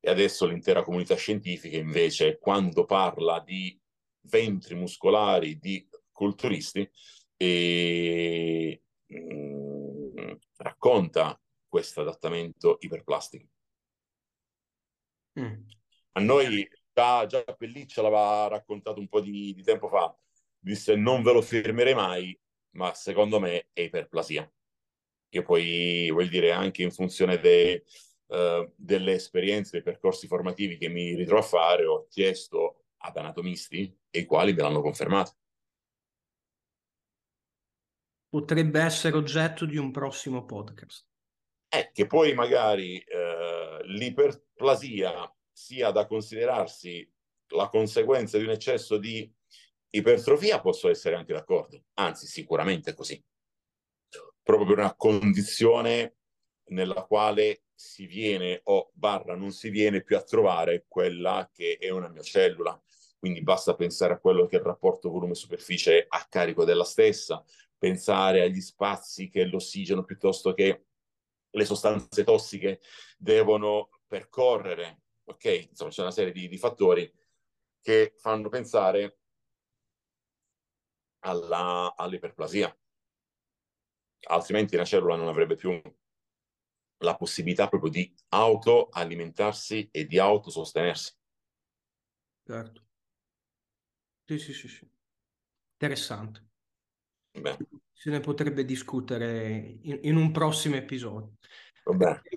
[0.00, 3.78] e adesso l'intera comunità scientifica invece, quando parla di
[4.22, 6.90] ventri muscolari di culturisti,
[7.36, 9.67] e mh, mm,
[10.56, 13.46] racconta questo adattamento iperplastico.
[15.38, 15.54] Mm.
[16.12, 20.16] A noi già, già Pelliccia l'aveva raccontato un po' di, di, tempo fa,
[20.58, 22.38] disse non ve lo firmerei mai,
[22.70, 24.50] ma secondo me è iperplasia.
[25.30, 27.84] Che poi, vuol dire, anche in funzione de,
[28.28, 33.94] uh, delle esperienze, dei percorsi formativi che mi ritrovo a fare, ho chiesto ad anatomisti
[34.10, 35.37] e i quali me l'hanno confermato
[38.28, 41.06] potrebbe essere oggetto di un prossimo podcast.
[41.68, 47.10] È che poi magari eh, l'iperplasia sia da considerarsi
[47.48, 49.30] la conseguenza di un eccesso di
[49.90, 53.22] ipertrofia, posso essere anche d'accordo, anzi sicuramente così.
[54.42, 56.16] Proprio per una condizione
[56.70, 61.90] nella quale si viene o barra non si viene più a trovare quella che è
[61.90, 62.80] una mia cellula.
[63.18, 67.44] Quindi basta pensare a quello che è il rapporto volume-superficie a carico della stessa,
[67.78, 70.86] pensare agli spazi che l'ossigeno piuttosto che
[71.50, 72.80] le sostanze tossiche
[73.16, 75.02] devono percorrere.
[75.24, 77.10] Ok, insomma, c'è una serie di, di fattori
[77.80, 79.18] che fanno pensare
[81.20, 82.76] alla, all'iperplasia.
[84.30, 85.80] Altrimenti una cellula non avrebbe più
[86.98, 91.12] la possibilità proprio di autoalimentarsi e di autosostenersi.
[92.46, 92.82] Certo.
[94.26, 94.88] Sì, sì, sì, sì.
[95.72, 96.47] Interessante.
[97.40, 97.56] Beh.
[97.92, 101.32] Se ne potrebbe discutere in, in un prossimo episodio.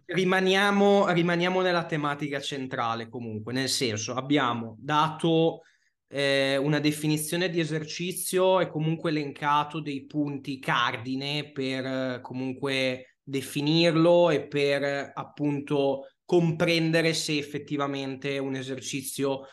[0.06, 5.64] Rimaniamo, rimaniamo, nella tematica centrale comunque, nel senso abbiamo dato
[6.08, 14.30] eh, una definizione di esercizio e comunque elencato dei punti cardine per eh, comunque definirlo
[14.30, 19.48] e per appunto comprendere se effettivamente un esercizio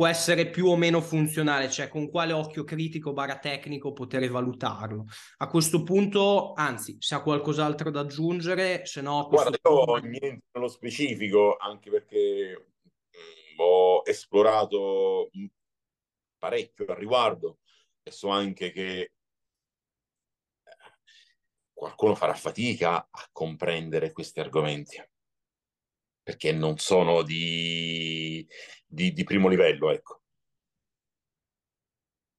[0.00, 5.04] può essere più o meno funzionale, cioè con quale occhio critico barra tecnico poter valutarlo.
[5.36, 9.28] A questo punto, anzi, se ha qualcos'altro da aggiungere, se no...
[9.28, 12.68] Guarda, io ho niente nello specifico, anche perché
[13.14, 15.28] mm, ho esplorato
[16.38, 17.58] parecchio al riguardo
[18.02, 19.10] e so anche che eh,
[21.74, 24.96] qualcuno farà fatica a comprendere questi argomenti
[26.22, 28.46] perché non sono di,
[28.86, 30.22] di, di primo livello, ecco.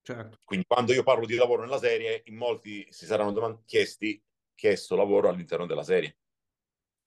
[0.03, 0.39] Certo.
[0.43, 4.21] Quindi quando io parlo di lavoro nella serie, in molti si saranno domand- chiesti
[4.55, 6.17] chiesto lavoro all'interno della serie.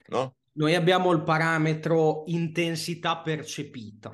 [0.06, 0.36] No?
[0.52, 4.12] Noi abbiamo il parametro intensità percepita,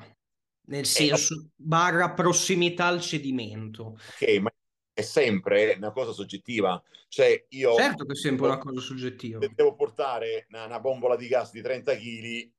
[0.67, 3.97] nel eh, senso eh, barra prossimità al cedimento.
[4.09, 4.51] Ok, ma
[4.93, 6.81] è sempre una cosa soggettiva.
[7.07, 7.75] Cioè io...
[7.75, 9.39] Certo che è sempre una cosa soggettiva.
[9.41, 12.51] Se devo portare una, una bombola di gas di 30 kg,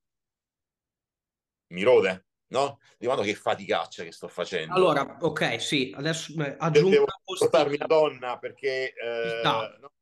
[1.69, 2.79] mi rode, no?
[2.99, 4.75] Di quanto che faticaccia che sto facendo.
[4.75, 7.63] Allora, ok, sì, adesso eh, aggiungo Devo una postilla.
[7.65, 8.93] una donna perché...
[8.93, 9.79] Eh, Ci, sta.
[9.81, 9.93] No?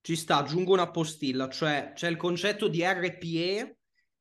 [0.00, 3.75] Ci sta, aggiungo una postilla, cioè c'è il concetto di RPE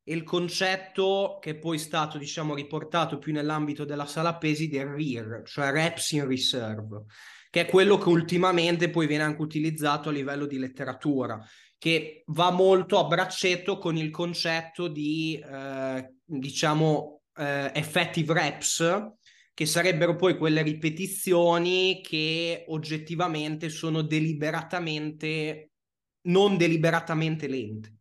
[0.08, 4.88] e il concetto che è poi stato, diciamo, riportato più nell'ambito della sala pesi del
[4.88, 7.06] RIR, cioè Reps in Reserve,
[7.50, 11.44] che è quello che ultimamente poi viene anche utilizzato a livello di letteratura
[11.78, 19.12] che va molto a braccetto con il concetto di, eh, diciamo, eh, effective reps,
[19.54, 25.72] che sarebbero poi quelle ripetizioni che oggettivamente sono deliberatamente,
[26.24, 27.95] non deliberatamente lente,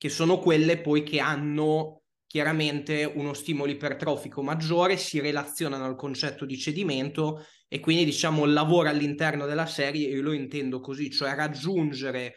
[0.00, 6.46] che sono quelle poi che hanno chiaramente uno stimolo ipertrofico maggiore, si relazionano al concetto
[6.46, 11.34] di cedimento e quindi diciamo il lavoro all'interno della serie, io lo intendo così, cioè
[11.34, 12.36] raggiungere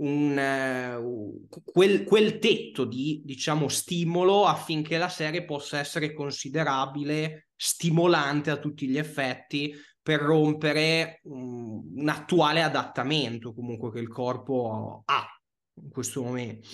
[0.00, 8.50] un, uh, quel, quel, tetto di diciamo stimolo affinché la serie possa essere considerabile, stimolante
[8.50, 15.24] a tutti gli effetti per rompere um, un attuale adattamento comunque che il corpo ha
[15.80, 16.68] in questo momento.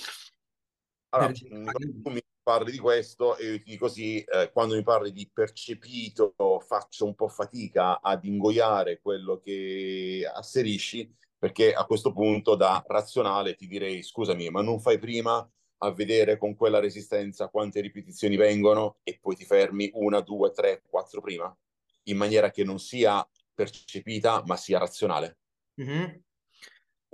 [1.11, 5.13] Allora, tu mi parli di questo e io ti dico sì, eh, quando mi parli
[5.13, 6.35] di percepito
[6.67, 13.55] faccio un po' fatica ad ingoiare quello che asserisci perché a questo punto da razionale
[13.55, 15.49] ti direi scusami, ma non fai prima
[15.83, 20.83] a vedere con quella resistenza quante ripetizioni vengono e poi ti fermi una, due, tre,
[20.87, 21.57] quattro prima,
[22.05, 25.39] in maniera che non sia percepita ma sia razionale.
[25.81, 26.15] Mm-hmm.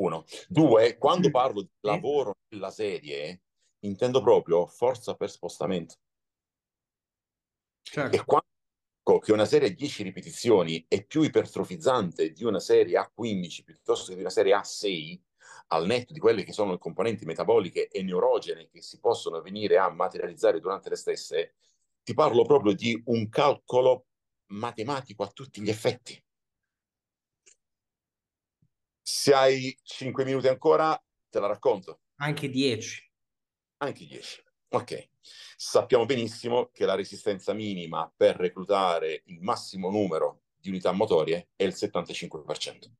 [0.01, 0.25] Uno.
[0.49, 3.43] Due, quando parlo di lavoro nella serie,
[3.87, 5.97] intendo proprio forza per spostamento.
[7.82, 8.16] Certo.
[8.16, 8.45] E quando
[9.20, 14.09] che una serie a 10 ripetizioni è più ipertrofizzante di una serie a 15 piuttosto
[14.09, 15.22] che di una serie a 6,
[15.68, 19.78] al netto di quelle che sono le componenti metaboliche e neurogene che si possono venire
[19.78, 21.55] a materializzare durante le stesse,
[22.03, 24.07] ti parlo proprio di un calcolo
[24.47, 26.20] matematico a tutti gli effetti.
[29.03, 32.01] Se hai 5 minuti ancora, te la racconto.
[32.16, 33.06] Anche 10.
[33.79, 34.43] Anche 10.
[34.70, 35.09] Ok.
[35.57, 41.64] Sappiamo benissimo che la resistenza minima per reclutare il massimo numero di unità motorie è
[41.64, 42.91] il 75%.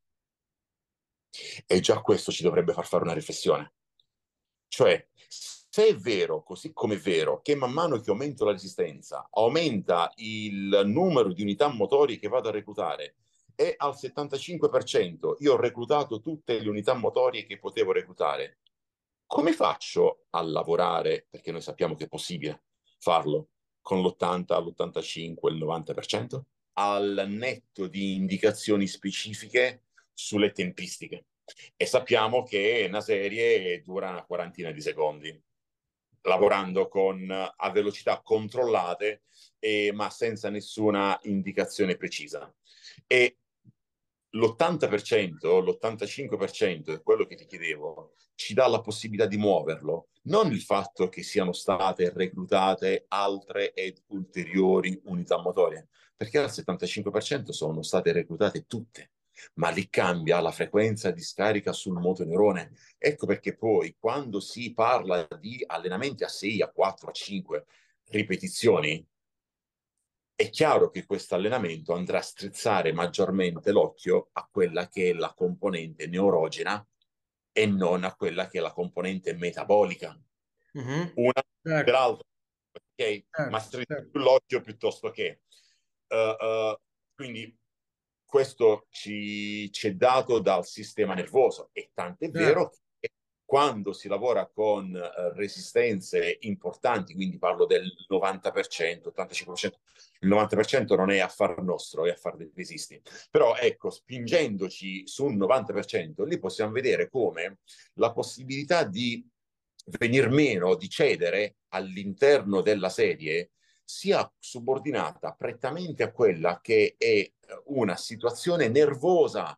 [1.67, 3.73] E già questo ci dovrebbe far fare una riflessione.
[4.69, 9.29] Cioè, se è vero, così come è vero, che man mano che aumento la resistenza,
[9.31, 13.17] aumenta il numero di unità motorie che vado a reclutare
[13.55, 18.59] e al 75% io ho reclutato tutte le unità motorie che potevo reclutare,
[19.27, 22.63] come faccio a lavorare, perché noi sappiamo che è possibile
[22.99, 23.49] farlo,
[23.81, 26.41] con l'80, l'85, il 90%,
[26.75, 31.27] al netto di indicazioni specifiche sulle tempistiche.
[31.77, 35.43] E sappiamo che una serie dura una quarantina di secondi,
[36.23, 39.23] lavorando con, a velocità controllate,
[39.61, 42.53] eh, ma senza nessuna indicazione precisa.
[43.07, 43.39] E
[44.37, 50.61] l'80%, l'85% è quello che ti chiedevo, ci dà la possibilità di muoverlo, non il
[50.61, 58.13] fatto che siano state reclutate altre ed ulteriori unità motorie, perché al 75% sono state
[58.13, 59.13] reclutate tutte,
[59.55, 62.73] ma lì cambia la frequenza di scarica sul motoneurone.
[62.99, 67.65] Ecco perché poi quando si parla di allenamenti a 6, a 4, a 5
[68.09, 69.07] ripetizioni,
[70.37, 75.33] è chiaro che questo allenamento andrà a strizzare maggiormente l'occhio a quella che è la
[75.33, 76.87] componente neurogena
[77.53, 80.15] e non a quella che è la componente metabolica.
[80.79, 81.09] Mm-hmm.
[81.15, 81.85] Una certo.
[81.85, 82.29] per l'altra,
[82.71, 82.95] ok?
[82.97, 84.19] Certo, Ma strizza certo.
[84.19, 85.41] l'occhio piuttosto che...
[86.09, 86.79] Uh, uh,
[87.15, 87.59] quindi
[88.27, 92.39] questo ci, ci, è dato dal sistema nervoso e tant'è certo.
[92.39, 92.77] vero che
[93.47, 99.73] quando si lavora con uh, resistenze importanti, quindi parlo del 90%, 85%,
[100.21, 103.01] il 90% non è affar nostro, è affar dei resisti.
[103.31, 107.59] Però ecco, spingendoci su un 90%, lì possiamo vedere come
[107.95, 109.25] la possibilità di
[109.99, 113.53] venir meno, di cedere all'interno della serie
[113.85, 117.31] sia subordinata prettamente a quella che è
[117.67, 119.57] una situazione nervosa.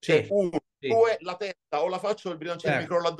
[0.00, 0.28] Cioè, sì.
[0.32, 0.58] uno.
[0.88, 2.94] Due, la testa o la faccio del bilanciere certo.
[2.94, 3.14] micro là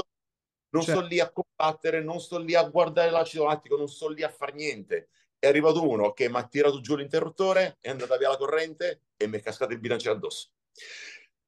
[0.72, 1.00] non certo.
[1.00, 4.28] sto lì a combattere, non sto lì a guardare l'acido lattico, non sto lì a
[4.28, 5.08] fare niente.
[5.38, 9.26] È arrivato uno che mi ha tirato giù l'interruttore, è andata via la corrente e
[9.26, 10.50] mi è cascato il bilanciere addosso.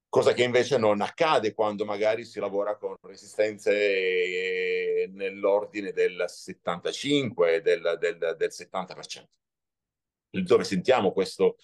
[0.08, 7.96] Cosa che invece non accade quando magari si lavora con resistenze nell'ordine del 75, del,
[7.98, 9.24] del, del 70%.
[10.30, 11.56] Dove sentiamo questo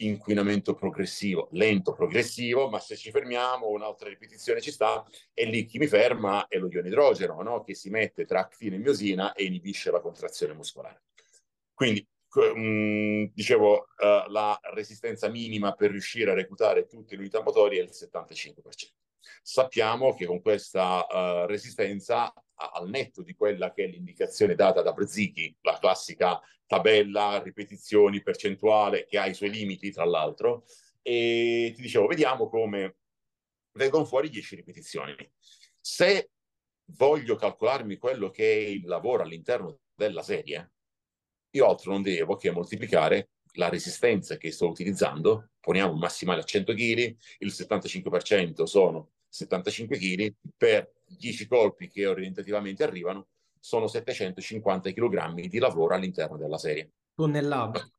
[0.00, 5.78] inquinamento progressivo, lento progressivo, ma se ci fermiamo un'altra ripetizione ci sta e lì chi
[5.78, 7.62] mi ferma è lo ione idrogeno, no?
[7.62, 11.02] che si mette tra actina e miosina e inibisce la contrazione muscolare.
[11.74, 17.80] Quindi, um, dicevo, uh, la resistenza minima per riuscire a reclutare tutte le unità motorie
[17.80, 18.60] è il 75%.
[19.42, 24.92] Sappiamo che con questa uh, resistenza, al netto di quella che è l'indicazione data da
[24.92, 26.38] Brezicchi, la classica
[26.70, 30.66] tabella, ripetizioni, percentuale, che ha i suoi limiti, tra l'altro,
[31.02, 32.98] e ti dicevo, vediamo come
[33.72, 35.16] vengono fuori 10 ripetizioni.
[35.80, 36.30] Se
[36.96, 40.74] voglio calcolarmi quello che è il lavoro all'interno della serie,
[41.56, 46.44] io altro non devo che moltiplicare la resistenza che sto utilizzando, poniamo un massimale a
[46.44, 53.26] 100 kg, il 75% sono 75 kg, per 10 colpi che orientativamente arrivano,
[53.60, 56.90] sono 750 kg di lavoro all'interno della serie.
[57.14, 57.92] Tonnellate?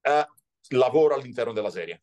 [0.00, 0.26] Eh,
[0.70, 2.02] lavoro all'interno della serie.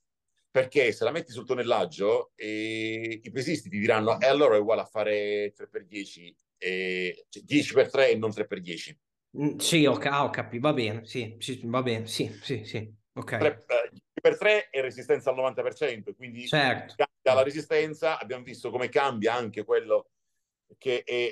[0.49, 4.59] Perché se la metti sul tonnellaggio, eh, i pesisti ti diranno, e eh, allora è
[4.59, 8.97] uguale a fare 3x10, eh, cioè 10x3 e non 3x10.
[9.39, 12.91] Mm, sì, ho, ah, ho capito, va bene, sì, sì, va bene, sì, sì, sì,
[13.13, 13.37] ok.
[13.37, 16.95] 3, eh, per 3 è resistenza al 90%, quindi certo.
[16.95, 20.09] cambia la resistenza, abbiamo visto come cambia anche quello
[20.77, 21.31] che è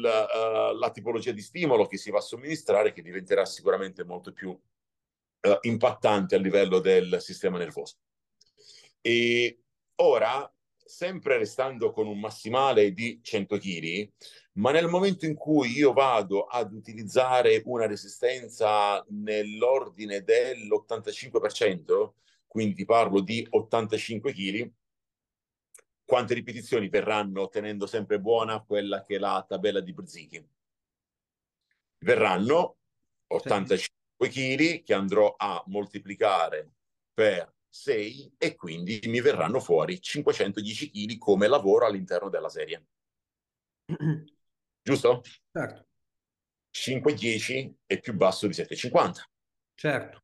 [0.00, 4.32] la, uh, la tipologia di stimolo che si va a somministrare, che diventerà sicuramente molto
[4.32, 7.96] più uh, impattante a livello del sistema nervoso.
[9.00, 9.60] E
[9.96, 10.50] ora,
[10.84, 14.12] sempre restando con un massimale di 100 kg,
[14.54, 22.12] ma nel momento in cui io vado ad utilizzare una resistenza nell'ordine dell'85%,
[22.46, 24.70] quindi parlo di 85 kg,
[26.04, 30.48] quante ripetizioni verranno tenendo sempre buona quella che è la tabella di Brzichi?
[31.98, 32.76] Verranno
[33.28, 36.72] 85 kg che andrò a moltiplicare
[37.12, 42.86] per 6 e quindi mi verranno fuori 510 kg come lavoro all'interno della serie.
[44.82, 45.22] Giusto?
[45.50, 45.86] Certo.
[46.70, 49.30] 510 è più basso di 750.
[49.74, 50.22] Certo.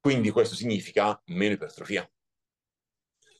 [0.00, 2.10] Quindi questo significa meno ipertrofia.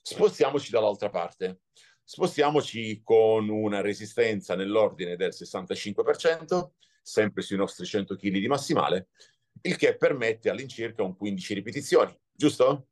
[0.03, 1.61] Spostiamoci dall'altra parte.
[2.05, 6.71] Spostiamoci con una resistenza nell'ordine del 65%,
[7.03, 9.09] sempre sui nostri 100 kg di massimale,
[9.63, 12.89] il che permette all'incirca un 15 ripetizioni, giusto?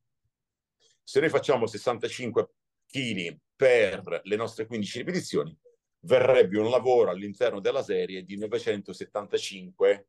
[1.02, 2.50] Se noi facciamo 65
[2.86, 5.58] kg per le nostre 15 ripetizioni,
[6.00, 10.08] verrebbe un lavoro all'interno della serie di 975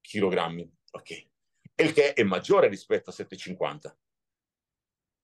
[0.00, 1.26] kg, ok?
[1.76, 3.96] Il che è maggiore rispetto a 750.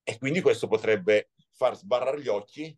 [0.08, 2.74] E quindi questo potrebbe far sbarrare gli occhi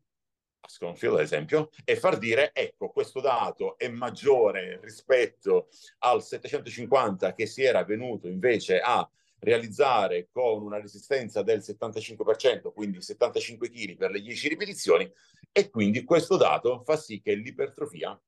[0.63, 7.33] a Sconfield, ad esempio, e far dire, ecco, questo dato è maggiore rispetto al 750
[7.35, 9.09] che si era venuto invece a
[9.39, 15.09] realizzare con una resistenza del 75%, quindi 75 kg per le 10 ripetizioni,
[15.53, 18.21] e quindi questo dato fa sì che l'ipertrofia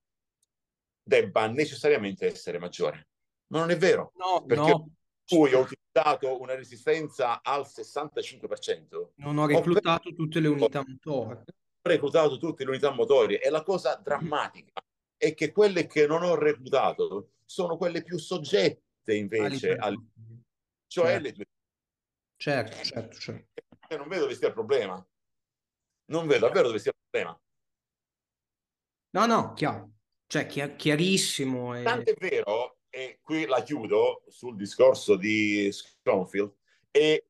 [1.02, 3.08] debba necessariamente essere maggiore.
[3.48, 4.90] Ma non è vero, no, perché no
[5.26, 9.10] cui ho utilizzato una resistenza al 65%.
[9.16, 11.44] Non ho reclutato ho tutte le unità motorie.
[11.84, 14.82] Ho reclutato tutte le unità motorie e la cosa drammatica
[15.16, 19.96] è che quelle che non ho reclutato sono quelle più soggette invece al...
[20.86, 21.22] cioè certo.
[21.22, 21.44] le due.
[22.36, 23.62] Certo, certo, certo.
[23.96, 25.06] Non vedo dove stia il problema.
[26.06, 27.38] Non vedo davvero dove stia il problema.
[29.10, 29.90] No, no, chiaro.
[30.26, 31.76] Cioè, chiarissimo.
[31.76, 31.82] E...
[31.82, 36.52] Tanto è vero e qui la chiudo sul discorso di Schoenfield,
[36.90, 37.26] e,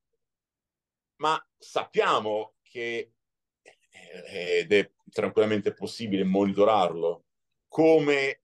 [1.18, 3.12] ma sappiamo che,
[3.60, 7.26] eh, ed è tranquillamente possibile monitorarlo,
[7.68, 8.40] come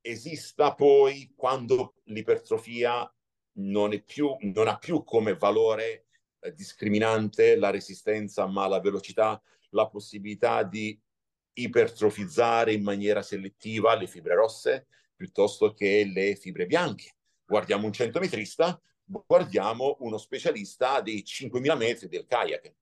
[0.00, 3.14] esista poi quando l'ipertrofia
[3.58, 6.06] non, più, non ha più come valore
[6.40, 10.98] eh, discriminante la resistenza, ma la velocità, la possibilità di
[11.56, 17.16] ipertrofizzare in maniera selettiva le fibre rosse piuttosto che le fibre bianche.
[17.46, 22.74] Guardiamo un centometrista, guardiamo uno specialista dei 5.000 metri del kayak.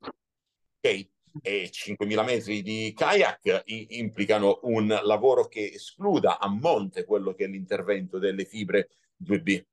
[0.00, 1.08] Ok?
[1.42, 7.48] E 5.000 metri di kayak implicano un lavoro che escluda a monte quello che è
[7.48, 8.90] l'intervento delle fibre
[9.22, 9.64] 2B,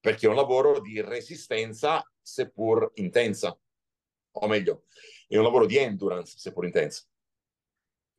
[0.00, 3.58] perché è un lavoro di resistenza seppur intensa,
[4.34, 4.84] o meglio,
[5.26, 7.04] è un lavoro di endurance seppur intensa.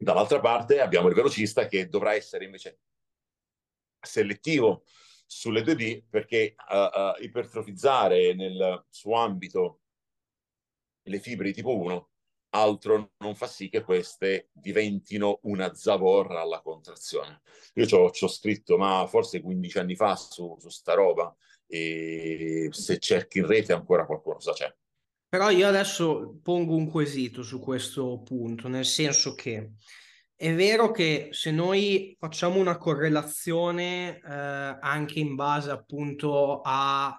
[0.03, 2.79] Dall'altra parte abbiamo il velocista che dovrà essere invece
[3.99, 4.83] selettivo
[5.25, 9.79] sulle 2D perché uh, uh, ipertrofizzare nel suo ambito
[11.03, 12.09] le fibre di tipo 1
[12.53, 17.41] altro non fa sì che queste diventino una zavorra alla contrazione.
[17.75, 21.35] Io ci ho scritto, ma forse 15 anni fa su, su sta roba,
[21.65, 24.73] e se cerchi in rete ancora qualcosa c'è.
[25.33, 29.71] Però io adesso pongo un quesito su questo punto, nel senso che
[30.35, 37.15] è vero che se noi facciamo una correlazione eh, anche in base appunto al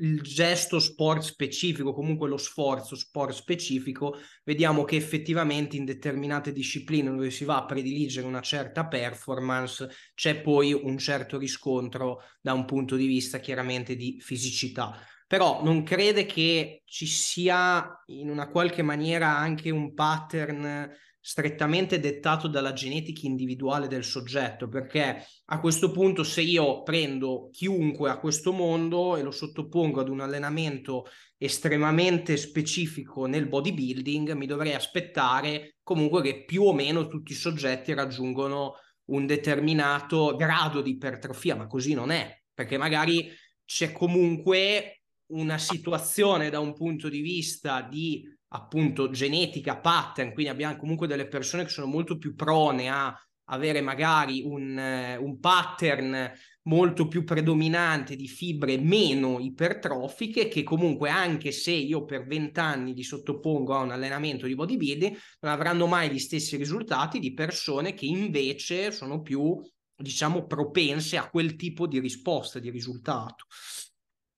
[0.00, 7.08] eh, gesto sport specifico, comunque lo sforzo sport specifico, vediamo che effettivamente in determinate discipline
[7.08, 12.64] dove si va a prediligere una certa performance c'è poi un certo riscontro da un
[12.64, 14.98] punto di vista chiaramente di fisicità
[15.32, 22.48] però non crede che ci sia in una qualche maniera anche un pattern strettamente dettato
[22.48, 28.52] dalla genetica individuale del soggetto, perché a questo punto se io prendo chiunque a questo
[28.52, 31.06] mondo e lo sottopongo ad un allenamento
[31.38, 37.94] estremamente specifico nel bodybuilding, mi dovrei aspettare comunque che più o meno tutti i soggetti
[37.94, 38.74] raggiungono
[39.06, 43.30] un determinato grado di ipertrofia, ma così non è, perché magari
[43.64, 44.98] c'è comunque
[45.32, 51.26] una situazione da un punto di vista di appunto genetica, pattern, quindi abbiamo comunque delle
[51.26, 53.14] persone che sono molto più prone a
[53.46, 56.32] avere magari un, un pattern
[56.64, 63.02] molto più predominante di fibre meno ipertrofiche che comunque anche se io per vent'anni li
[63.02, 68.06] sottopongo a un allenamento di bodybuilding non avranno mai gli stessi risultati di persone che
[68.06, 69.60] invece sono più
[69.94, 73.46] diciamo propense a quel tipo di risposta di risultato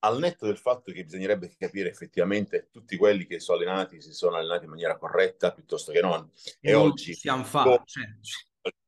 [0.04, 4.36] al netto del fatto che bisognerebbe capire effettivamente tutti quelli che sono allenati si sono
[4.36, 6.30] allenati in maniera corretta piuttosto che non.
[6.60, 7.82] E, e oggi siamo fare.
[7.84, 8.04] Cioè.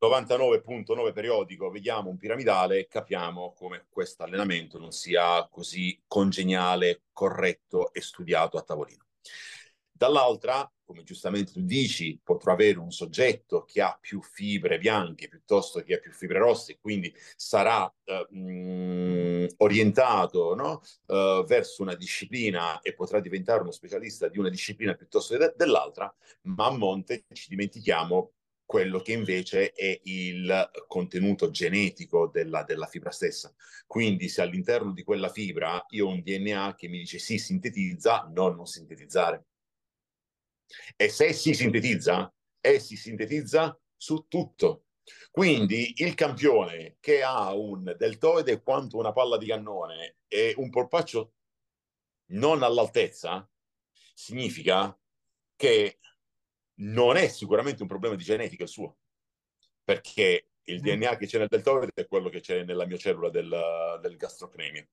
[0.00, 7.92] 99.9 periodico vediamo un piramidale e capiamo come questo allenamento non sia così congeniale, corretto
[7.92, 9.04] e studiato a tavolino.
[9.96, 15.82] Dall'altra, come giustamente tu dici, potrò avere un soggetto che ha più fibre bianche piuttosto
[15.82, 20.82] che ha più fibre rosse, quindi sarà eh, mh, orientato no?
[21.06, 25.54] uh, verso una disciplina e potrà diventare uno specialista di una disciplina piuttosto che de-
[25.56, 28.32] dell'altra, ma a monte ci dimentichiamo
[28.66, 33.54] quello che invece è il contenuto genetico della, della, fibra stessa.
[33.86, 38.28] Quindi se all'interno di quella fibra io ho un DNA che mi dice sì, sintetizza,
[38.34, 39.46] no, non sintetizzare.
[40.96, 44.86] E se si sintetizza, e si sintetizza su tutto.
[45.30, 51.34] Quindi il campione che ha un deltoide quanto una palla di cannone e un polpaccio
[52.30, 53.48] non all'altezza,
[54.14, 54.98] significa
[55.54, 55.98] che
[56.78, 58.98] non è sicuramente un problema di genetica il suo,
[59.84, 63.98] perché il DNA che c'è nel deltoide è quello che c'è nella mia cellula del,
[64.02, 64.88] del gastrocnemio.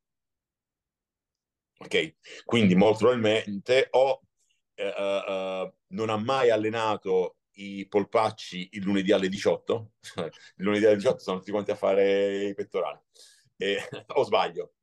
[1.80, 2.16] Ok?
[2.46, 4.22] Quindi molto probabilmente ho
[4.76, 11.20] uh, non ha mai allenato i polpacci il lunedì alle 18, il lunedì alle 18
[11.20, 13.00] sono tutti quanti a fare i pettorali,
[13.58, 13.78] e,
[14.16, 14.74] o sbaglio?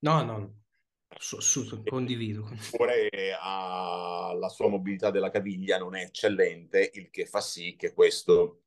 [0.00, 0.60] No, no,
[1.18, 2.44] su, su, condivido.
[2.44, 8.62] Oppure la sua mobilità della caviglia non è eccellente, il che fa sì che questo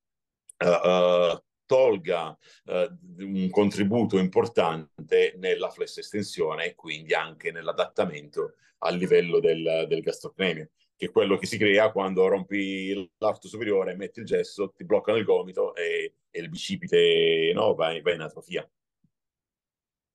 [0.60, 1.44] uh, uh,
[1.74, 9.86] tolga uh, un contributo importante nella flesso estensione e quindi anche nell'adattamento al livello del,
[9.88, 14.72] del gastrocnemio che è quello che si crea quando rompi l'arto superiore, metti il gesso,
[14.72, 18.70] ti bloccano il gomito e, e il bicipite no, va, va in atrofia.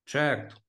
[0.05, 0.63] Certo.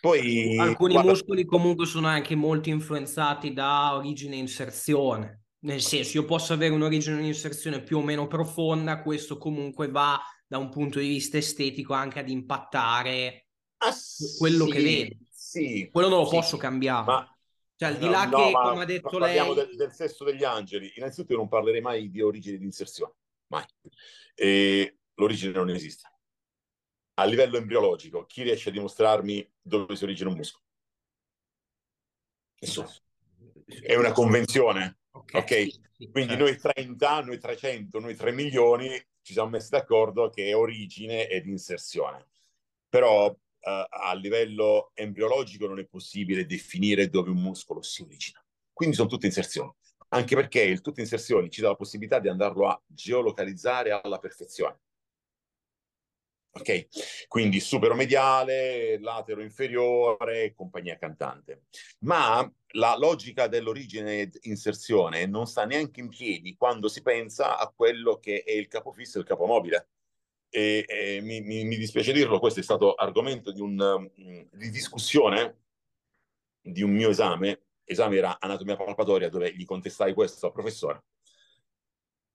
[0.00, 1.10] Poi, Alcuni guarda...
[1.10, 5.43] muscoli comunque sono anche molto influenzati da origine e inserzione.
[5.64, 10.20] Nel senso, io posso avere un'origine di inserzione più o meno profonda, questo comunque va
[10.46, 13.94] da un punto di vista estetico anche ad impattare ah,
[14.38, 15.14] quello sì, che vedo.
[15.30, 17.04] Sì, quello non lo sì, posso cambiare.
[17.06, 17.38] Ma
[17.76, 19.66] cioè, al di là no, che, no, come ha detto parliamo lei...
[19.66, 20.92] del, del, sesso degli angeli.
[20.96, 23.14] Innanzitutto io non parlerei mai di origine di inserzione,
[23.46, 23.64] mai.
[24.34, 26.12] E l'origine non esiste.
[27.14, 30.64] A livello embriologico, chi riesce a dimostrarmi dove si origina un muscolo?
[32.58, 32.90] Nessuno.
[33.64, 35.30] È una convenzione, Ok?
[35.34, 35.70] okay?
[35.96, 36.44] Sì, Quindi certo.
[36.44, 38.88] noi 30, noi 300, noi 3 milioni
[39.22, 42.26] ci siamo messi d'accordo che è origine ed inserzione.
[42.88, 48.44] Però eh, a livello embriologico non è possibile definire dove un muscolo si origina.
[48.72, 49.72] Quindi sono tutte inserzioni.
[50.08, 54.80] Anche perché il tutto inserzioni ci dà la possibilità di andarlo a geolocalizzare alla perfezione.
[56.56, 57.26] Ok?
[57.26, 61.64] Quindi superomediale, latero inferiore, compagnia cantante.
[62.00, 68.18] Ma la logica dell'origine inserzione non sta neanche in piedi quando si pensa a quello
[68.18, 69.88] che è il capofisso e il capomobile.
[70.48, 74.70] E, e mi, mi, mi, dispiace dirlo, questo è stato argomento di, un, mm, di
[74.70, 75.62] discussione
[76.60, 77.62] di un mio esame.
[77.82, 81.04] Esame era anatomia palpatoria, dove gli contestai questo al professore.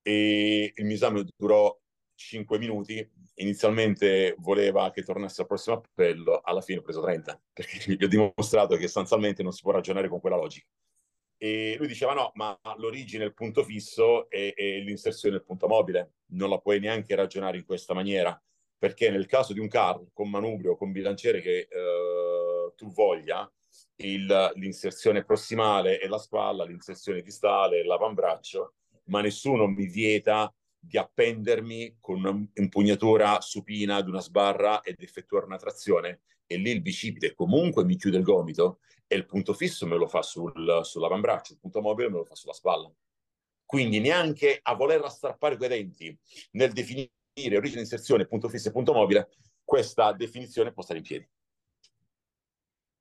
[0.01, 1.73] E il mio esame durò
[2.19, 7.95] 5 minuti inizialmente voleva che tornasse al prossimo appello, alla fine ho preso 30, perché
[7.95, 10.67] gli ho dimostrato che sostanzialmente non si può ragionare con quella logica.
[11.37, 15.45] E lui diceva no, ma l'origine è il punto fisso e, e l'inserzione è il
[15.45, 18.37] punto mobile, non la puoi neanche ragionare in questa maniera,
[18.77, 23.49] perché nel caso di un carro con manubrio, con bilanciere che eh, tu voglia,
[24.01, 28.73] il, l'inserzione prossimale è la spalla, l'inserzione distale è l'avambraccio,
[29.05, 35.57] ma nessuno mi vieta di appendermi con un'impugnatura supina ad una sbarra ed effettuare una
[35.57, 39.97] trazione e lì il bicipite comunque mi chiude il gomito e il punto fisso me
[39.97, 42.91] lo fa sul, sull'avambraccio, il punto mobile me lo fa sulla spalla.
[43.65, 46.18] Quindi neanche a voler strappare quei denti
[46.51, 47.11] nel definire
[47.56, 49.30] origine inserzione, punto fisso e punto mobile,
[49.64, 51.30] questa definizione può stare in piedi.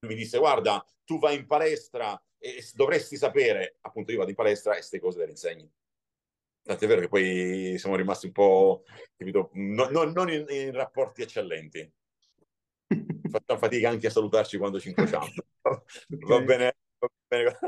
[0.07, 4.73] Mi disse, guarda, tu vai in palestra e dovresti sapere, appunto io vado in palestra
[4.73, 5.71] e queste cose le insegno.
[6.69, 8.85] Tant'è vero che poi siamo rimasti un po',
[9.17, 11.91] capito, no, no, non in, in, rapporti eccellenti.
[13.31, 15.25] Facciamo fatica anche a salutarci quando ci incrociamo.
[15.65, 15.83] okay.
[16.27, 17.59] va, bene, va, bene,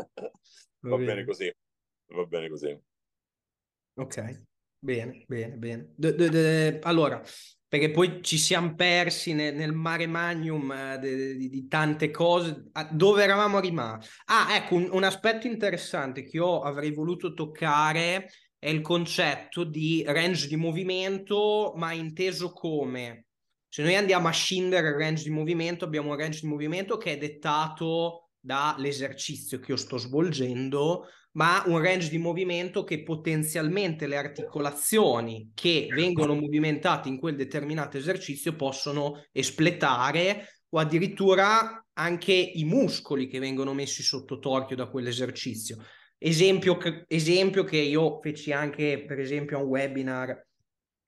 [0.81, 1.25] va, bene.
[1.25, 1.51] così.
[2.09, 2.79] Va bene così.
[3.95, 4.43] Ok,
[4.79, 5.93] bene, bene, bene.
[5.97, 7.23] De, de, de, allora,
[7.67, 12.65] perché poi ci siamo persi nel, nel mare magnum eh, di, tante cose.
[12.91, 14.11] Dove eravamo rimasti?
[14.27, 18.29] Ah, ecco, un, un aspetto interessante che io avrei voluto toccare
[18.61, 23.25] è il concetto di range di movimento, ma inteso come
[23.73, 27.13] se noi andiamo a scindere il range di movimento, abbiamo un range di movimento che
[27.13, 34.17] è dettato dall'esercizio che io sto svolgendo, ma un range di movimento che potenzialmente le
[34.17, 43.29] articolazioni che vengono movimentate in quel determinato esercizio possono espletare o addirittura anche i muscoli
[43.29, 45.77] che vengono messi sotto torchio da quell'esercizio.
[46.23, 46.77] Esempio,
[47.09, 50.47] esempio che io feci anche, per esempio, a un webinar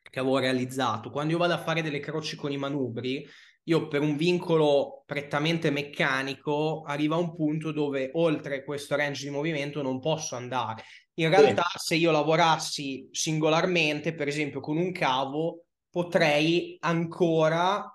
[0.00, 1.10] che avevo realizzato.
[1.10, 3.28] Quando io vado a fare delle croci con i manubri,
[3.64, 9.30] io per un vincolo prettamente meccanico arriva a un punto dove oltre questo range di
[9.30, 10.82] movimento non posso andare.
[11.14, 11.78] In realtà, sì.
[11.78, 17.94] se io lavorassi singolarmente, per esempio con un cavo, potrei ancora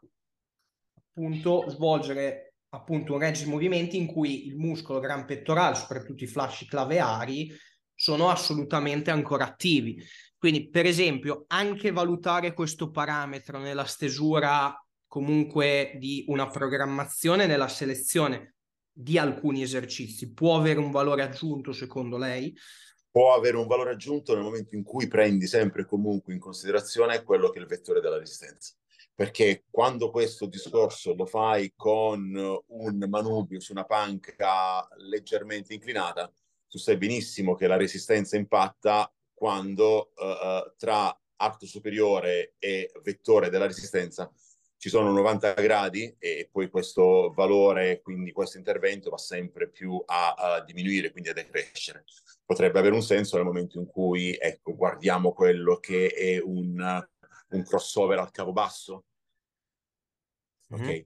[0.93, 6.27] appunto svolgere appunto un range di movimenti in cui il muscolo gran pettorale, soprattutto i
[6.27, 7.51] fasci claveari,
[7.93, 10.03] sono assolutamente ancora attivi.
[10.37, 14.73] Quindi, per esempio, anche valutare questo parametro nella stesura
[15.07, 18.55] comunque di una programmazione nella selezione
[18.91, 22.55] di alcuni esercizi può avere un valore aggiunto secondo lei?
[23.09, 27.49] Può avere un valore aggiunto nel momento in cui prendi sempre comunque in considerazione quello
[27.49, 28.73] che è il vettore della resistenza
[29.17, 32.35] perché quando questo discorso lo fai con
[32.67, 36.31] un manubrio su una panca leggermente inclinata,
[36.67, 43.65] tu sai benissimo che la resistenza impatta quando uh, tra arco superiore e vettore della
[43.65, 44.31] resistenza
[44.77, 50.35] ci sono 90 gradi e poi questo valore, quindi questo intervento va sempre più a,
[50.35, 52.03] a diminuire, quindi a decrescere.
[52.45, 56.79] Potrebbe avere un senso nel momento in cui ecco, guardiamo quello che è un
[57.49, 59.05] un crossover al cavo basso.
[60.69, 60.81] Ok?
[60.81, 61.01] Mm-hmm.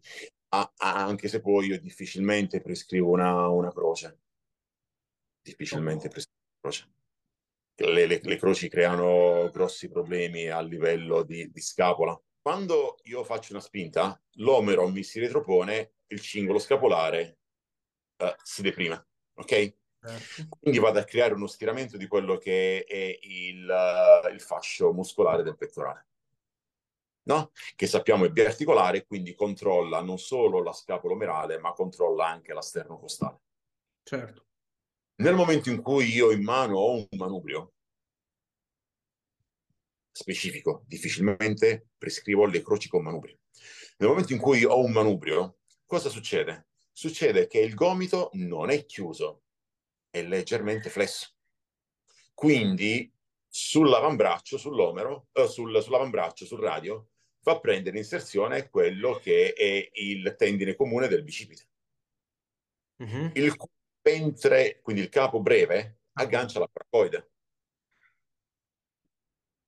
[0.53, 4.19] Ah, anche se poi io difficilmente prescrivo una, una croce.
[5.41, 6.93] Difficilmente prescrivo una croce.
[7.75, 12.19] Le, le, le, croci creano grossi problemi a livello di, di scapola.
[12.41, 17.39] Quando io faccio una spinta, l'omero mi si retropone, il cingolo scapolare
[18.17, 19.07] uh, si deprime.
[19.35, 19.75] Ok?
[20.01, 20.57] Certo.
[20.59, 25.43] Quindi vado a creare uno stiramento di quello che è il, uh, il fascio muscolare
[25.43, 26.07] del pettorale
[27.23, 27.51] no?
[27.75, 32.61] che sappiamo è biarticolare, quindi controlla non solo la scapola omerale, ma controlla anche la
[32.61, 33.39] sternocostale.
[34.03, 34.45] Certo.
[35.21, 37.73] Nel momento in cui io in mano ho un manubrio
[40.11, 43.39] specifico, difficilmente prescrivo le croci con manubrio.
[43.97, 46.69] Nel momento in cui ho un manubrio, cosa succede?
[46.91, 49.43] Succede che il gomito non è chiuso,
[50.09, 51.35] è leggermente flesso.
[52.33, 53.11] quindi
[53.47, 57.10] sull'avambraccio, sull'omero, eh, sul, sull'avambraccio, sul radio,
[57.41, 61.67] fa prendere inserzione quello che è il tendine comune del bicipite.
[62.97, 63.31] Uh-huh.
[63.33, 63.55] Il
[64.01, 67.31] ventre, quindi il capo breve, aggancia la coracoide.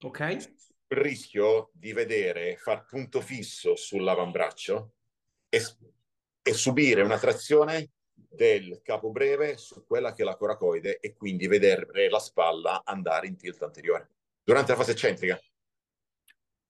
[0.03, 0.19] Ok.
[0.19, 4.93] Il rischio di vedere far punto fisso sull'avambraccio
[5.49, 5.61] e,
[6.43, 11.47] e subire una trazione del capo breve su quella che è la coracoide e quindi
[11.47, 14.09] vedere la spalla andare in tilt anteriore
[14.43, 15.39] durante la fase eccentrica.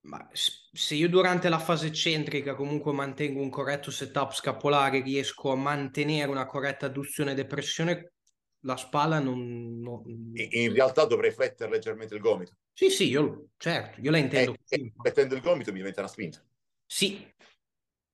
[0.04, 5.56] Ma se io durante la fase eccentrica comunque mantengo un corretto setup scapolare, riesco a
[5.56, 8.12] mantenere una corretta adduzione e depressione,
[8.60, 9.80] la spalla non...
[9.80, 10.02] non...
[10.34, 12.56] In realtà dovrei flettere leggermente il gomito.
[12.72, 14.56] Sì, sì, io, certo, io la intendo.
[14.68, 16.44] E, e mettendo il gomito mi diventa una spinta.
[16.84, 17.26] Sì,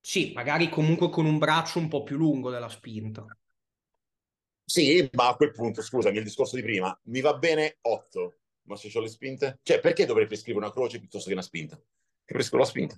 [0.00, 3.26] sì, magari comunque con un braccio un po' più lungo della spinta.
[4.64, 8.39] Sì, ma a quel punto, scusami, il discorso di prima, mi va bene 8,
[8.70, 9.58] ma se ho le spinte?
[9.64, 11.76] Cioè, perché dovrei prescrivere una croce piuttosto che una spinta?
[11.76, 12.96] Che prescrivo la spinta.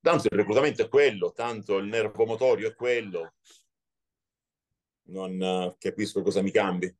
[0.00, 3.34] Tanto il reclutamento è quello, tanto il nervo motorio è quello.
[5.08, 6.92] Non uh, capisco cosa mi cambi.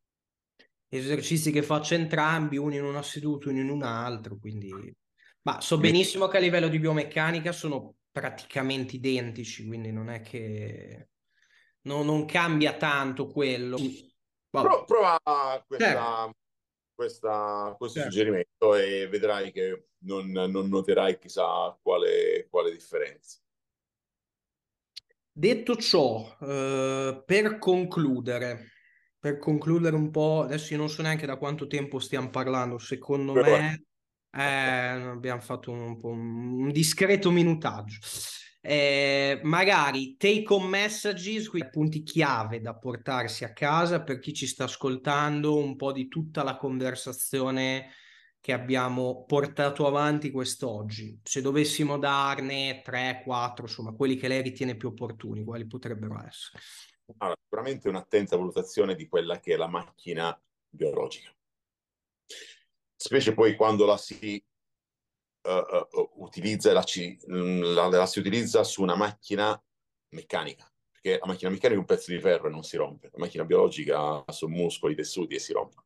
[0.86, 4.94] Esercizi che faccio entrambi, uno in una seduta, uno in un altro, quindi...
[5.42, 11.08] Ma so benissimo che a livello di biomeccanica sono praticamente identici, quindi non è che
[11.82, 13.78] no, non cambia tanto quello.
[14.50, 15.18] Pro, prova
[15.66, 16.34] questa, certo.
[17.00, 18.12] Questa, questo certo.
[18.14, 23.38] suggerimento e vedrai che non, non noterai chissà quale, quale differenza.
[25.32, 28.72] Detto ciò, eh, per concludere,
[29.18, 33.32] per concludere un po', adesso io non so neanche da quanto tempo stiamo parlando, secondo
[33.32, 33.56] Però...
[33.56, 33.84] me
[34.32, 37.98] eh, abbiamo fatto un, un discreto minutaggio
[38.62, 44.46] eh, magari take home messages, quindi punti chiave da portarsi a casa per chi ci
[44.46, 47.92] sta ascoltando, un po' di tutta la conversazione
[48.40, 51.20] che abbiamo portato avanti quest'oggi.
[51.22, 56.62] Se dovessimo darne 3, 4, insomma, quelli che lei ritiene più opportuni, quali potrebbero essere?
[57.18, 60.38] Allora, sicuramente un'attenta valutazione di quella che è la macchina
[60.68, 61.30] biologica.
[62.96, 64.42] Specie poi quando la si
[65.42, 66.84] uh, utilizza la,
[67.26, 69.60] la, la, si utilizza su una macchina
[70.10, 73.18] meccanica, perché la macchina meccanica è un pezzo di ferro e non si rompe, la
[73.18, 75.82] macchina biologica sono muscoli, tessuti e si rompe.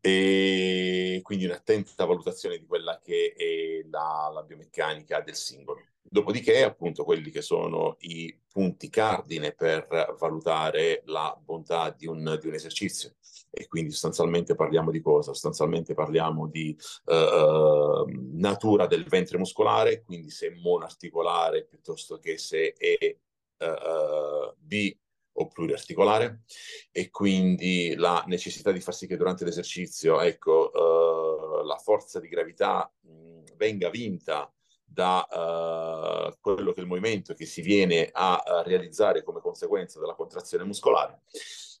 [0.00, 5.80] E quindi un'attenta valutazione di quella che è la, la biomeccanica del singolo.
[6.00, 12.46] Dopodiché, appunto, quelli che sono i punti cardine per valutare la bontà di un, di
[12.46, 13.16] un esercizio
[13.50, 15.32] e quindi sostanzialmente parliamo di cosa?
[15.32, 22.74] Sostanzialmente parliamo di uh, natura del ventre muscolare, quindi se è monoarticolare piuttosto che se
[22.74, 23.16] è
[23.64, 24.96] uh, bi
[25.34, 26.42] o pluriarticolare
[26.90, 32.28] e quindi la necessità di far sì che durante l'esercizio ecco, uh, la forza di
[32.28, 34.52] gravità mh, venga vinta
[34.84, 39.98] da uh, quello che è il movimento che si viene a, a realizzare come conseguenza
[39.98, 41.22] della contrazione muscolare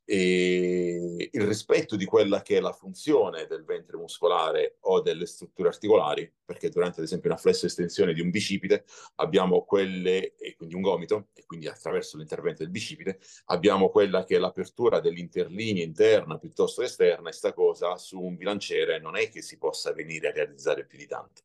[0.04, 5.68] e il rispetto di quella che è la funzione del ventre muscolare o delle strutture
[5.68, 8.84] articolari, perché durante ad esempio una flesso estensione di un bicipite
[9.16, 14.36] abbiamo quelle, e quindi un gomito, e quindi attraverso l'intervento del bicipite, abbiamo quella che
[14.36, 19.40] è l'apertura dell'interlinea interna piuttosto esterna, e sta cosa su un bilanciere non è che
[19.42, 21.42] si possa venire a realizzare più di tanto.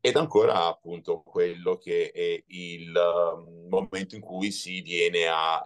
[0.00, 5.62] Ed ancora appunto quello che è il uh, momento in cui si viene a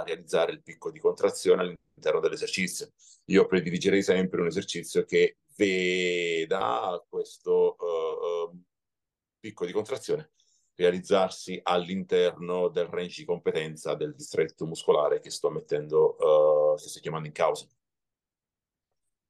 [0.00, 2.92] uh, realizzare il picco di contrazione all'interno dell'esercizio.
[3.26, 8.62] Io prediligerei sempre un esercizio che veda questo uh,
[9.40, 10.30] picco di contrazione
[10.76, 17.28] realizzarsi all'interno del range di competenza del distretto muscolare che sto mettendo, che sto chiamando
[17.28, 17.64] in causa.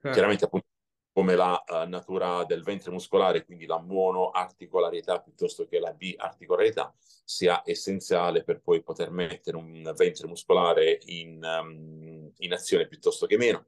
[0.01, 0.11] Eh.
[0.11, 0.67] Chiaramente appunto
[1.15, 6.93] come la uh, natura del ventre muscolare, quindi la monoarticolarità piuttosto che la biarticolarità,
[7.25, 13.37] sia essenziale per poi poter mettere un ventre muscolare in, um, in azione piuttosto che
[13.37, 13.65] meno.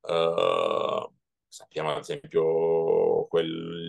[0.00, 1.08] Uh,
[1.46, 3.83] sappiamo ad esempio quel,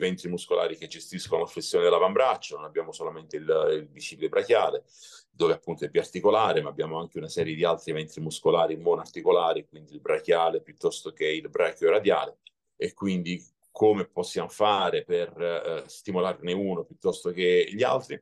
[0.00, 4.82] ventri muscolari che gestiscono la flessione dell'avambraccio, non abbiamo solamente il, il bicipite brachiale,
[5.30, 9.92] dove appunto è biarticolare, ma abbiamo anche una serie di altri ventri muscolari monoarticolari, quindi
[9.92, 12.38] il brachiale piuttosto che il brachio radiale,
[12.76, 13.40] e quindi
[13.70, 18.20] come possiamo fare per eh, stimolarne uno piuttosto che gli altri.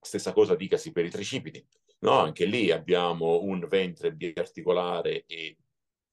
[0.00, 1.66] Stessa cosa dicasi per i tricipiti,
[2.00, 2.18] no?
[2.18, 5.56] Anche lì abbiamo un ventre biarticolare e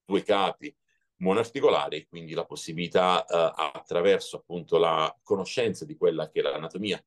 [0.06, 0.76] due capi
[1.22, 7.04] monoarticolare, quindi la possibilità eh, attraverso appunto la conoscenza di quella che è l'anatomia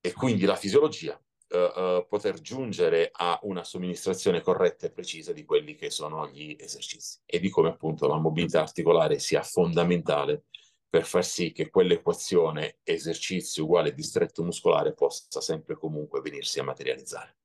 [0.00, 1.18] e quindi la fisiologia
[1.48, 7.20] uh, poter giungere a una somministrazione corretta e precisa di quelli che sono gli esercizi
[7.24, 10.44] e di come appunto la mobilità articolare sia fondamentale
[10.88, 17.36] per far sì che quell'equazione esercizio uguale distretto muscolare possa sempre comunque venirsi a materializzare.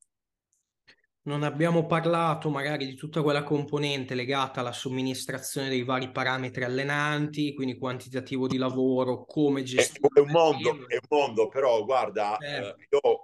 [1.29, 7.53] Non abbiamo parlato magari di tutta quella componente legata alla somministrazione dei vari parametri allenanti,
[7.53, 10.07] quindi quantitativo di lavoro, come gestire.
[10.11, 12.55] È un mondo, è un mondo però guarda, eh.
[12.55, 13.23] Eh, io ho,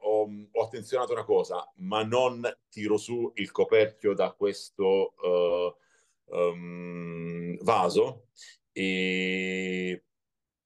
[0.52, 8.28] ho, attenzionato una cosa, ma non tiro su il coperchio da questo uh, um, vaso
[8.72, 10.04] e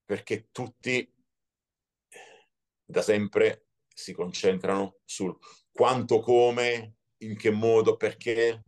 [0.03, 1.09] perché tutti
[2.83, 5.37] da sempre si concentrano sul
[5.71, 8.63] quanto, come, in che modo, perché.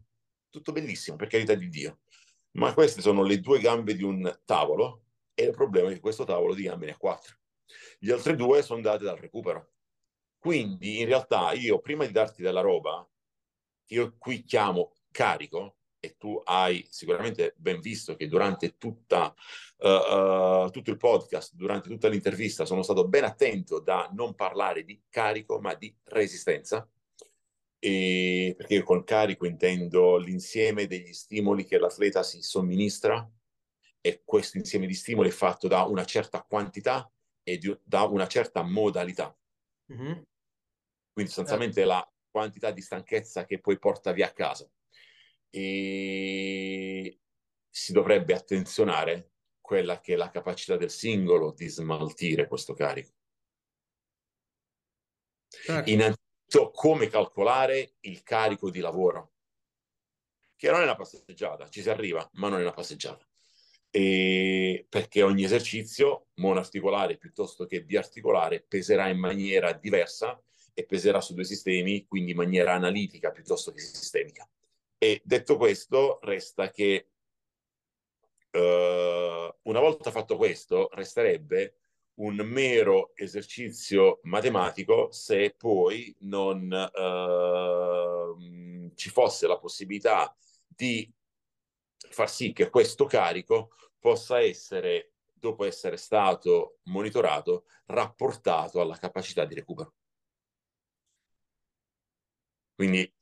[0.50, 2.02] Tutto bellissimo, per carità di Dio.
[2.52, 5.04] Ma queste sono le due gambe di un tavolo
[5.34, 7.38] e il problema è che questo tavolo di gambe ne ha quattro.
[7.98, 9.72] Gli altri due sono dati dal recupero.
[10.38, 13.08] Quindi in realtà io prima di darti della roba,
[13.88, 19.34] io qui chiamo carico, e tu hai sicuramente ben visto che durante tutta,
[19.78, 24.84] uh, uh, tutto il podcast, durante tutta l'intervista, sono stato ben attento da non parlare
[24.84, 26.90] di carico, ma di resistenza.
[27.84, 33.28] E perché io con carico intendo l'insieme degli stimoli che l'atleta si somministra
[34.00, 37.12] e questo insieme di stimoli è fatto da una certa quantità
[37.44, 39.36] e di, da una certa modalità.
[39.92, 40.22] Mm-hmm.
[41.12, 41.86] Quindi sostanzialmente eh.
[41.86, 44.70] la quantità di stanchezza che poi porta via a casa
[45.50, 47.20] e
[47.70, 53.12] si dovrebbe attenzionare quella che è la capacità del singolo di smaltire questo carico.
[55.48, 55.90] Certo.
[56.54, 59.32] Innanzitutto, come calcolare il carico di lavoro,
[60.58, 63.26] che non è una passeggiata, ci si arriva, ma non è una passeggiata.
[63.90, 70.42] E perché ogni esercizio monoarticolare piuttosto che biarticolare peserà in maniera diversa
[70.74, 74.48] e peserà su due sistemi, quindi in maniera analitica piuttosto che sistemica.
[74.98, 77.12] E detto questo, resta che
[78.52, 81.81] uh, una volta fatto questo, resterebbe
[82.16, 88.38] un mero esercizio matematico se poi non uh,
[88.96, 90.36] ci fosse la possibilità
[90.68, 91.12] di
[91.98, 99.56] far sì che questo carico possa essere, dopo essere stato monitorato, rapportato alla capacità di
[99.56, 99.94] recupero.
[102.76, 103.14] Quindi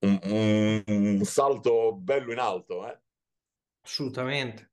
[0.00, 2.88] un, un, un salto bello in alto.
[2.88, 2.98] Eh?
[3.82, 4.71] Assolutamente.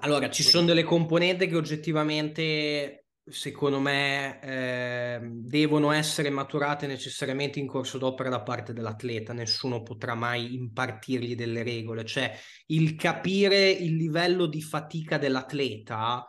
[0.00, 7.66] Allora, ci sono delle componenti che oggettivamente, secondo me, eh, devono essere maturate necessariamente in
[7.66, 9.32] corso d'opera da parte dell'atleta.
[9.32, 12.04] Nessuno potrà mai impartirgli delle regole.
[12.04, 12.32] Cioè,
[12.66, 16.26] il capire il livello di fatica dell'atleta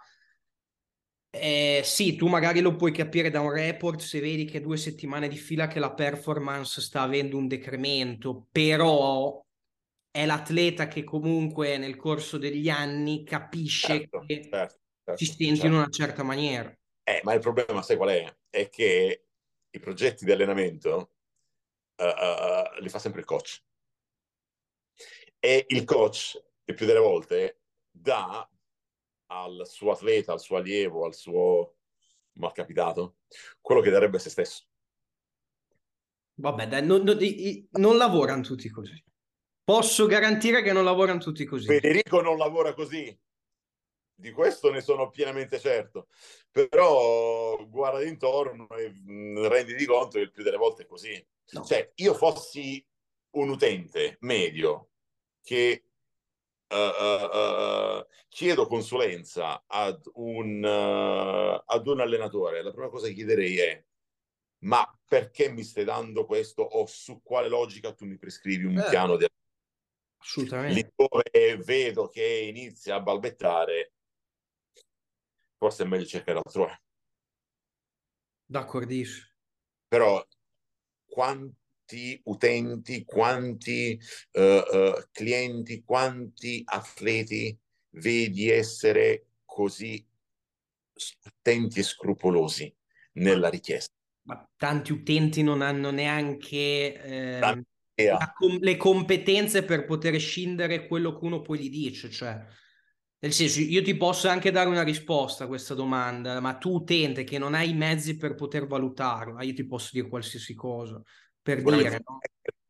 [1.31, 5.27] eh, sì, tu magari lo puoi capire da un report se vedi che due settimane
[5.27, 9.39] di fila che la performance sta avendo un decremento, però
[10.11, 15.45] è l'atleta che comunque nel corso degli anni capisce certo, che certo, certo, si sente
[15.45, 15.65] certo.
[15.68, 16.76] in una certa maniera.
[17.03, 18.38] Eh, ma il problema, sai qual è?
[18.49, 19.26] È che
[19.69, 21.11] i progetti di allenamento
[21.98, 23.64] uh, uh, li fa sempre il coach.
[25.40, 28.48] E il coach, il più delle volte, dà
[29.27, 31.77] al suo atleta, al suo allievo, al suo
[32.34, 33.18] malcapitato,
[33.61, 34.65] quello che darebbe a se stesso.
[36.36, 37.18] Vabbè, dai, non, non,
[37.72, 39.03] non lavorano tutti così.
[39.69, 41.67] Posso garantire che non lavorano tutti così.
[41.67, 43.15] Federico non lavora così.
[44.15, 46.07] Di questo ne sono pienamente certo.
[46.49, 51.23] Però guarda intorno e mm, renditi conto che il più delle volte è così.
[51.51, 51.63] No.
[51.63, 52.83] Cioè, io fossi
[53.35, 54.89] un utente medio
[55.43, 55.83] che
[56.67, 63.83] uh, uh, chiedo consulenza ad un, ad un allenatore, la prima cosa che chiederei è
[64.61, 68.89] ma perché mi stai dando questo o su quale logica tu mi prescrivi un eh,
[68.89, 69.23] piano di
[70.19, 70.93] assolutamente.
[71.31, 73.93] Lì vedo che inizia a balbettare.
[75.57, 76.81] Forse è meglio cercare altrove.
[78.45, 79.27] D'accordissimo.
[79.87, 80.25] Però
[81.05, 83.99] quanti utenti, quanti
[84.33, 87.57] uh, uh, clienti, quanti atleti
[87.91, 90.05] vedi essere così
[91.23, 92.73] attenti e scrupolosi
[93.13, 93.93] nella richiesta.
[94.27, 97.65] Ma tanti utenti non hanno neanche eh,
[98.38, 102.45] com- le competenze per poter scindere quello che uno poi gli dice, cioè
[103.21, 107.26] nel senso, io ti posso anche dare una risposta a questa domanda, ma tu utente
[107.26, 111.01] che non hai i mezzi per poter valutarla, io ti posso dire qualsiasi cosa
[111.41, 112.01] per dire.
[112.05, 112.19] No?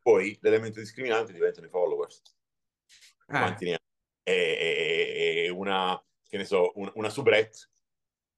[0.02, 2.22] Poi l'elemento discriminante diventano i followers.
[3.28, 3.40] Ah.
[3.42, 3.80] Quanti ne ha?
[4.24, 7.70] E, una, che ne so, una, una soubrette,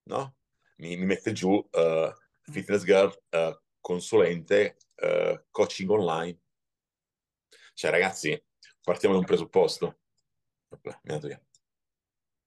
[0.10, 0.36] no?
[0.78, 2.12] Mi, mi mette giù uh,
[2.42, 6.38] fitness girl uh, consulente uh, coaching online.
[7.82, 8.40] Cioè, ragazzi,
[8.80, 10.02] partiamo da un presupposto.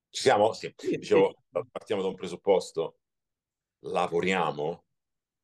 [0.09, 0.53] Ci siamo?
[0.53, 0.73] Sì.
[0.77, 1.43] Dicevo,
[1.73, 3.01] partiamo da un presupposto.
[3.87, 4.85] Lavoriamo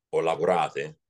[0.07, 1.01] o lavorate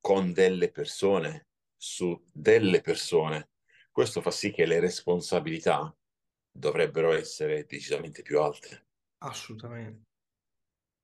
[0.00, 3.50] con delle persone, su delle persone.
[3.90, 5.94] Questo fa sì che le responsabilità
[6.50, 8.86] dovrebbero essere decisamente più alte.
[9.18, 10.08] Assolutamente.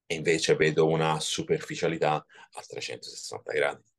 [0.06, 3.89] E invece vedo una superficialità a 360 gradi.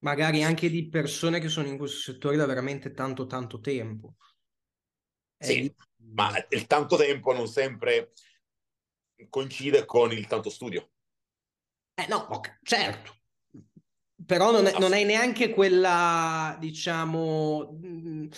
[0.00, 4.16] Magari anche di persone che sono in questo settore da veramente tanto tanto tempo.
[5.38, 5.74] Sì, di...
[6.14, 8.12] ma il tanto tempo non sempre
[9.28, 10.90] coincide con il tanto studio.
[11.94, 13.18] Eh no, okay, certo.
[14.24, 18.28] Però non è, non è neanche quella, diciamo, mh,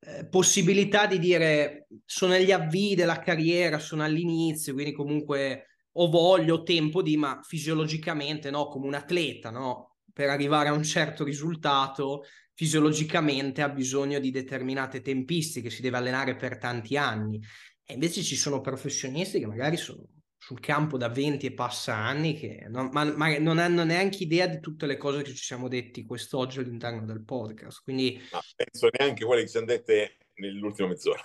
[0.00, 6.54] eh, possibilità di dire sono agli avvii della carriera, sono all'inizio, quindi comunque ho voglia,
[6.54, 9.96] ho tempo di, ma fisiologicamente, no, come un atleta, no?
[10.18, 16.34] Per arrivare a un certo risultato, fisiologicamente ha bisogno di determinate tempistiche, si deve allenare
[16.34, 17.40] per tanti anni.
[17.84, 20.04] E invece ci sono professionisti che magari sono
[20.36, 24.48] sul campo da 20 e passa anni che non, ma, ma non hanno neanche idea
[24.48, 27.84] di tutte le cose che ci siamo detti quest'oggi all'interno del podcast.
[27.84, 28.20] Quindi...
[28.32, 31.22] Ma penso neanche quelle che ci siamo dette nell'ultima mezz'ora.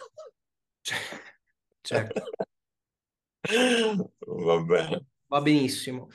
[1.81, 2.23] certo.
[4.19, 5.05] Va bene.
[5.25, 6.09] Va benissimo.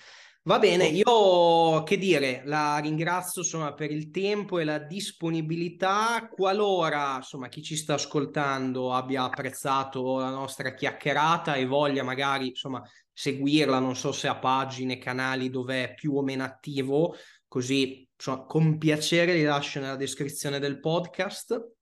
[0.49, 6.27] Va bene, io che dire, la ringrazio insomma per il tempo e la disponibilità.
[6.33, 12.83] Qualora insomma chi ci sta ascoltando abbia apprezzato la nostra chiacchierata e voglia magari insomma
[13.13, 17.15] seguirla, non so se ha pagine, canali dove è più o meno attivo,
[17.47, 21.73] così insomma, con piacere li lascio nella descrizione del podcast.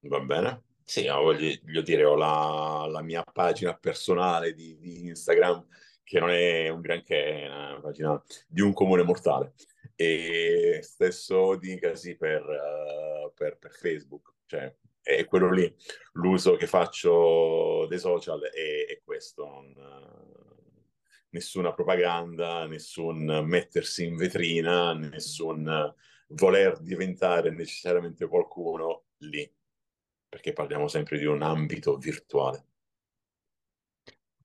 [0.00, 0.64] Va bene.
[0.82, 5.64] Sì, voglio, voglio dire, ho la, la, mia pagina personale di, di Instagram
[6.12, 9.54] che non è un granché, è una pagina di un comune mortale.
[9.96, 15.74] E stesso dicasi per, uh, per, per Facebook, cioè è quello lì.
[16.12, 19.46] L'uso che faccio dei social è, è questo.
[19.46, 19.74] Non,
[21.30, 25.94] nessuna propaganda, nessun mettersi in vetrina, nessun
[26.28, 29.50] voler diventare necessariamente qualcuno lì,
[30.28, 32.71] perché parliamo sempre di un ambito virtuale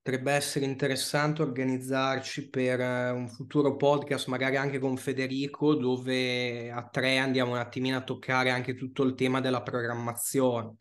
[0.08, 6.88] potrebbe essere interessante organizzarci per eh, un futuro podcast, magari anche con Federico, dove a
[6.88, 10.76] tre andiamo un attimino a toccare anche tutto il tema della programmazione.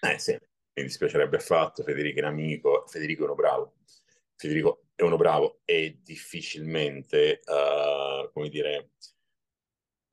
[0.00, 3.74] Eh sì, mi dispiacerebbe affatto, Federico è un amico, Federico è uno bravo.
[4.34, 8.90] Federico è uno bravo e difficilmente, uh, come dire,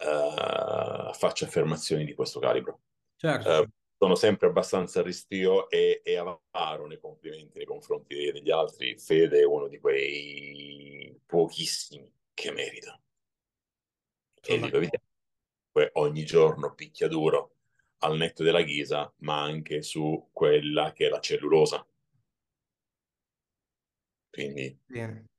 [0.03, 2.81] uh, faccia affermazioni di questo calibro.
[3.15, 3.49] Certo.
[3.49, 3.67] Uh,
[4.01, 8.97] sono sempre abbastanza restio e, e avaro nei complimenti nei confronti degli altri.
[8.97, 12.99] Fede è uno di quei pochissimi che merita.
[14.41, 14.79] E dico,
[15.99, 17.57] ogni giorno picchia duro
[17.99, 21.87] al netto della ghisa, ma anche su quella che è la cellulosa.
[24.31, 24.79] Quindi...
[24.83, 25.30] Bene.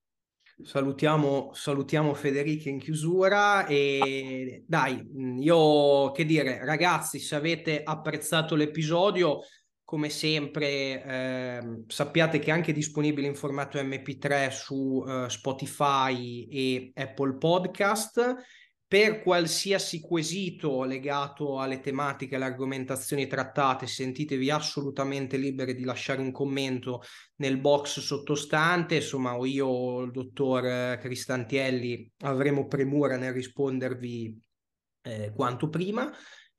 [0.64, 5.04] Salutiamo, salutiamo Federica in chiusura e dai,
[5.38, 9.40] io che dire, ragazzi, se avete apprezzato l'episodio,
[9.84, 16.92] come sempre, eh, sappiate che è anche disponibile in formato MP3 su eh, Spotify e
[16.94, 18.36] Apple Podcast
[18.92, 26.30] per qualsiasi quesito legato alle tematiche alle argomentazioni trattate, sentitevi assolutamente liberi di lasciare un
[26.30, 27.00] commento
[27.36, 28.96] nel box sottostante.
[28.96, 34.38] Insomma, o io o il dottor Cristantielli avremo premura nel rispondervi
[35.04, 36.12] eh, quanto prima.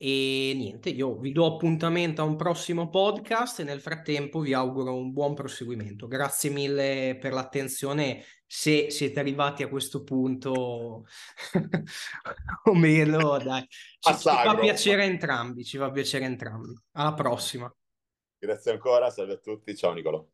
[0.06, 4.98] E niente, io vi do appuntamento a un prossimo podcast e nel frattempo vi auguro
[4.98, 6.08] un buon proseguimento.
[6.08, 8.22] Grazie mille per l'attenzione.
[8.46, 11.06] Se siete arrivati a questo punto
[12.66, 13.66] o meno, dai.
[13.70, 16.78] Ci, ci fa piacere entrambi, ci fa piacere entrambi.
[16.98, 17.74] Alla prossima.
[18.38, 20.33] Grazie ancora, salve a tutti, ciao Nicolò.